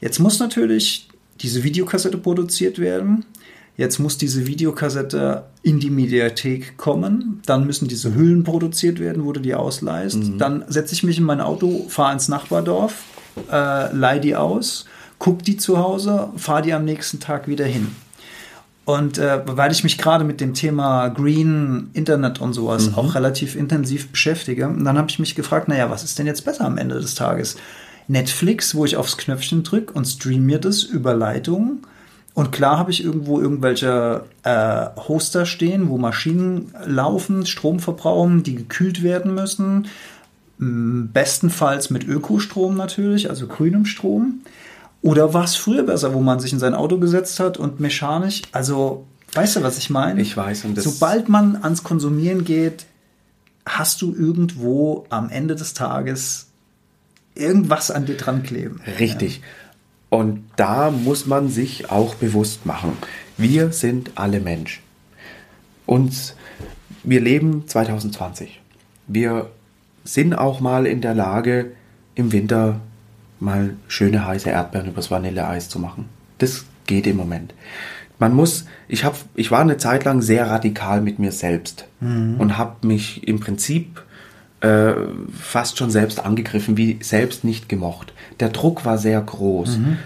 jetzt 0.00 0.20
muss 0.20 0.38
natürlich 0.38 1.07
diese 1.40 1.64
Videokassette 1.64 2.18
produziert 2.18 2.78
werden. 2.78 3.24
Jetzt 3.76 4.00
muss 4.00 4.18
diese 4.18 4.46
Videokassette 4.46 5.44
in 5.62 5.78
die 5.78 5.90
Mediathek 5.90 6.76
kommen. 6.76 7.40
Dann 7.46 7.64
müssen 7.64 7.86
diese 7.86 8.14
Hüllen 8.14 8.42
produziert 8.42 8.98
werden, 8.98 9.24
wo 9.24 9.32
du 9.32 9.40
die 9.40 9.54
ausleihst. 9.54 10.16
Mhm. 10.16 10.38
Dann 10.38 10.64
setze 10.66 10.94
ich 10.94 11.04
mich 11.04 11.18
in 11.18 11.24
mein 11.24 11.40
Auto, 11.40 11.86
fahre 11.88 12.12
ins 12.12 12.28
Nachbardorf, 12.28 13.04
äh, 13.50 13.94
leih 13.94 14.18
die 14.18 14.34
aus, 14.34 14.86
guck 15.20 15.44
die 15.44 15.56
zu 15.56 15.78
Hause, 15.78 16.30
fahre 16.36 16.62
die 16.62 16.72
am 16.72 16.84
nächsten 16.84 17.20
Tag 17.20 17.46
wieder 17.46 17.66
hin. 17.66 17.88
Und 18.84 19.18
äh, 19.18 19.42
weil 19.44 19.70
ich 19.70 19.84
mich 19.84 19.98
gerade 19.98 20.24
mit 20.24 20.40
dem 20.40 20.54
Thema 20.54 21.08
Green 21.08 21.90
Internet 21.92 22.40
und 22.40 22.54
sowas 22.54 22.88
mhm. 22.88 22.94
auch 22.94 23.14
relativ 23.14 23.54
intensiv 23.54 24.08
beschäftige, 24.08 24.62
dann 24.62 24.96
habe 24.98 25.10
ich 25.10 25.18
mich 25.18 25.34
gefragt, 25.34 25.68
naja, 25.68 25.90
was 25.90 26.02
ist 26.02 26.18
denn 26.18 26.26
jetzt 26.26 26.44
besser 26.44 26.64
am 26.64 26.78
Ende 26.78 26.96
des 26.96 27.14
Tages? 27.14 27.56
Netflix, 28.08 28.74
wo 28.74 28.84
ich 28.84 28.96
aufs 28.96 29.16
Knöpfchen 29.16 29.62
drücke 29.62 29.92
und 29.92 30.06
stream 30.06 30.44
mir 30.44 30.58
das 30.58 30.82
über 30.82 31.14
Leitung. 31.14 31.86
Und 32.34 32.52
klar 32.52 32.78
habe 32.78 32.90
ich 32.90 33.04
irgendwo 33.04 33.40
irgendwelche 33.40 34.24
äh, 34.44 34.86
Hoster 34.96 35.44
stehen, 35.44 35.88
wo 35.88 35.98
Maschinen 35.98 36.72
laufen, 36.86 37.46
Strom 37.46 37.80
verbrauchen, 37.80 38.42
die 38.42 38.54
gekühlt 38.54 39.02
werden 39.02 39.34
müssen. 39.34 39.88
Bestenfalls 40.58 41.90
mit 41.90 42.06
Ökostrom 42.06 42.76
natürlich, 42.76 43.28
also 43.28 43.46
grünem 43.46 43.84
Strom. 43.84 44.40
Oder 45.02 45.34
war 45.34 45.44
es 45.44 45.54
früher 45.56 45.84
besser, 45.84 46.14
wo 46.14 46.20
man 46.20 46.40
sich 46.40 46.52
in 46.52 46.58
sein 46.58 46.74
Auto 46.74 46.98
gesetzt 46.98 47.38
hat 47.38 47.58
und 47.58 47.78
mechanisch, 47.80 48.42
also 48.52 49.06
weißt 49.32 49.56
du, 49.56 49.62
was 49.62 49.78
ich 49.78 49.90
meine? 49.90 50.20
Ich 50.20 50.36
weiß. 50.36 50.64
Und 50.64 50.80
Sobald 50.80 51.28
man 51.28 51.62
ans 51.62 51.84
Konsumieren 51.84 52.44
geht, 52.44 52.86
hast 53.66 54.02
du 54.02 54.14
irgendwo 54.14 55.06
am 55.10 55.30
Ende 55.30 55.54
des 55.54 55.74
Tages 55.74 56.47
irgendwas 57.34 57.90
an 57.90 58.06
dir 58.06 58.16
dran 58.16 58.42
kleben. 58.42 58.80
Richtig. 58.98 59.38
Ja. 59.38 59.42
Und 60.10 60.44
da 60.56 60.90
muss 60.90 61.26
man 61.26 61.48
sich 61.48 61.90
auch 61.90 62.14
bewusst 62.14 62.64
machen. 62.64 62.96
Wir 63.36 63.72
sind 63.72 64.12
alle 64.14 64.40
Mensch. 64.40 64.82
Und 65.86 66.34
wir 67.02 67.20
leben 67.20 67.66
2020. 67.66 68.60
Wir 69.06 69.50
sind 70.04 70.34
auch 70.34 70.60
mal 70.60 70.86
in 70.86 71.00
der 71.00 71.14
Lage, 71.14 71.72
im 72.14 72.32
Winter 72.32 72.80
mal 73.40 73.74
schöne 73.86 74.26
heiße 74.26 74.50
Erdbeeren 74.50 74.88
übers 74.88 75.10
Vanilleeis 75.10 75.68
zu 75.68 75.78
machen. 75.78 76.08
Das 76.38 76.64
geht 76.86 77.06
im 77.06 77.16
Moment. 77.16 77.54
Man 78.18 78.34
muss, 78.34 78.64
ich 78.88 79.04
habe, 79.04 79.16
ich 79.34 79.50
war 79.50 79.60
eine 79.60 79.76
Zeit 79.76 80.04
lang 80.04 80.22
sehr 80.22 80.48
radikal 80.48 81.00
mit 81.00 81.18
mir 81.18 81.30
selbst 81.30 81.86
mhm. 82.00 82.36
und 82.38 82.58
habe 82.58 82.86
mich 82.86 83.26
im 83.28 83.38
Prinzip 83.38 84.02
äh, 84.60 84.92
fast 85.40 85.78
schon 85.78 85.90
selbst 85.90 86.20
angegriffen, 86.20 86.76
wie 86.76 86.98
selbst 87.00 87.44
nicht 87.44 87.68
gemocht. 87.68 88.12
Der 88.40 88.48
Druck 88.48 88.84
war 88.84 88.98
sehr 88.98 89.20
groß. 89.20 89.78
Mhm. 89.78 89.98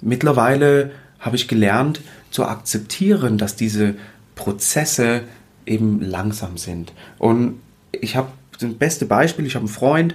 Mittlerweile 0.00 0.92
habe 1.18 1.36
ich 1.36 1.48
gelernt 1.48 2.00
zu 2.30 2.46
akzeptieren, 2.46 3.38
dass 3.38 3.56
diese 3.56 3.94
Prozesse 4.34 5.22
eben 5.64 6.00
langsam 6.00 6.56
sind. 6.56 6.92
Und 7.18 7.60
ich 7.90 8.16
habe 8.16 8.28
das 8.60 8.72
beste 8.74 9.06
Beispiel, 9.06 9.46
ich 9.46 9.54
habe 9.54 9.64
einen 9.64 9.74
Freund, 9.74 10.14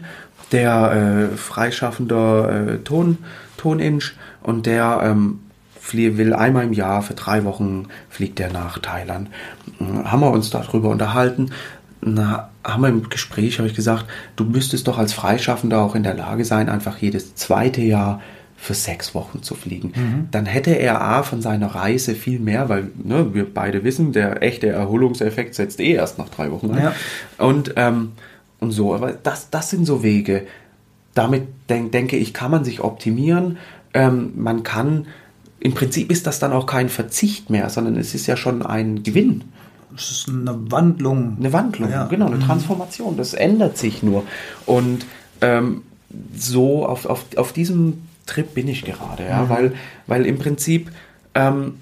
der 0.51 1.29
äh, 1.33 1.35
freischaffender 1.35 2.67
äh, 2.67 2.77
Ton, 2.79 3.17
Toninch 3.57 4.13
und 4.41 4.65
der 4.65 5.01
ähm, 5.03 5.39
will 5.93 6.33
einmal 6.33 6.63
im 6.63 6.73
Jahr 6.73 7.01
für 7.01 7.15
drei 7.15 7.43
Wochen 7.43 7.87
fliegt 8.09 8.39
er 8.39 8.51
nach 8.51 8.79
Thailand. 8.79 9.29
Haben 9.79 10.21
wir 10.21 10.31
uns 10.31 10.49
darüber 10.49 10.89
unterhalten. 10.89 11.51
Na, 11.99 12.50
haben 12.64 12.82
wir 12.82 12.89
im 12.89 13.09
Gespräch, 13.09 13.57
habe 13.57 13.68
ich 13.68 13.76
gesagt, 13.76 14.05
du 14.36 14.43
müsstest 14.43 14.88
doch 14.88 14.97
als 14.97 15.14
Freischaffender 15.14 15.80
auch 15.80 15.95
in 15.95 16.03
der 16.03 16.14
Lage 16.14 16.45
sein, 16.45 16.70
einfach 16.70 16.97
jedes 16.97 17.36
zweite 17.36 17.82
Jahr 17.82 18.22
für 18.62 18.76
sechs 18.76 19.16
Wochen 19.16 19.41
zu 19.41 19.55
fliegen. 19.55 19.91
Mhm. 19.95 20.28
Dann 20.30 20.45
hätte 20.45 20.72
er 20.72 21.01
A 21.01 21.24
von 21.24 21.41
seiner 21.41 21.74
Reise 21.74 22.14
viel 22.14 22.38
mehr, 22.38 22.70
weil 22.70 22.91
ne, 23.03 23.34
wir 23.34 23.51
beide 23.51 23.84
wissen, 23.84 24.12
der 24.12 24.43
echte 24.43 24.68
Erholungseffekt 24.68 25.55
setzt 25.55 25.80
eh 25.80 25.93
erst 25.93 26.20
nach 26.20 26.30
drei 26.30 26.51
Wochen 26.51 26.70
ein. 26.70 26.84
Ja. 26.84 26.95
Und, 27.39 27.74
ähm, 27.76 28.12
und 28.59 28.70
so, 28.70 28.93
aber 28.93 29.14
das, 29.14 29.49
das 29.49 29.72
sind 29.72 29.88
so 29.88 30.03
Wege. 30.03 30.45
Damit 31.16 31.47
denk, 31.70 31.91
denke 31.91 32.18
ich, 32.18 32.36
kann 32.36 32.51
man 32.51 32.64
sich 32.64 32.82
optimieren. 32.82 33.57
Ähm, 33.95 34.34
man 34.36 34.62
kann, 34.62 35.07
im 35.59 35.74
Prinzip 35.74 36.12
ist 36.12 36.28
das 36.28 36.38
dann 36.38 36.53
auch 36.53 36.68
kein 36.68 36.89
Verzicht 36.89 37.49
mehr, 37.49 37.68
sondern 37.72 37.97
es 37.97 38.14
ist 38.14 38.28
ja 38.28 38.38
schon 38.38 38.62
ein 38.64 39.01
Gewinn. 39.01 39.45
Es 39.95 40.11
ist 40.11 40.29
eine 40.29 40.71
Wandlung. 40.71 41.37
Eine 41.39 41.53
Wandlung, 41.53 41.89
ja. 41.89 42.05
genau, 42.05 42.27
eine 42.27 42.37
mhm. 42.37 42.41
Transformation. 42.41 43.17
Das 43.17 43.33
ändert 43.33 43.77
sich 43.77 44.03
nur. 44.03 44.23
Und 44.65 45.05
ähm, 45.41 45.83
so 46.35 46.85
auf, 46.85 47.05
auf, 47.05 47.25
auf 47.35 47.53
diesem 47.53 48.01
Trip 48.25 48.53
bin 48.53 48.67
ich 48.67 48.85
gerade, 48.85 49.25
ja, 49.27 49.43
mhm. 49.43 49.49
weil, 49.49 49.73
weil 50.07 50.25
im 50.25 50.37
Prinzip, 50.37 50.91
ähm, 51.35 51.75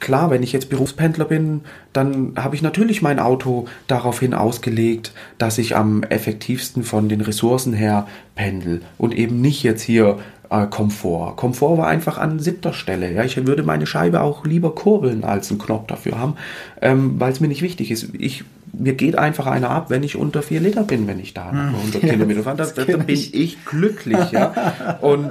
klar, 0.00 0.30
wenn 0.30 0.42
ich 0.42 0.52
jetzt 0.52 0.68
Berufspendler 0.68 1.24
bin, 1.24 1.62
dann 1.92 2.32
habe 2.36 2.54
ich 2.54 2.62
natürlich 2.62 3.02
mein 3.02 3.18
Auto 3.18 3.66
daraufhin 3.86 4.34
ausgelegt, 4.34 5.12
dass 5.38 5.58
ich 5.58 5.76
am 5.76 6.02
effektivsten 6.02 6.82
von 6.82 7.08
den 7.08 7.20
Ressourcen 7.20 7.72
her 7.72 8.06
pendel 8.34 8.82
und 8.98 9.14
eben 9.14 9.40
nicht 9.40 9.62
jetzt 9.62 9.82
hier 9.82 10.18
äh, 10.50 10.66
Komfort. 10.66 11.36
Komfort 11.36 11.78
war 11.78 11.86
einfach 11.86 12.18
an 12.18 12.38
siebter 12.38 12.72
Stelle. 12.72 13.12
Ja, 13.12 13.24
ich 13.24 13.46
würde 13.46 13.62
meine 13.62 13.86
Scheibe 13.86 14.20
auch 14.20 14.44
lieber 14.44 14.74
kurbeln 14.74 15.24
als 15.24 15.50
einen 15.50 15.58
Knopf 15.58 15.86
dafür 15.86 16.18
haben, 16.18 16.34
ähm, 16.80 17.18
weil 17.18 17.32
es 17.32 17.40
mir 17.40 17.48
nicht 17.48 17.62
wichtig 17.62 17.90
ist. 17.90 18.08
Ich 18.18 18.44
mir 18.78 18.94
geht 18.94 19.16
einfach 19.16 19.46
einer 19.46 19.70
ab, 19.70 19.90
wenn 19.90 20.02
ich 20.02 20.16
unter 20.16 20.42
4 20.42 20.60
Liter 20.60 20.82
bin, 20.82 21.06
wenn 21.06 21.18
ich 21.18 21.34
da 21.34 21.48
100 21.48 21.94
hm. 21.94 22.00
ja, 22.02 22.14
Kilometer 22.14 22.42
fahre. 22.42 22.56
Da, 22.56 22.82
bin 22.82 23.04
ich 23.08 23.64
glücklich. 23.64 24.30
Ja? 24.32 24.98
Und, 25.00 25.30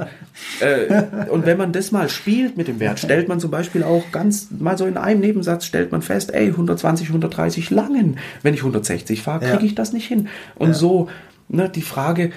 äh, 0.59 1.27
und 1.29 1.45
wenn 1.45 1.57
man 1.57 1.71
das 1.71 1.91
mal 1.91 2.09
spielt 2.09 2.57
mit 2.57 2.67
dem 2.67 2.79
Wert, 2.79 2.99
stellt 2.99 3.27
man 3.27 3.39
zum 3.39 3.51
Beispiel 3.51 3.83
auch 3.83 4.03
ganz, 4.11 4.47
mal 4.57 4.77
so 4.77 4.85
in 4.85 4.97
einem 4.97 5.21
Nebensatz, 5.21 5.65
stellt 5.65 5.91
man 5.91 6.01
fest, 6.01 6.33
ey, 6.33 6.47
120, 6.47 7.09
130 7.09 7.69
langen. 7.69 8.17
Wenn 8.41 8.53
ich 8.53 8.61
160 8.61 9.21
fahre, 9.21 9.45
kriege 9.45 9.65
ich 9.65 9.75
das 9.75 9.93
nicht 9.93 10.07
hin. 10.07 10.27
Und 10.55 10.69
ja. 10.69 10.73
so, 10.73 11.09
ne, 11.47 11.69
die 11.69 11.81
Frage, 11.81 12.31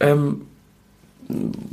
ähm, 0.00 0.42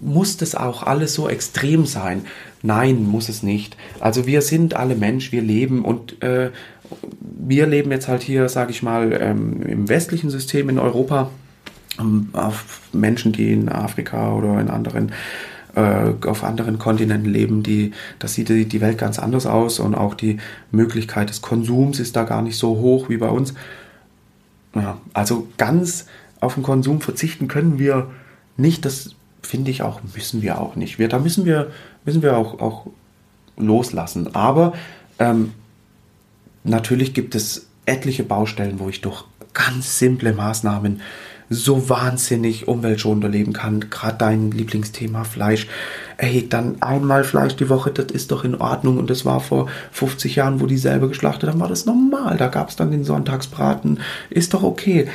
muss 0.01 0.37
das 0.37 0.55
auch 0.55 0.83
alles 0.83 1.13
so 1.13 1.27
extrem 1.27 1.85
sein? 1.85 2.23
Nein, 2.63 3.03
muss 3.05 3.29
es 3.29 3.43
nicht. 3.43 3.75
Also 3.99 4.25
wir 4.25 4.41
sind 4.41 4.75
alle 4.75 4.95
Mensch, 4.95 5.31
wir 5.31 5.41
leben 5.41 5.83
und 5.83 6.21
äh, 6.23 6.51
wir 7.21 7.67
leben 7.67 7.91
jetzt 7.91 8.07
halt 8.07 8.21
hier, 8.21 8.49
sage 8.49 8.71
ich 8.71 8.83
mal, 8.83 9.17
ähm, 9.19 9.61
im 9.63 9.89
westlichen 9.89 10.29
System 10.29 10.69
in 10.69 10.79
Europa. 10.79 11.31
Ähm, 11.99 12.29
auf 12.33 12.81
Menschen, 12.93 13.31
die 13.31 13.51
in 13.51 13.69
Afrika 13.69 14.33
oder 14.33 14.59
in 14.59 14.69
anderen 14.69 15.11
äh, 15.75 16.27
auf 16.27 16.43
anderen 16.43 16.79
Kontinenten 16.79 17.31
leben, 17.31 17.63
die, 17.63 17.91
das 18.19 18.33
sieht 18.33 18.49
die, 18.49 18.81
Welt 18.81 18.97
ganz 18.97 19.19
anders 19.19 19.45
aus 19.45 19.79
und 19.79 19.95
auch 19.95 20.15
die 20.15 20.37
Möglichkeit 20.71 21.29
des 21.29 21.41
Konsums 21.41 21.99
ist 21.99 22.15
da 22.15 22.23
gar 22.23 22.41
nicht 22.41 22.57
so 22.57 22.77
hoch 22.77 23.09
wie 23.09 23.17
bei 23.17 23.29
uns. 23.29 23.53
Ja, 24.75 24.97
also 25.13 25.47
ganz 25.57 26.07
auf 26.39 26.55
den 26.55 26.63
Konsum 26.63 27.01
verzichten 27.01 27.47
können 27.47 27.79
wir 27.79 28.11
nicht. 28.57 28.83
Das 28.83 29.15
finde 29.41 29.71
ich 29.71 29.81
auch, 29.81 30.01
müssen 30.15 30.41
wir 30.41 30.59
auch 30.59 30.75
nicht. 30.75 30.99
Wir, 30.99 31.07
da 31.07 31.19
müssen 31.19 31.45
wir, 31.45 31.71
müssen 32.05 32.21
wir 32.21 32.37
auch, 32.37 32.59
auch 32.59 32.87
loslassen. 33.57 34.35
Aber 34.35 34.73
ähm, 35.19 35.53
natürlich 36.63 37.13
gibt 37.13 37.35
es 37.35 37.67
etliche 37.85 38.23
Baustellen, 38.23 38.79
wo 38.79 38.89
ich 38.89 39.01
durch 39.01 39.25
ganz 39.53 39.99
simple 39.99 40.33
Maßnahmen 40.33 41.01
so 41.49 41.89
wahnsinnig 41.89 42.67
umweltschonender 42.67 43.27
leben 43.27 43.51
kann. 43.53 43.89
Gerade 43.89 44.17
dein 44.17 44.51
Lieblingsthema 44.51 45.25
Fleisch. 45.25 45.67
Ey, 46.21 46.47
dann 46.47 46.79
einmal 46.83 47.23
Fleisch 47.23 47.55
die 47.55 47.67
Woche, 47.67 47.89
das 47.89 48.11
ist 48.11 48.31
doch 48.31 48.43
in 48.43 48.53
Ordnung. 48.53 48.99
Und 48.99 49.09
das 49.09 49.25
war 49.25 49.39
vor 49.39 49.67
50 49.91 50.35
Jahren, 50.35 50.61
wo 50.61 50.67
die 50.67 50.77
selber 50.77 51.07
geschlachtet 51.07 51.49
haben, 51.49 51.59
war 51.59 51.67
das 51.67 51.87
normal. 51.87 52.37
Da 52.37 52.47
gab 52.47 52.69
es 52.69 52.75
dann 52.75 52.91
den 52.91 53.03
Sonntagsbraten. 53.03 53.99
Ist 54.29 54.53
doch 54.53 54.61
okay. 54.61 55.07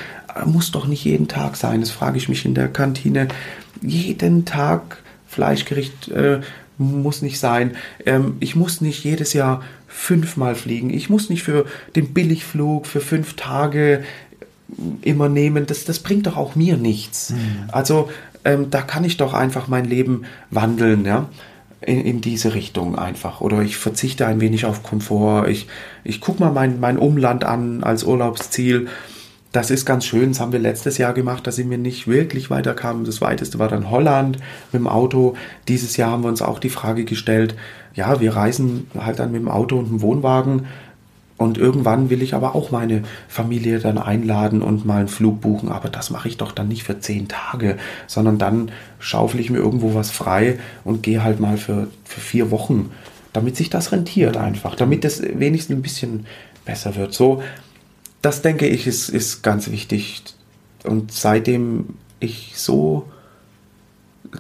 Muss 0.47 0.73
doch 0.73 0.89
nicht 0.89 1.05
jeden 1.05 1.29
Tag 1.29 1.57
sein. 1.57 1.81
Das 1.81 1.93
frage 1.93 2.19
ich 2.19 2.29
mich 2.29 2.45
in 2.45 2.55
der 2.55 2.67
Kantine. 2.67 3.29
Jeden 3.83 4.47
Tag 4.47 4.97
Fleischgericht 5.29 6.09
äh, 6.09 6.41
muss 6.77 7.23
nicht 7.23 7.39
sein. 7.39 7.77
Ähm, 8.05 8.37
ich 8.41 8.57
muss 8.57 8.81
nicht 8.81 9.05
jedes 9.05 9.33
Jahr 9.33 9.63
fünfmal 9.87 10.57
fliegen. 10.57 10.91
Ich 10.91 11.09
muss 11.09 11.31
nicht 11.31 11.45
für 11.45 11.67
den 11.95 12.15
Billigflug 12.15 12.85
für 12.85 13.01
fünf 13.01 13.35
Tage 13.35 14.03
immer 15.03 15.29
nehmen. 15.29 15.67
Das, 15.67 15.85
das 15.85 16.01
bringt 16.01 16.27
doch 16.27 16.37
auch 16.37 16.57
mir 16.57 16.77
nichts. 16.77 17.31
Mhm. 17.31 17.71
Also 17.71 18.11
ähm, 18.47 18.70
da 18.70 18.82
kann 18.82 19.05
ich 19.05 19.16
doch 19.16 19.34
einfach 19.34 19.68
mein 19.68 19.84
Leben 19.84 20.22
wandeln, 20.51 21.05
ja. 21.05 21.28
In, 21.82 22.01
in, 22.01 22.20
diese 22.22 22.55
Richtung 22.55 22.99
einfach. 22.99 23.42
Oder 23.42 23.61
ich 23.61 23.76
verzichte 23.76 24.26
ein 24.26 24.40
wenig 24.40 24.64
auf 24.64 24.82
Komfort. 24.82 25.49
Ich, 25.49 25.68
ich 26.05 26.22
gucke 26.22 26.42
mal 26.42 26.51
mein, 26.51 26.80
mein 26.80 26.99
Umland 26.99 27.44
an 27.44 27.84
als 27.84 28.03
Urlaubsziel 28.03 28.88
das 29.57 29.70
ist 29.70 29.86
ganz 29.86 30.05
schön. 30.05 30.32
Das 30.32 30.40
haben 30.40 30.53
wir 30.53 30.59
letztes 30.59 30.99
Jahr 30.99 31.14
gemacht, 31.14 31.47
da 31.47 31.53
sind 31.53 31.70
wir 31.70 31.78
nicht 31.78 32.07
wirklich 32.07 32.51
weiterkamen. 32.51 33.05
Das 33.05 33.22
weiteste 33.22 33.59
war 33.59 33.68
dann 33.68 33.90
Holland 33.90 34.36
mit 34.70 34.80
dem 34.80 34.86
Auto. 34.86 35.34
Dieses 35.66 35.97
Jahr 35.97 36.11
haben 36.11 36.22
wir 36.22 36.28
uns 36.28 36.42
auch 36.42 36.59
die 36.59 36.68
Frage 36.68 37.05
gestellt, 37.05 37.55
ja, 37.94 38.20
wir 38.20 38.36
reisen 38.36 38.90
halt 38.99 39.18
dann 39.18 39.32
mit 39.32 39.40
dem 39.40 39.49
Auto 39.49 39.78
und 39.78 39.88
dem 39.88 40.03
Wohnwagen. 40.03 40.66
Und 41.39 41.59
irgendwann 41.59 42.09
will 42.09 42.22
ich 42.22 42.34
aber 42.34 42.55
auch 42.55 42.70
meine 42.70 43.03
Familie 43.28 43.78
dann 43.78 43.99
einladen 43.99 44.62
und 44.62 44.87
mal 44.87 45.01
einen 45.01 45.09
Flug 45.09 45.43
buchen. 45.43 45.70
Aber 45.70 45.91
das 45.91 46.11
mache 46.11 46.28
ich 46.28 46.39
doch 46.39 46.53
dann 46.53 46.68
nicht 46.68 46.82
für 46.82 46.99
zehn 46.99 47.28
Tage, 47.28 47.76
sondern 48.07 48.39
dann 48.39 48.70
schaufel 48.99 49.41
ich 49.41 49.51
mir 49.51 49.59
irgendwo 49.59 49.95
was 49.95 50.11
frei 50.11 50.59
und 50.84 51.03
gehe 51.03 51.22
halt 51.22 51.39
mal 51.39 51.59
für, 51.59 51.89
für 52.05 52.20
vier 52.20 52.51
Wochen, 52.51 52.91
damit 53.34 53.57
sich 53.57 53.68
das 53.68 53.93
rentiert 53.93 54.39
einfach, 54.39 54.76
damit 54.76 55.05
es 55.05 55.22
wenigstens 55.22 55.76
ein 55.76 55.82
bisschen 55.82 56.26
besser 56.64 56.97
wird. 56.97 57.12
So, 57.12 57.43
das 58.22 58.41
denke 58.41 58.66
ich 58.66 58.87
ist, 58.87 59.11
ist 59.11 59.43
ganz 59.43 59.70
wichtig. 59.70 60.22
Und 60.84 61.12
seitdem 61.12 61.97
ich 62.18 62.53
so, 62.57 63.09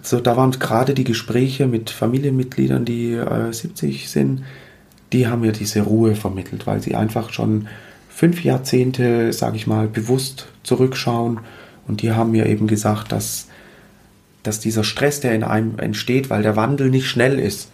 so 0.02 0.20
da 0.20 0.36
waren 0.38 0.52
gerade 0.52 0.94
die 0.94 1.04
Gespräche 1.04 1.66
mit 1.66 1.90
Familienmitgliedern, 1.90 2.86
die 2.86 3.12
äh, 3.12 3.52
70 3.52 4.08
sind, 4.08 4.44
die 5.12 5.26
haben 5.26 5.42
mir 5.42 5.52
diese 5.52 5.82
Ruhe 5.82 6.14
vermittelt, 6.14 6.66
weil 6.66 6.80
sie 6.82 6.94
einfach 6.94 7.32
schon 7.32 7.68
fünf 8.08 8.42
Jahrzehnte, 8.42 9.32
sage 9.32 9.56
ich 9.56 9.66
mal, 9.66 9.88
bewusst 9.88 10.48
zurückschauen 10.62 11.40
und 11.86 12.02
die 12.02 12.12
haben 12.12 12.32
mir 12.32 12.46
eben 12.46 12.66
gesagt, 12.66 13.12
dass, 13.12 13.48
dass 14.42 14.60
dieser 14.60 14.84
Stress, 14.84 15.20
der 15.20 15.34
in 15.34 15.44
einem 15.44 15.78
entsteht, 15.78 16.30
weil 16.30 16.42
der 16.42 16.56
Wandel 16.56 16.90
nicht 16.90 17.06
schnell 17.06 17.38
ist, 17.38 17.70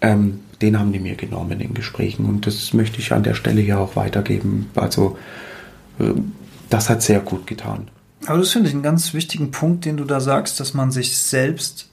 ähm, 0.00 0.40
den 0.60 0.78
haben 0.78 0.92
die 0.92 0.98
mir 0.98 1.14
genommen 1.14 1.60
in 1.60 1.74
Gesprächen 1.74 2.26
und 2.26 2.46
das 2.46 2.72
möchte 2.74 2.98
ich 2.98 3.12
an 3.12 3.22
der 3.22 3.34
Stelle 3.34 3.60
hier 3.60 3.78
auch 3.78 3.96
weitergeben. 3.96 4.70
Also 4.74 5.16
das 6.70 6.88
hat 6.88 7.02
sehr 7.02 7.20
gut 7.20 7.46
getan. 7.46 7.88
Aber 8.26 8.38
das 8.38 8.50
finde 8.50 8.68
ich 8.68 8.74
einen 8.74 8.82
ganz 8.82 9.14
wichtigen 9.14 9.50
Punkt, 9.50 9.84
den 9.84 9.96
du 9.96 10.04
da 10.04 10.20
sagst, 10.20 10.60
dass 10.60 10.74
man 10.74 10.90
sich 10.90 11.18
selbst 11.18 11.88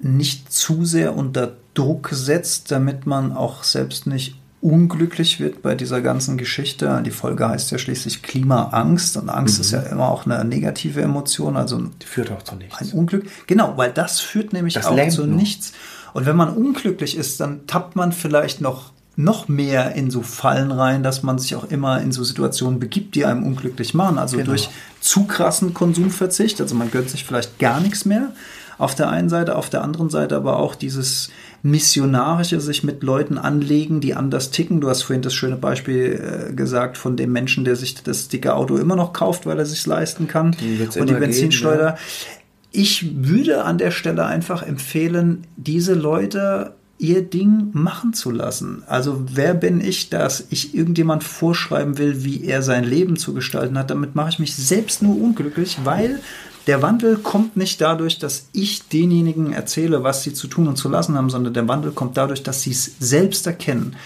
nicht 0.00 0.52
zu 0.52 0.84
sehr 0.84 1.16
unter 1.16 1.56
Druck 1.78 2.10
setzt, 2.12 2.70
damit 2.70 3.06
man 3.06 3.32
auch 3.32 3.62
selbst 3.62 4.06
nicht 4.06 4.36
unglücklich 4.60 5.38
wird 5.38 5.62
bei 5.62 5.74
dieser 5.76 6.00
ganzen 6.00 6.36
Geschichte. 6.36 7.00
Die 7.06 7.12
Folge 7.12 7.48
heißt 7.48 7.70
ja 7.70 7.78
schließlich 7.78 8.22
Klimaangst 8.22 9.16
und 9.16 9.28
Angst 9.28 9.58
mhm. 9.58 9.60
ist 9.60 9.70
ja 9.70 9.80
immer 9.82 10.08
auch 10.08 10.26
eine 10.26 10.44
negative 10.44 11.00
Emotion, 11.00 11.56
also 11.56 11.78
Die 11.78 12.06
führt 12.06 12.32
auch 12.32 12.42
zu 12.42 12.56
nichts. 12.56 12.80
Ein 12.80 12.90
Unglück. 12.90 13.26
Genau, 13.46 13.74
weil 13.76 13.92
das 13.92 14.20
führt 14.20 14.52
nämlich 14.52 14.74
das 14.74 14.86
auch 14.86 15.08
zu 15.08 15.26
nur. 15.26 15.36
nichts. 15.36 15.72
Und 16.12 16.26
wenn 16.26 16.36
man 16.36 16.50
unglücklich 16.50 17.16
ist, 17.16 17.38
dann 17.38 17.66
tappt 17.66 17.94
man 17.94 18.12
vielleicht 18.12 18.60
noch 18.60 18.92
noch 19.14 19.48
mehr 19.48 19.96
in 19.96 20.12
so 20.12 20.22
Fallen 20.22 20.70
rein, 20.70 21.02
dass 21.02 21.24
man 21.24 21.40
sich 21.40 21.56
auch 21.56 21.64
immer 21.64 22.00
in 22.00 22.12
so 22.12 22.22
Situationen 22.22 22.78
begibt, 22.78 23.16
die 23.16 23.24
einem 23.24 23.44
unglücklich 23.44 23.92
machen. 23.92 24.16
Also 24.16 24.36
genau. 24.36 24.50
durch 24.50 24.68
zu 25.00 25.24
krassen 25.24 25.74
Konsumverzicht, 25.74 26.60
also 26.60 26.76
man 26.76 26.92
gönnt 26.92 27.10
sich 27.10 27.24
vielleicht 27.24 27.58
gar 27.58 27.80
nichts 27.80 28.04
mehr. 28.04 28.30
auf 28.78 28.94
der 28.94 29.08
einen 29.10 29.28
Seite, 29.28 29.56
auf 29.56 29.70
der 29.70 29.82
anderen 29.82 30.08
Seite 30.08 30.36
aber 30.36 30.58
auch 30.58 30.76
dieses 30.76 31.30
missionarische, 31.62 32.60
sich 32.60 32.84
mit 32.84 33.02
Leuten 33.02 33.38
anlegen, 33.38 34.00
die 34.00 34.14
anders 34.14 34.50
ticken. 34.50 34.80
Du 34.80 34.88
hast 34.88 35.02
vorhin 35.02 35.22
das 35.22 35.34
schöne 35.34 35.56
Beispiel 35.56 36.48
äh, 36.50 36.52
gesagt 36.54 36.96
von 36.96 37.16
dem 37.16 37.32
Menschen, 37.32 37.64
der 37.64 37.76
sich 37.76 38.02
das 38.02 38.28
dicke 38.28 38.54
Auto 38.54 38.76
immer 38.76 38.96
noch 38.96 39.12
kauft, 39.12 39.46
weil 39.46 39.58
er 39.58 39.66
sich 39.66 39.84
leisten 39.86 40.28
kann 40.28 40.56
und 40.98 41.08
die 41.08 41.14
Benzinschleuder. 41.14 41.92
Gehen, 41.92 41.96
ja. 41.96 42.38
Ich 42.70 43.24
würde 43.26 43.64
an 43.64 43.78
der 43.78 43.90
Stelle 43.90 44.26
einfach 44.26 44.62
empfehlen, 44.62 45.46
diese 45.56 45.94
Leute 45.94 46.74
ihr 46.98 47.22
Ding 47.22 47.70
machen 47.72 48.12
zu 48.12 48.30
lassen. 48.30 48.82
Also 48.86 49.24
wer 49.32 49.54
bin 49.54 49.80
ich, 49.80 50.10
dass 50.10 50.46
ich 50.50 50.74
irgendjemand 50.74 51.24
vorschreiben 51.24 51.96
will, 51.96 52.24
wie 52.24 52.44
er 52.44 52.62
sein 52.62 52.84
Leben 52.84 53.16
zu 53.16 53.34
gestalten 53.34 53.78
hat? 53.78 53.90
Damit 53.90 54.14
mache 54.14 54.30
ich 54.30 54.38
mich 54.38 54.54
selbst 54.54 55.02
nur 55.02 55.20
unglücklich, 55.20 55.78
weil 55.84 56.20
der 56.68 56.82
Wandel 56.82 57.16
kommt 57.16 57.56
nicht 57.56 57.80
dadurch, 57.80 58.18
dass 58.18 58.50
ich 58.52 58.88
denjenigen 58.88 59.54
erzähle, 59.54 60.04
was 60.04 60.22
sie 60.22 60.34
zu 60.34 60.46
tun 60.48 60.68
und 60.68 60.76
zu 60.76 60.90
lassen 60.90 61.16
haben, 61.16 61.30
sondern 61.30 61.54
der 61.54 61.66
Wandel 61.66 61.92
kommt 61.92 62.18
dadurch, 62.18 62.42
dass 62.42 62.60
sie 62.60 62.72
es 62.72 62.92
selbst 63.00 63.46
erkennen. 63.46 63.96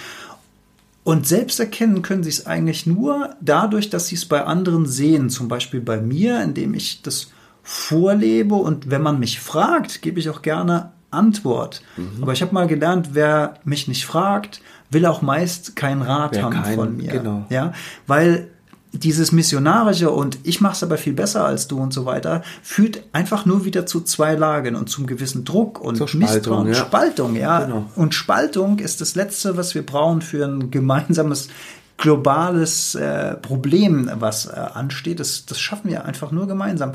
Und 1.03 1.27
selbst 1.27 1.59
erkennen 1.59 2.03
können 2.03 2.23
sie 2.23 2.31
es 2.31 2.47
eigentlich 2.47 2.87
nur 2.87 3.31
dadurch, 3.41 3.91
dass 3.91 4.07
sie 4.07 4.15
es 4.15 4.27
bei 4.27 4.45
anderen 4.45 4.87
sehen. 4.87 5.29
Zum 5.29 5.49
Beispiel 5.49 5.81
bei 5.81 6.01
mir, 6.01 6.41
indem 6.41 6.75
ich 6.75 7.03
das 7.03 7.33
vorlebe 7.65 8.55
und 8.55 8.91
wenn 8.91 9.03
man 9.03 9.19
mich 9.19 9.41
fragt, 9.41 10.01
gebe 10.01 10.21
ich 10.21 10.31
auch 10.31 10.41
gerne 10.41 10.93
Antwort. 11.11 11.83
Mhm. 11.97 12.23
Aber 12.23 12.33
ich 12.33 12.43
habe 12.43 12.55
mal 12.55 12.69
gelernt, 12.69 13.11
wer 13.15 13.55
mich 13.65 13.89
nicht 13.89 14.07
fragt, 14.07 14.61
will 14.89 15.05
auch 15.07 15.21
meist 15.21 15.75
keinen 15.75 16.03
Rat 16.03 16.37
wer 16.37 16.45
haben 16.45 16.63
kein, 16.63 16.75
von 16.77 16.97
mir. 16.97 17.11
Genau. 17.11 17.45
Ja, 17.51 17.73
weil 18.07 18.52
dieses 18.93 19.33
Missionarische 19.33 20.11
und 20.11 20.39
ich 20.43 20.61
mache 20.61 20.75
es 20.75 20.83
aber 20.83 20.99
viel 20.99 21.15
besser 21.15 21.45
als 21.45 21.67
du 21.67 21.79
und 21.79 21.93
so 21.93 22.05
weiter, 22.05 22.43
führt 22.63 23.03
einfach 23.13 23.47
nur 23.47 23.65
wieder 23.65 23.87
zu 23.87 24.03
zwei 24.03 24.35
Lagen 24.35 24.77
und 24.77 24.91
zum 24.91 25.07
gewissen 25.07 25.45
Druck 25.45 25.81
und 25.81 25.97
Zur 25.97 26.09
Misstrauen. 26.15 26.69
Ja. 26.69 26.75
Spaltung, 26.75 27.35
ja. 27.35 27.65
Genau. 27.65 27.87
Und 27.97 28.15
Spaltung 28.15 28.79
ist 28.79 29.01
das 29.01 29.15
Letzte, 29.15 29.57
was 29.57 29.75
wir 29.75 29.85
brauchen 29.85 30.21
für 30.21 30.45
ein 30.45 30.71
gemeinsames 30.71 31.49
globales 31.97 32.95
äh, 32.95 33.35
Problem, 33.37 34.11
was 34.15 34.47
äh, 34.47 34.51
ansteht. 34.51 35.21
Das, 35.21 35.47
das 35.47 35.61
schaffen 35.61 35.91
wir 35.91 36.05
einfach 36.05 36.33
nur 36.33 36.47
gemeinsam. 36.47 36.93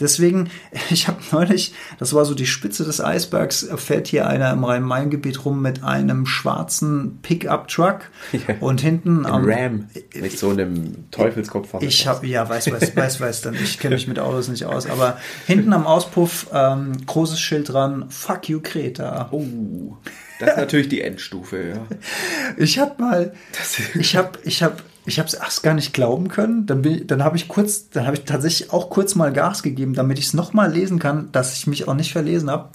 Deswegen, 0.00 0.50
ich 0.90 1.08
habe 1.08 1.18
neulich, 1.32 1.74
das 1.98 2.14
war 2.14 2.24
so 2.24 2.34
die 2.34 2.46
Spitze 2.46 2.84
des 2.84 3.00
Eisbergs, 3.00 3.68
fährt 3.76 4.08
hier 4.08 4.26
einer 4.26 4.52
im 4.52 4.64
Rhein-Main-Gebiet 4.64 5.44
rum 5.44 5.62
mit 5.62 5.84
einem 5.84 6.26
schwarzen 6.26 7.18
Pickup-Truck 7.22 8.10
ja. 8.32 8.56
und 8.60 8.80
hinten 8.80 9.26
am 9.26 9.44
Ram 9.44 9.88
mit 10.14 10.38
so 10.38 10.50
einem 10.50 11.10
Teufelskopf. 11.10 11.74
Ich 11.80 12.06
habe 12.06 12.26
ja 12.26 12.48
weiß 12.48 12.70
weiß 12.72 12.96
weiß 12.96 13.20
weiß 13.20 13.40
dann. 13.42 13.54
Ich 13.54 13.78
kenne 13.78 13.94
mich 13.94 14.08
mit 14.08 14.18
Autos 14.18 14.48
nicht 14.48 14.64
aus, 14.64 14.86
aber 14.88 15.18
hinten 15.46 15.72
am 15.72 15.86
Auspuff 15.86 16.48
ähm, 16.52 16.92
großes 17.06 17.40
Schild 17.40 17.72
dran: 17.72 18.06
Fuck 18.10 18.48
you 18.48 18.60
Kreta. 18.60 19.28
Oh. 19.30 19.96
Das 20.40 20.50
ist 20.50 20.56
natürlich 20.56 20.88
die 20.88 21.00
Endstufe, 21.00 21.68
ja. 21.68 21.96
Ich 22.56 22.78
habe 22.78 23.00
mal, 23.00 23.34
ich 23.98 24.16
habe, 24.16 24.38
ich 24.42 24.62
habe, 24.62 24.76
ich 25.06 25.18
habe 25.18 25.28
es 25.28 25.62
gar 25.62 25.74
nicht 25.74 25.92
glauben 25.92 26.28
können. 26.28 26.66
Dann, 26.66 26.82
bin, 26.82 27.06
dann 27.06 27.22
habe 27.22 27.36
ich 27.36 27.48
kurz, 27.48 27.90
dann 27.90 28.06
habe 28.06 28.16
ich 28.16 28.24
tatsächlich 28.24 28.72
auch 28.72 28.88
kurz 28.90 29.14
mal 29.14 29.32
Gas 29.32 29.62
gegeben, 29.62 29.94
damit 29.94 30.18
ich 30.18 30.26
es 30.26 30.34
nochmal 30.34 30.72
lesen 30.72 30.98
kann, 30.98 31.30
dass 31.32 31.56
ich 31.56 31.66
mich 31.66 31.86
auch 31.88 31.94
nicht 31.94 32.12
verlesen 32.12 32.50
habe. 32.50 32.70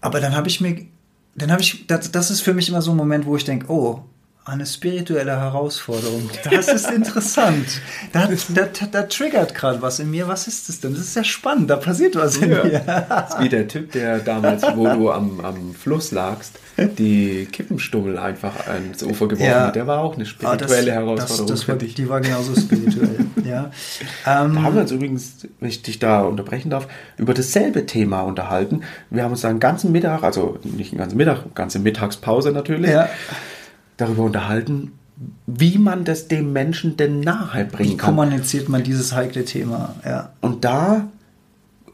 Aber 0.00 0.20
dann 0.20 0.36
habe 0.36 0.48
ich 0.48 0.60
mir, 0.60 0.86
dann 1.34 1.50
habe 1.50 1.62
ich, 1.62 1.86
das, 1.86 2.12
das 2.12 2.30
ist 2.30 2.40
für 2.40 2.54
mich 2.54 2.68
immer 2.68 2.82
so 2.82 2.92
ein 2.92 2.96
Moment, 2.96 3.26
wo 3.26 3.36
ich 3.36 3.44
denke, 3.44 3.66
oh, 3.68 4.04
eine 4.46 4.64
spirituelle 4.64 5.40
Herausforderung. 5.40 6.30
Das 6.48 6.68
ist 6.68 6.88
interessant. 6.88 7.66
Da, 8.12 8.28
da, 8.54 8.68
da 8.92 9.02
triggert 9.02 9.56
gerade 9.56 9.82
was 9.82 9.98
in 9.98 10.08
mir. 10.08 10.28
Was 10.28 10.46
ist 10.46 10.68
das 10.68 10.78
denn? 10.78 10.94
Das 10.94 11.02
ist 11.02 11.16
ja 11.16 11.24
spannend. 11.24 11.68
Da 11.68 11.76
passiert 11.76 12.14
was 12.14 12.36
in 12.36 12.52
ja. 12.52 12.62
mir. 12.62 12.80
Das 12.86 13.34
ist 13.34 13.40
wie 13.40 13.48
der 13.48 13.66
Typ, 13.66 13.90
der 13.90 14.20
damals, 14.20 14.62
wo 14.76 14.86
du 14.86 15.10
am, 15.10 15.40
am 15.40 15.74
Fluss 15.74 16.12
lagst, 16.12 16.60
die 16.76 17.48
Kippenstummel 17.50 18.18
einfach 18.18 18.68
ans 18.68 19.02
Ufer 19.02 19.26
geworfen 19.26 19.50
ja. 19.50 19.66
hat. 19.66 19.74
Der 19.74 19.88
war 19.88 19.98
auch 19.98 20.14
eine 20.14 20.24
spirituelle 20.24 20.62
ah, 20.62 20.84
das, 20.84 20.94
Herausforderung 20.94 21.48
das, 21.48 21.60
das 21.60 21.68
war, 21.68 21.74
Die 21.74 22.08
war 22.08 22.20
genauso 22.20 22.54
spirituell. 22.54 23.26
ja. 23.44 23.72
Ähm, 24.26 24.54
da 24.54 24.62
haben 24.62 24.74
wir 24.74 24.82
uns 24.82 24.92
übrigens, 24.92 25.48
wenn 25.58 25.68
ich 25.68 25.82
dich 25.82 25.98
da 25.98 26.20
unterbrechen 26.20 26.70
darf, 26.70 26.86
über 27.16 27.34
dasselbe 27.34 27.84
Thema 27.86 28.20
unterhalten. 28.20 28.82
Wir 29.10 29.24
haben 29.24 29.32
uns 29.32 29.40
da 29.40 29.48
einen 29.48 29.58
ganzen 29.58 29.90
Mittag, 29.90 30.22
also 30.22 30.56
nicht 30.62 30.92
einen 30.92 31.00
ganzen 31.00 31.16
Mittag, 31.16 31.52
ganze 31.56 31.80
Mittagspause 31.80 32.52
natürlich. 32.52 32.92
Ja 32.92 33.08
darüber 33.96 34.24
unterhalten, 34.24 34.92
wie 35.46 35.78
man 35.78 36.04
das 36.04 36.28
dem 36.28 36.52
Menschen 36.52 36.96
denn 36.96 37.20
nahe 37.20 37.64
bringen 37.64 37.92
wie 37.92 37.96
kann. 37.96 38.14
Wie 38.14 38.18
kommuniziert 38.18 38.68
man 38.68 38.82
dieses 38.82 39.14
heikle 39.14 39.44
Thema? 39.44 39.94
Ja. 40.04 40.30
Und 40.40 40.64
da 40.64 41.08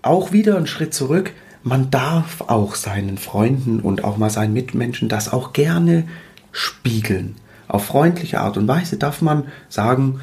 auch 0.02 0.32
wieder 0.32 0.56
einen 0.56 0.66
Schritt 0.66 0.92
zurück. 0.92 1.32
Man 1.62 1.90
darf 1.90 2.40
auch 2.42 2.74
seinen 2.74 3.18
Freunden 3.18 3.78
und 3.78 4.02
auch 4.02 4.16
mal 4.16 4.30
seinen 4.30 4.52
Mitmenschen 4.52 5.08
das 5.08 5.32
auch 5.32 5.52
gerne 5.52 6.04
spiegeln. 6.50 7.36
Auf 7.68 7.86
freundliche 7.86 8.40
Art 8.40 8.56
und 8.56 8.66
Weise 8.66 8.96
darf 8.96 9.22
man 9.22 9.44
sagen, 9.68 10.20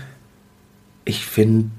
ich 1.05 1.25
finde, 1.25 1.69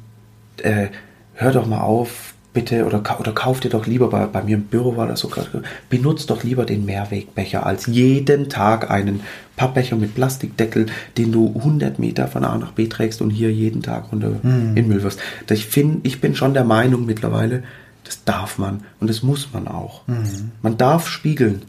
äh, 0.62 0.88
hör 1.34 1.53
doch 1.53 1.66
mal 1.66 1.82
auf, 1.82 2.34
bitte 2.53 2.84
oder, 2.84 3.03
oder 3.18 3.32
kauf 3.32 3.61
dir 3.61 3.68
doch 3.68 3.86
lieber, 3.86 4.09
bei, 4.09 4.26
bei 4.26 4.42
mir 4.42 4.57
im 4.57 4.64
Büro 4.64 4.96
war 4.96 5.07
das 5.07 5.20
so 5.20 5.28
gerade, 5.28 5.62
benutzt 5.88 6.30
doch 6.30 6.42
lieber 6.42 6.64
den 6.64 6.84
Mehrwegbecher 6.84 7.64
als 7.64 7.86
jeden 7.86 8.48
Tag 8.48 8.90
einen 8.90 9.20
Pappbecher 9.57 9.96
mit 9.96 10.14
Plastikdeckel, 10.14 10.86
den 11.16 11.32
du 11.32 11.55
100 11.57 11.98
Meter 11.98 12.26
von 12.26 12.44
A 12.44 12.57
nach 12.59 12.72
B 12.72 12.88
trägst 12.88 13.22
und 13.22 13.30
hier 13.30 13.53
jeden 13.53 13.82
Tag 13.82 14.11
runter 14.11 14.32
mhm. 14.42 14.76
in 14.76 14.88
Müll 14.88 15.03
wirst. 15.03 15.20
Ich 15.51 15.66
finde, 15.66 16.01
ich 16.03 16.20
bin 16.20 16.34
schon 16.34 16.55
der 16.55 16.64
Meinung 16.64 17.07
mittlerweile, 17.07 17.62
das 18.05 18.24
darf 18.24 18.59
man 18.59 18.82
und 18.98 19.09
das 19.09 19.22
muss 19.22 19.53
man 19.53 19.68
auch. 19.68 20.07
Mhm. 20.09 20.51
Man 20.62 20.76
darf 20.76 21.09
spiegeln, 21.09 21.62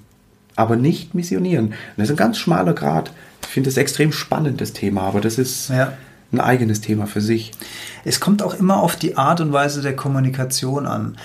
aber 0.55 0.75
nicht 0.77 1.13
missionieren. 1.13 1.67
Und 1.67 1.75
das 1.97 2.05
ist 2.05 2.13
ein 2.13 2.17
ganz 2.17 2.38
schmaler 2.38 2.73
Grad. 2.73 3.11
Ich 3.43 3.49
finde 3.49 3.69
das 3.69 3.77
extrem 3.77 4.11
spannend, 4.11 4.61
das 4.61 4.73
Thema, 4.73 5.01
aber 5.01 5.21
das 5.21 5.38
ist... 5.38 5.69
Ja 5.69 5.93
ein 6.32 6.39
eigenes 6.39 6.82
Thema 6.82 7.07
für 7.07 7.21
sich. 7.21 7.51
Es 8.03 8.19
kommt 8.19 8.41
auch 8.41 8.53
immer 8.53 8.82
auf 8.82 8.95
die 8.95 9.17
Art 9.17 9.41
und 9.41 9.51
Weise 9.51 9.82
der 9.82 9.95
Kommunikation 9.95 10.86
an. 10.86 11.17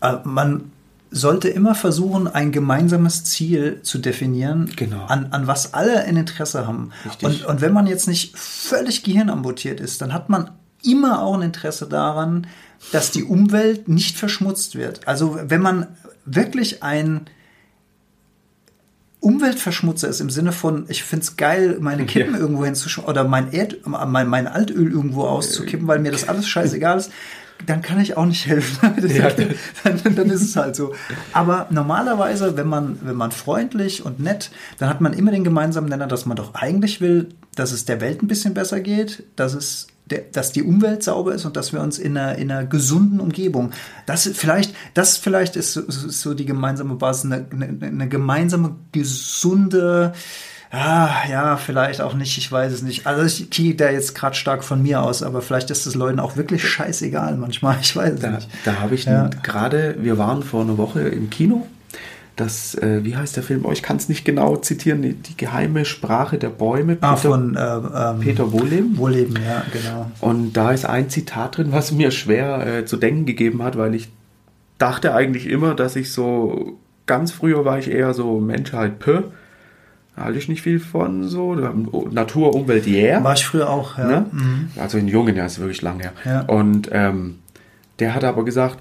Äh, 0.00 0.16
man 0.24 0.72
sollte 1.10 1.48
immer 1.48 1.74
versuchen, 1.74 2.26
ein 2.26 2.52
gemeinsames 2.52 3.24
Ziel 3.24 3.80
zu 3.82 3.98
definieren, 3.98 4.72
genau. 4.76 5.04
an, 5.06 5.26
an 5.30 5.46
was 5.46 5.74
alle 5.74 6.04
ein 6.04 6.16
Interesse 6.16 6.66
haben. 6.66 6.90
Und, 7.20 7.44
und 7.44 7.60
wenn 7.60 7.72
man 7.72 7.86
jetzt 7.86 8.08
nicht 8.08 8.36
völlig 8.36 9.04
gehirnamputiert 9.04 9.78
ist, 9.78 10.00
dann 10.00 10.14
hat 10.14 10.30
man 10.30 10.50
immer 10.82 11.22
auch 11.22 11.34
ein 11.34 11.42
Interesse 11.42 11.86
daran, 11.86 12.46
dass 12.92 13.10
die 13.10 13.24
Umwelt 13.24 13.88
nicht 13.88 14.16
verschmutzt 14.16 14.74
wird. 14.74 15.06
Also 15.06 15.38
wenn 15.44 15.60
man 15.60 15.86
wirklich 16.24 16.82
ein 16.82 17.26
Umweltverschmutzer 19.22 20.08
ist 20.08 20.20
im 20.20 20.30
Sinne 20.30 20.50
von, 20.50 20.84
ich 20.88 21.04
finde 21.04 21.22
es 21.22 21.36
geil, 21.36 21.78
meine 21.80 22.06
Kippen 22.06 22.34
ja. 22.34 22.40
irgendwo 22.40 22.64
hinzuschmeißen 22.64 23.08
oder 23.08 23.22
mein, 23.22 23.52
Erd, 23.52 23.76
mein, 23.86 24.26
mein 24.26 24.48
Altöl 24.48 24.90
irgendwo 24.90 25.22
auszukippen, 25.22 25.86
weil 25.86 26.00
mir 26.00 26.10
das 26.10 26.28
alles 26.28 26.48
scheißegal 26.48 26.98
ist, 26.98 27.12
dann 27.64 27.82
kann 27.82 28.00
ich 28.00 28.16
auch 28.16 28.26
nicht 28.26 28.46
helfen. 28.46 28.80
Ja. 29.12 29.30
dann, 29.84 30.14
dann, 30.16 30.30
ist 30.30 30.42
es 30.42 30.56
halt 30.56 30.74
so. 30.74 30.92
Aber 31.32 31.68
normalerweise, 31.70 32.56
wenn 32.56 32.66
man, 32.66 32.98
wenn 33.02 33.14
man 33.14 33.30
freundlich 33.30 34.04
und 34.04 34.18
nett, 34.18 34.50
dann 34.78 34.88
hat 34.88 35.00
man 35.00 35.12
immer 35.12 35.30
den 35.30 35.44
gemeinsamen 35.44 35.88
Nenner, 35.88 36.08
dass 36.08 36.26
man 36.26 36.36
doch 36.36 36.54
eigentlich 36.54 37.00
will, 37.00 37.28
dass 37.54 37.70
es 37.70 37.84
der 37.84 38.00
Welt 38.00 38.22
ein 38.22 38.26
bisschen 38.26 38.54
besser 38.54 38.80
geht, 38.80 39.24
dass 39.36 39.54
es 39.54 39.86
dass 40.18 40.52
die 40.52 40.62
Umwelt 40.62 41.02
sauber 41.02 41.34
ist 41.34 41.44
und 41.44 41.56
dass 41.56 41.72
wir 41.72 41.80
uns 41.80 41.98
in 41.98 42.16
einer, 42.16 42.36
in 42.36 42.50
einer 42.50 42.64
gesunden 42.64 43.20
Umgebung, 43.20 43.70
das 44.06 44.28
vielleicht, 44.34 44.74
das 44.94 45.16
vielleicht 45.16 45.56
ist, 45.56 45.76
ist 45.76 46.20
so 46.20 46.34
die 46.34 46.46
gemeinsame 46.46 46.94
Basis, 46.94 47.30
eine, 47.30 47.46
eine, 47.50 47.86
eine 47.86 48.08
gemeinsame, 48.08 48.76
gesunde, 48.92 50.12
Ah, 50.74 51.28
ja, 51.30 51.58
vielleicht 51.58 52.00
auch 52.00 52.14
nicht, 52.14 52.38
ich 52.38 52.50
weiß 52.50 52.72
es 52.72 52.80
nicht. 52.80 53.06
Also 53.06 53.24
ich 53.24 53.50
gehe 53.50 53.74
da 53.74 53.90
jetzt 53.90 54.14
gerade 54.14 54.34
stark 54.34 54.64
von 54.64 54.82
mir 54.82 55.02
aus, 55.02 55.22
aber 55.22 55.42
vielleicht 55.42 55.70
ist 55.70 55.84
es 55.84 55.94
Leuten 55.94 56.18
auch 56.18 56.36
wirklich 56.38 56.66
scheißegal 56.66 57.36
manchmal, 57.36 57.76
ich 57.82 57.94
weiß 57.94 58.14
es 58.14 58.20
da, 58.20 58.30
nicht. 58.30 58.48
Da 58.64 58.80
habe 58.80 58.94
ich 58.94 59.04
ja. 59.04 59.28
gerade, 59.42 59.96
wir 60.00 60.16
waren 60.16 60.42
vor 60.42 60.62
einer 60.62 60.78
Woche 60.78 61.00
im 61.00 61.28
Kino 61.28 61.66
das, 62.36 62.74
äh, 62.76 63.04
wie 63.04 63.16
heißt 63.16 63.36
der 63.36 63.42
Film? 63.42 63.64
Oh, 63.64 63.72
ich 63.72 63.82
kann 63.82 63.98
es 63.98 64.08
nicht 64.08 64.24
genau 64.24 64.56
zitieren, 64.56 65.02
die, 65.02 65.14
die, 65.14 65.36
geheime 65.36 65.84
Sprache 65.84 66.38
der 66.38 66.48
Bäume. 66.48 66.96
Ah, 67.00 67.14
Peter, 67.14 67.28
von 67.28 67.56
äh, 67.56 67.60
ähm, 67.60 68.20
Peter 68.20 68.52
Wohleben. 68.52 68.96
Wohleben, 68.96 69.36
ja, 69.36 69.64
genau. 69.72 70.10
Und 70.20 70.54
da 70.54 70.72
ist 70.72 70.86
ein 70.86 71.10
Zitat 71.10 71.58
drin, 71.58 71.68
was 71.70 71.92
mir 71.92 72.10
schwer 72.10 72.66
äh, 72.66 72.84
zu 72.86 72.96
denken 72.96 73.26
gegeben 73.26 73.62
hat, 73.62 73.76
weil 73.76 73.94
ich 73.94 74.08
dachte 74.78 75.14
eigentlich 75.14 75.46
immer, 75.46 75.74
dass 75.74 75.94
ich 75.94 76.12
so, 76.12 76.78
ganz 77.06 77.32
früher 77.32 77.64
war 77.64 77.78
ich 77.78 77.90
eher 77.90 78.14
so 78.14 78.40
Mensch 78.40 78.72
halt 78.72 78.98
pö. 78.98 79.24
Da 80.16 80.24
halte 80.24 80.38
ich 80.38 80.48
nicht 80.48 80.62
viel 80.62 80.80
von 80.80 81.28
so. 81.28 81.54
Natur, 81.54 82.54
Umwelt, 82.54 82.86
yeah. 82.86 83.22
War 83.22 83.34
ich 83.34 83.46
früher 83.46 83.68
auch, 83.70 83.98
ja. 83.98 84.06
Ne? 84.06 84.26
Mhm. 84.30 84.68
Also 84.78 84.98
in 84.98 85.08
jungen 85.08 85.36
Jahren 85.36 85.46
ist 85.46 85.58
wirklich 85.58 85.82
lang 85.82 86.00
her. 86.00 86.12
Ja. 86.24 86.40
Und 86.42 86.88
ähm, 86.92 87.38
der 87.98 88.14
hat 88.14 88.24
aber 88.24 88.44
gesagt, 88.44 88.78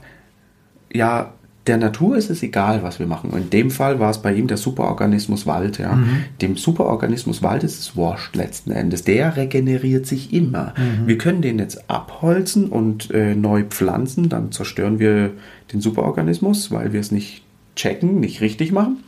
ja, 0.91 1.33
der 1.67 1.77
Natur 1.77 2.17
ist 2.17 2.31
es 2.31 2.41
egal, 2.41 2.81
was 2.81 2.97
wir 2.97 3.05
machen. 3.05 3.29
Und 3.29 3.39
in 3.39 3.49
dem 3.51 3.71
Fall 3.71 3.99
war 3.99 4.09
es 4.09 4.17
bei 4.17 4.33
ihm 4.33 4.47
der 4.47 4.57
Superorganismus 4.57 5.45
Wald. 5.45 5.77
Ja. 5.77 5.93
Mhm. 5.93 6.23
Dem 6.41 6.57
Superorganismus 6.57 7.43
Wald 7.43 7.63
ist 7.63 7.79
es 7.79 7.95
wurscht 7.95 8.35
letzten 8.35 8.71
Endes. 8.71 9.03
Der 9.03 9.37
regeneriert 9.37 10.07
sich 10.07 10.33
immer. 10.33 10.73
Mhm. 10.75 11.07
Wir 11.07 11.17
können 11.19 11.41
den 11.43 11.59
jetzt 11.59 11.87
abholzen 11.89 12.67
und 12.67 13.11
äh, 13.11 13.35
neu 13.35 13.63
pflanzen, 13.63 14.27
dann 14.27 14.51
zerstören 14.51 14.97
wir 14.97 15.31
den 15.71 15.81
Superorganismus, 15.81 16.71
weil 16.71 16.93
wir 16.93 16.99
es 16.99 17.11
nicht 17.11 17.43
checken, 17.75 18.19
nicht 18.19 18.41
richtig 18.41 18.71
machen. 18.71 19.03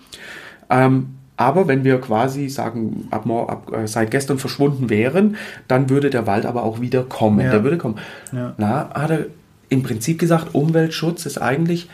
Ähm, 0.70 1.08
aber 1.36 1.68
wenn 1.68 1.84
wir 1.84 2.00
quasi 2.00 2.50
sagen, 2.50 3.08
ab, 3.10 3.28
ab 3.28 3.72
äh, 3.74 3.88
seit 3.88 4.12
gestern 4.12 4.38
verschwunden 4.38 4.92
wären, 4.92 5.38
dann 5.68 5.90
würde 5.90 6.12
der 6.12 6.28
Wald 6.28 6.46
aber 6.46 6.64
auch 6.64 6.80
wieder 6.80 7.02
kommen. 7.02 7.40
Ja. 7.40 7.52
Der 7.52 7.64
würde 7.64 7.80
kommen. 7.80 7.96
Ja. 8.32 8.54
Na, 8.58 8.92
hat 8.94 9.10
er 9.10 9.26
im 9.70 9.82
Prinzip 9.82 10.20
gesagt, 10.20 10.54
Umweltschutz 10.54 11.26
ist 11.26 11.40
eigentlich 11.40 11.90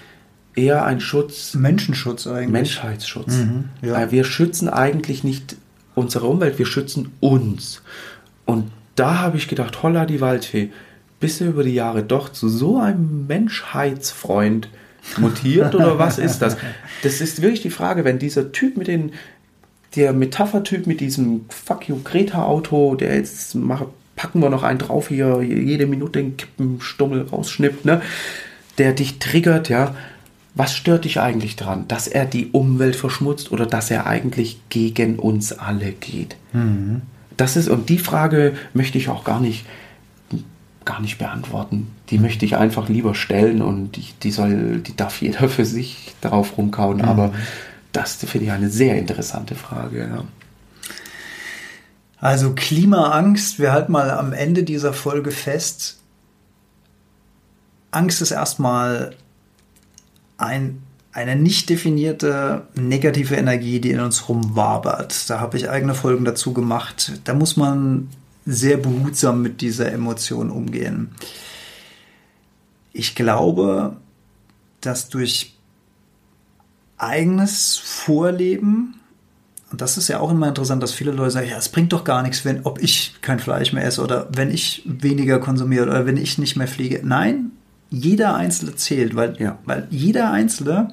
eher 0.56 0.86
ein 0.86 1.00
Schutz, 1.00 1.54
Menschenschutz 1.54 2.28
eigentlich. 2.28 2.50
Menschheitsschutz. 2.50 3.38
Mhm, 3.38 3.66
ja. 3.82 4.12
Wir 4.12 4.24
schützen 4.24 4.70
eigentlich 4.70 5.24
nicht 5.24 5.56
unsere 5.96 6.28
Umwelt, 6.28 6.60
wir 6.60 6.66
schützen 6.66 7.12
uns. 7.20 7.82
Und 8.46 8.72
da 8.96 9.20
habe 9.20 9.38
ich 9.38 9.48
gedacht, 9.48 9.84
holla 9.84 10.06
die 10.06 10.22
Waldfee, 10.22 10.72
bist 11.20 11.42
du 11.42 11.46
über 11.46 11.64
die 11.64 11.74
Jahre 11.74 12.04
doch 12.04 12.30
zu 12.30 12.50
so 12.50 12.78
einem 12.78 13.28
Menschheitsfreund 13.28 14.70
mutiert 15.18 15.76
oder 15.76 16.00
was 16.00 16.18
ist 16.18 16.40
das? 16.40 16.58
Das 17.02 17.22
ist 17.22 17.42
wirklich 17.42 17.62
die 17.62 17.70
Frage, 17.70 18.04
wenn 18.04 18.20
dieser 18.20 18.52
Typ 18.52 18.76
mit 18.76 18.88
den, 18.88 19.14
der 19.96 20.12
Metaphertyp 20.12 20.86
mit 20.86 21.00
diesem 21.00 21.46
Fuck 21.48 21.88
you 21.88 21.98
Greta 22.04 22.44
Auto, 22.44 22.96
der 22.96 23.16
jetzt 23.16 23.56
mache, 23.56 23.88
packen 24.18 24.42
wir 24.42 24.50
noch 24.50 24.64
einen 24.64 24.80
drauf 24.80 25.08
hier, 25.08 25.42
jede 25.42 25.88
Minute 25.88 26.20
den 26.20 26.36
Kippenstummel 26.36 27.22
rausschnippt, 27.22 27.86
ne? 27.86 28.02
Der 28.78 28.92
dich 28.92 29.20
triggert, 29.20 29.70
ja. 29.70 29.96
Was 30.56 30.76
stört 30.76 31.06
dich 31.06 31.20
eigentlich 31.20 31.56
daran? 31.56 31.88
Dass 31.88 32.08
er 32.08 32.26
die 32.26 32.48
Umwelt 32.48 32.96
verschmutzt 32.96 33.52
oder 33.52 33.66
dass 33.66 33.92
er 33.92 34.08
eigentlich 34.08 34.60
gegen 34.70 35.20
uns 35.20 35.54
alle 35.54 35.92
geht? 35.92 36.36
Das 37.38 37.56
ist, 37.56 37.70
und 37.70 37.90
die 37.90 38.00
Frage 38.00 38.56
möchte 38.74 38.98
ich 38.98 39.10
auch 39.10 39.24
gar 39.24 39.40
nicht, 39.40 39.66
gar 40.86 41.00
nicht 41.02 41.18
beantworten. 41.18 41.88
Die 42.10 42.18
möchte 42.18 42.46
ich 42.46 42.58
einfach 42.58 42.90
lieber 42.90 43.16
stellen 43.16 43.62
und 43.62 43.96
die, 43.96 44.08
die 44.24 44.32
soll, 44.32 44.80
die 44.80 44.96
darf 44.96 45.22
jeder 45.22 45.48
für 45.50 45.66
sich 45.66 46.14
darauf 46.22 46.58
rumkauen. 46.58 47.02
Aber 47.02 47.32
das 47.92 48.16
finde 48.16 48.48
ich 48.48 48.52
eine 48.52 48.70
sehr 48.70 48.98
interessante 48.98 49.56
Frage. 49.56 50.10
Ja. 50.12 50.24
Also 52.18 52.54
Klimaangst, 52.54 53.60
wir 53.60 53.72
halten 53.72 53.92
mal 53.92 54.12
am 54.12 54.34
Ende 54.34 54.64
dieser 54.64 54.94
Folge 54.94 55.32
fest. 55.32 56.00
Angst 57.92 58.22
ist 58.22 58.32
erstmal 58.32 59.16
ein, 60.40 60.82
eine 61.12 61.36
nicht 61.36 61.70
definierte 61.70 62.68
negative 62.76 63.36
Energie, 63.36 63.80
die 63.80 63.92
in 63.92 64.00
uns 64.00 64.30
rumwabert. 64.30 65.30
Da 65.30 65.40
habe 65.40 65.58
ich 65.58 65.70
eigene 65.70 65.94
Folgen 65.94 66.26
dazu 66.26 66.54
gemacht. 66.54 67.20
Da 67.26 67.34
muss 67.34 67.58
man 67.58 68.10
sehr 68.46 68.78
behutsam 68.78 69.42
mit 69.42 69.62
dieser 69.62 69.92
Emotion 69.92 70.50
umgehen. 70.50 71.12
Ich 72.94 73.16
glaube, 73.16 73.98
dass 74.82 75.10
durch 75.10 75.56
eigenes 76.98 77.78
Vorleben 77.78 78.96
und 79.72 79.82
das 79.82 79.98
ist 79.98 80.08
ja 80.08 80.20
auch 80.20 80.32
immer 80.32 80.48
interessant, 80.48 80.82
dass 80.82 80.94
viele 80.94 81.12
Leute 81.12 81.32
sagen, 81.32 81.48
ja, 81.48 81.58
es 81.58 81.70
bringt 81.70 81.94
doch 81.94 82.04
gar 82.04 82.24
nichts, 82.24 82.44
wenn, 82.44 82.66
ob 82.66 82.82
ich 82.82 83.22
kein 83.22 83.40
Fleisch 83.40 83.72
mehr 83.72 83.86
esse 83.86 84.02
oder 84.02 84.28
wenn 84.32 84.50
ich 84.50 84.82
weniger 84.86 85.40
konsumiere 85.40 85.86
oder 85.86 86.06
wenn 86.08 86.18
ich 86.18 86.40
nicht 86.40 86.56
mehr 86.56 86.68
fliege. 86.68 87.02
Nein, 87.04 87.52
jeder 87.92 88.36
Einzelne 88.36 88.76
zählt, 88.76 89.16
weil, 89.16 89.36
Ja. 89.40 89.58
weil 89.66 89.88
jeder 89.90 90.32
Einzelne 90.32 90.90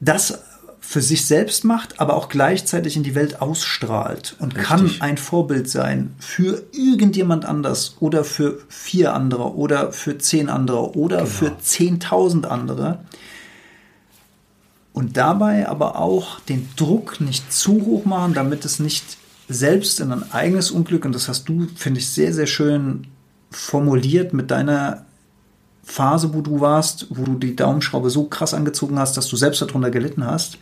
das 0.00 0.42
für 0.80 1.00
sich 1.00 1.24
selbst 1.26 1.64
macht, 1.64 2.00
aber 2.00 2.16
auch 2.16 2.28
gleichzeitig 2.28 2.96
in 2.96 3.02
die 3.04 3.14
Welt 3.14 3.40
ausstrahlt 3.40 4.34
und 4.40 4.54
kann 4.54 4.80
Richtig. 4.80 5.00
ein 5.02 5.16
Vorbild 5.16 5.70
sein 5.70 6.12
für 6.18 6.64
irgendjemand 6.72 7.44
anders 7.44 7.96
oder 8.00 8.24
für 8.24 8.58
vier 8.68 9.14
andere 9.14 9.54
oder 9.54 9.92
für 9.92 10.18
zehn 10.18 10.48
andere 10.50 10.96
oder 10.96 11.18
Genau. 11.18 11.28
für 11.28 11.58
zehntausend 11.60 12.46
andere 12.46 12.98
und 14.92 15.16
dabei 15.16 15.68
aber 15.68 15.96
auch 15.96 16.40
den 16.40 16.68
Druck 16.76 17.20
nicht 17.20 17.52
zu 17.52 17.80
hoch 17.86 18.04
machen, 18.04 18.34
damit 18.34 18.64
es 18.64 18.78
nicht 18.80 19.16
selbst 19.48 20.00
in 20.00 20.12
ein 20.12 20.32
eigenes 20.32 20.70
Unglück, 20.70 21.04
und 21.04 21.14
das 21.14 21.28
hast 21.28 21.48
du, 21.48 21.68
finde 21.76 22.00
ich, 22.00 22.08
sehr, 22.08 22.32
sehr 22.34 22.46
schön 22.46 23.06
formuliert 23.50 24.32
mit 24.34 24.50
deiner 24.50 25.04
Phase, 25.82 26.32
wo 26.32 26.40
du 26.40 26.60
warst, 26.60 27.06
wo 27.10 27.24
du 27.24 27.34
die 27.34 27.56
Daumenschraube 27.56 28.10
so 28.10 28.24
krass 28.24 28.54
angezogen 28.54 28.98
hast, 28.98 29.16
dass 29.16 29.28
du 29.28 29.36
selbst 29.36 29.60
darunter 29.62 29.90
gelitten 29.90 30.24
hast. 30.24 30.58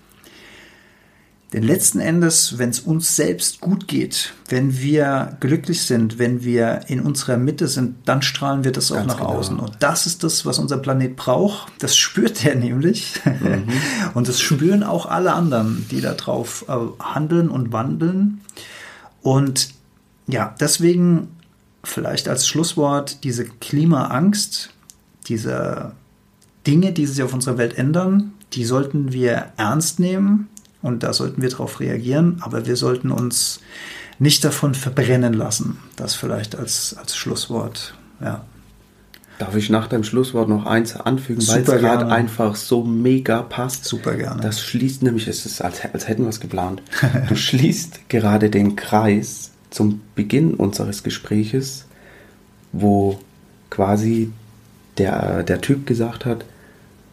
Denn 1.52 1.64
letzten 1.64 1.98
Endes, 1.98 2.58
wenn 2.58 2.70
es 2.70 2.78
uns 2.78 3.16
selbst 3.16 3.60
gut 3.60 3.88
geht, 3.88 4.34
wenn 4.48 4.78
wir 4.78 5.36
glücklich 5.40 5.82
sind, 5.82 6.20
wenn 6.20 6.44
wir 6.44 6.82
in 6.86 7.00
unserer 7.00 7.36
Mitte 7.36 7.66
sind, 7.66 7.96
dann 8.04 8.22
strahlen 8.22 8.62
wir 8.62 8.70
das 8.70 8.92
auch 8.92 8.96
Ganz 8.96 9.08
nach 9.08 9.18
genau. 9.18 9.30
außen. 9.30 9.58
Und 9.58 9.72
das 9.80 10.06
ist 10.06 10.22
das, 10.22 10.46
was 10.46 10.60
unser 10.60 10.78
Planet 10.78 11.16
braucht. 11.16 11.72
Das 11.80 11.96
spürt 11.96 12.44
er 12.44 12.54
nämlich. 12.56 13.14
Und 14.14 14.28
das 14.28 14.40
spüren 14.40 14.84
auch 14.84 15.06
alle 15.06 15.32
anderen, 15.32 15.86
die 15.90 16.00
darauf 16.00 16.66
äh, 16.68 16.74
handeln 17.02 17.48
und 17.48 17.72
wandeln. 17.72 18.42
Und 19.20 19.70
ja, 20.28 20.54
deswegen 20.60 21.28
vielleicht 21.82 22.28
als 22.28 22.46
Schlusswort 22.46 23.24
diese 23.24 23.44
Klimaangst, 23.44 24.70
diese 25.30 25.92
Dinge, 26.66 26.92
die 26.92 27.06
sich 27.06 27.22
auf 27.22 27.32
unserer 27.32 27.56
Welt 27.56 27.78
ändern, 27.78 28.32
die 28.52 28.64
sollten 28.64 29.12
wir 29.12 29.46
ernst 29.56 30.00
nehmen 30.00 30.48
und 30.82 31.02
da 31.02 31.12
sollten 31.12 31.40
wir 31.40 31.48
darauf 31.48 31.80
reagieren, 31.80 32.38
aber 32.40 32.66
wir 32.66 32.76
sollten 32.76 33.10
uns 33.10 33.60
nicht 34.18 34.44
davon 34.44 34.74
verbrennen 34.74 35.32
lassen. 35.32 35.78
Das 35.96 36.14
vielleicht 36.14 36.56
als, 36.56 36.94
als 36.98 37.16
Schlusswort. 37.16 37.94
Ja. 38.20 38.44
Darf 39.38 39.56
ich 39.56 39.70
nach 39.70 39.86
deinem 39.86 40.04
Schlusswort 40.04 40.50
noch 40.50 40.66
eins 40.66 40.94
anfügen, 40.96 41.46
weil 41.48 41.62
es 41.62 41.66
gerade 41.66 42.08
einfach 42.08 42.56
so 42.56 42.84
mega 42.84 43.40
passt? 43.40 43.86
Super 43.86 44.16
gerne. 44.16 44.42
Das 44.42 44.62
schließt 44.62 45.02
nämlich, 45.02 45.28
es 45.28 45.46
ist, 45.46 45.62
als, 45.62 45.80
als 45.82 46.08
hätten 46.08 46.24
wir 46.24 46.28
es 46.28 46.40
geplant. 46.40 46.82
Du 47.26 47.36
schließt 47.36 48.00
gerade 48.10 48.50
den 48.50 48.76
Kreis 48.76 49.52
zum 49.70 50.02
Beginn 50.14 50.52
unseres 50.52 51.02
Gespräches, 51.02 51.86
wo 52.72 53.18
quasi 53.70 54.30
der, 55.00 55.42
der 55.42 55.60
Typ 55.62 55.86
gesagt 55.86 56.26
hat, 56.26 56.44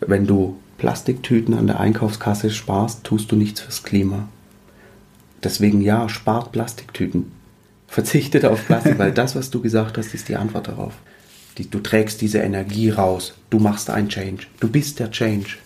wenn 0.02 0.28
du 0.28 0.60
Plastiktüten 0.78 1.54
an 1.54 1.68
der 1.68 1.80
Einkaufskasse 1.80 2.52
sparst, 2.52 3.06
tust 3.06 3.32
du 3.32 3.36
nichts 3.36 3.62
fürs 3.62 3.84
Klima. 3.84 4.28
Deswegen 5.44 5.82
ja, 5.82 6.10
spart 6.10 6.52
Plastiktüten. 6.52 7.32
Verzichtet 7.88 8.44
auf 8.44 8.66
Plastik, 8.68 9.00
weil 9.00 9.14
das, 9.14 9.36
was 9.36 9.50
du 9.50 9.62
gesagt 9.62 9.98
hast, 9.98 10.14
ist 10.14 10.28
die 10.28 10.36
Antwort 10.36 10.68
darauf. 10.68 10.96
Die, 11.58 11.70
du 11.70 11.80
trägst 11.80 12.20
diese 12.20 12.40
Energie 12.40 12.90
raus. 12.90 13.34
Du 13.50 13.60
machst 13.60 13.90
ein 13.90 14.10
Change. 14.10 14.44
Du 14.60 14.68
bist 14.68 15.00
der 15.00 15.10
Change. 15.10 15.58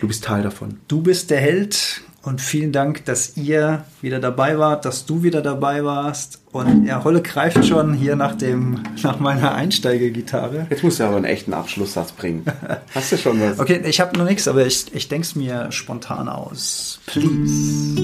Du 0.00 0.08
bist 0.08 0.24
Teil 0.24 0.42
davon. 0.42 0.80
Du 0.88 1.00
bist 1.00 1.30
der 1.30 1.40
Held 1.40 2.02
und 2.22 2.42
vielen 2.42 2.70
Dank, 2.70 3.06
dass 3.06 3.38
ihr 3.38 3.84
wieder 4.02 4.20
dabei 4.20 4.58
wart, 4.58 4.84
dass 4.84 5.06
du 5.06 5.22
wieder 5.22 5.40
dabei 5.40 5.84
warst. 5.84 6.42
Und 6.52 6.84
ja, 6.84 7.02
Holle 7.02 7.22
greift 7.22 7.64
schon 7.64 7.94
hier 7.94 8.14
nach, 8.14 8.34
dem, 8.34 8.80
nach 9.02 9.18
meiner 9.20 9.54
Einsteigergitarre. 9.54 10.66
Jetzt 10.68 10.82
musst 10.82 11.00
du 11.00 11.04
aber 11.04 11.16
einen 11.16 11.24
echten 11.24 11.54
Abschlusssatz 11.54 12.12
bringen. 12.12 12.44
Hast 12.94 13.12
du 13.12 13.16
schon 13.16 13.40
was? 13.40 13.58
Okay, 13.58 13.80
ich 13.86 14.00
habe 14.00 14.18
noch 14.18 14.26
nichts, 14.26 14.46
aber 14.48 14.66
ich, 14.66 14.94
ich 14.94 15.08
denke 15.08 15.26
es 15.26 15.34
mir 15.34 15.72
spontan 15.72 16.28
aus. 16.28 17.00
Please. 17.06 17.94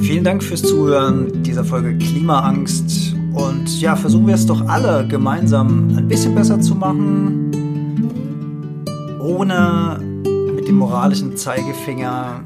Vielen 0.00 0.24
Dank 0.24 0.44
fürs 0.44 0.62
Zuhören 0.62 1.42
dieser 1.42 1.64
Folge 1.64 1.98
Klimaangst. 1.98 3.14
Und 3.34 3.80
ja, 3.80 3.96
versuchen 3.96 4.28
wir 4.28 4.34
es 4.34 4.46
doch 4.46 4.68
alle 4.68 5.06
gemeinsam 5.08 5.96
ein 5.96 6.06
bisschen 6.06 6.36
besser 6.36 6.60
zu 6.60 6.76
machen, 6.76 7.50
ohne 9.20 10.07
dem 10.68 10.76
moralischen 10.76 11.34
Zeigefinger 11.34 12.42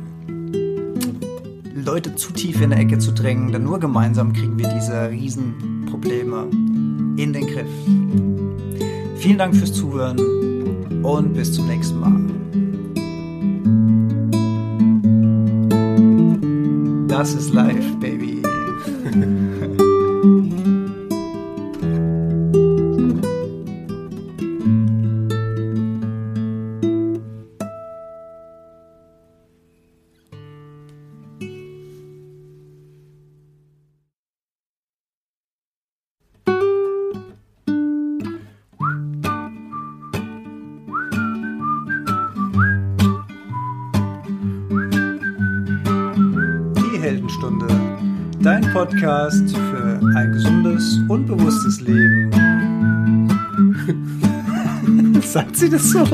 Leute 1.74 2.14
zu 2.14 2.32
tief 2.32 2.60
in 2.60 2.70
der 2.70 2.78
Ecke 2.78 2.98
zu 2.98 3.12
drängen, 3.12 3.50
denn 3.50 3.64
nur 3.64 3.80
gemeinsam 3.80 4.32
kriegen 4.32 4.56
wir 4.56 4.68
diese 4.68 5.10
Riesenprobleme 5.10 6.46
in 7.16 7.32
den 7.32 7.48
Griff. 7.48 7.66
Vielen 9.16 9.38
Dank 9.38 9.56
fürs 9.56 9.72
Zuhören 9.72 10.20
und 11.02 11.34
bis 11.34 11.52
zum 11.52 11.66
nächsten 11.66 11.98
Mal. 11.98 12.20
Das 17.08 17.34
ist 17.34 17.52
live, 17.52 17.96
Baby. 17.98 18.21
Podcast 49.02 49.50
für 49.56 50.00
ein 50.14 50.32
gesundes 50.32 51.00
und 51.08 51.26
bewusstes 51.26 51.80
Leben. 51.80 52.30
Sagt 55.22 55.56
sie 55.56 55.68
das 55.68 55.90
so? 55.90 56.04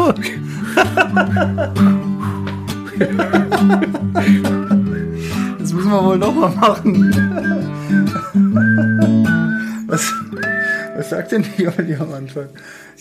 Das 5.59 5.73
müssen 5.75 5.91
wir 5.91 6.03
wohl 6.03 6.17
nochmal 6.17 6.51
machen. 6.55 7.13
Was, 9.87 10.11
was 10.97 11.11
sagt 11.11 11.33
denn 11.33 11.45
die 11.59 11.69
Olli 11.69 11.95
am 11.95 12.15
Anfang? 12.15 12.49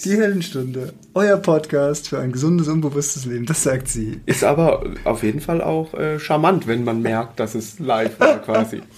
Die 0.03 0.17
Heldenstunde, 0.17 0.91
euer 1.13 1.37
Podcast 1.37 2.09
für 2.09 2.19
ein 2.19 2.33
gesundes 2.33 2.67
und 2.67 2.81
bewusstes 2.81 3.23
Leben, 3.23 3.45
das 3.45 3.63
sagt 3.63 3.87
sie. 3.87 4.19
Ist 4.25 4.43
aber 4.43 4.83
auf 5.05 5.23
jeden 5.23 5.39
Fall 5.39 5.61
auch 5.61 5.93
äh, 5.93 6.19
charmant, 6.19 6.67
wenn 6.67 6.83
man 6.83 7.01
merkt, 7.01 7.39
dass 7.39 7.55
es 7.55 7.79
live 7.79 8.19
war 8.19 8.39
quasi. 8.39 8.81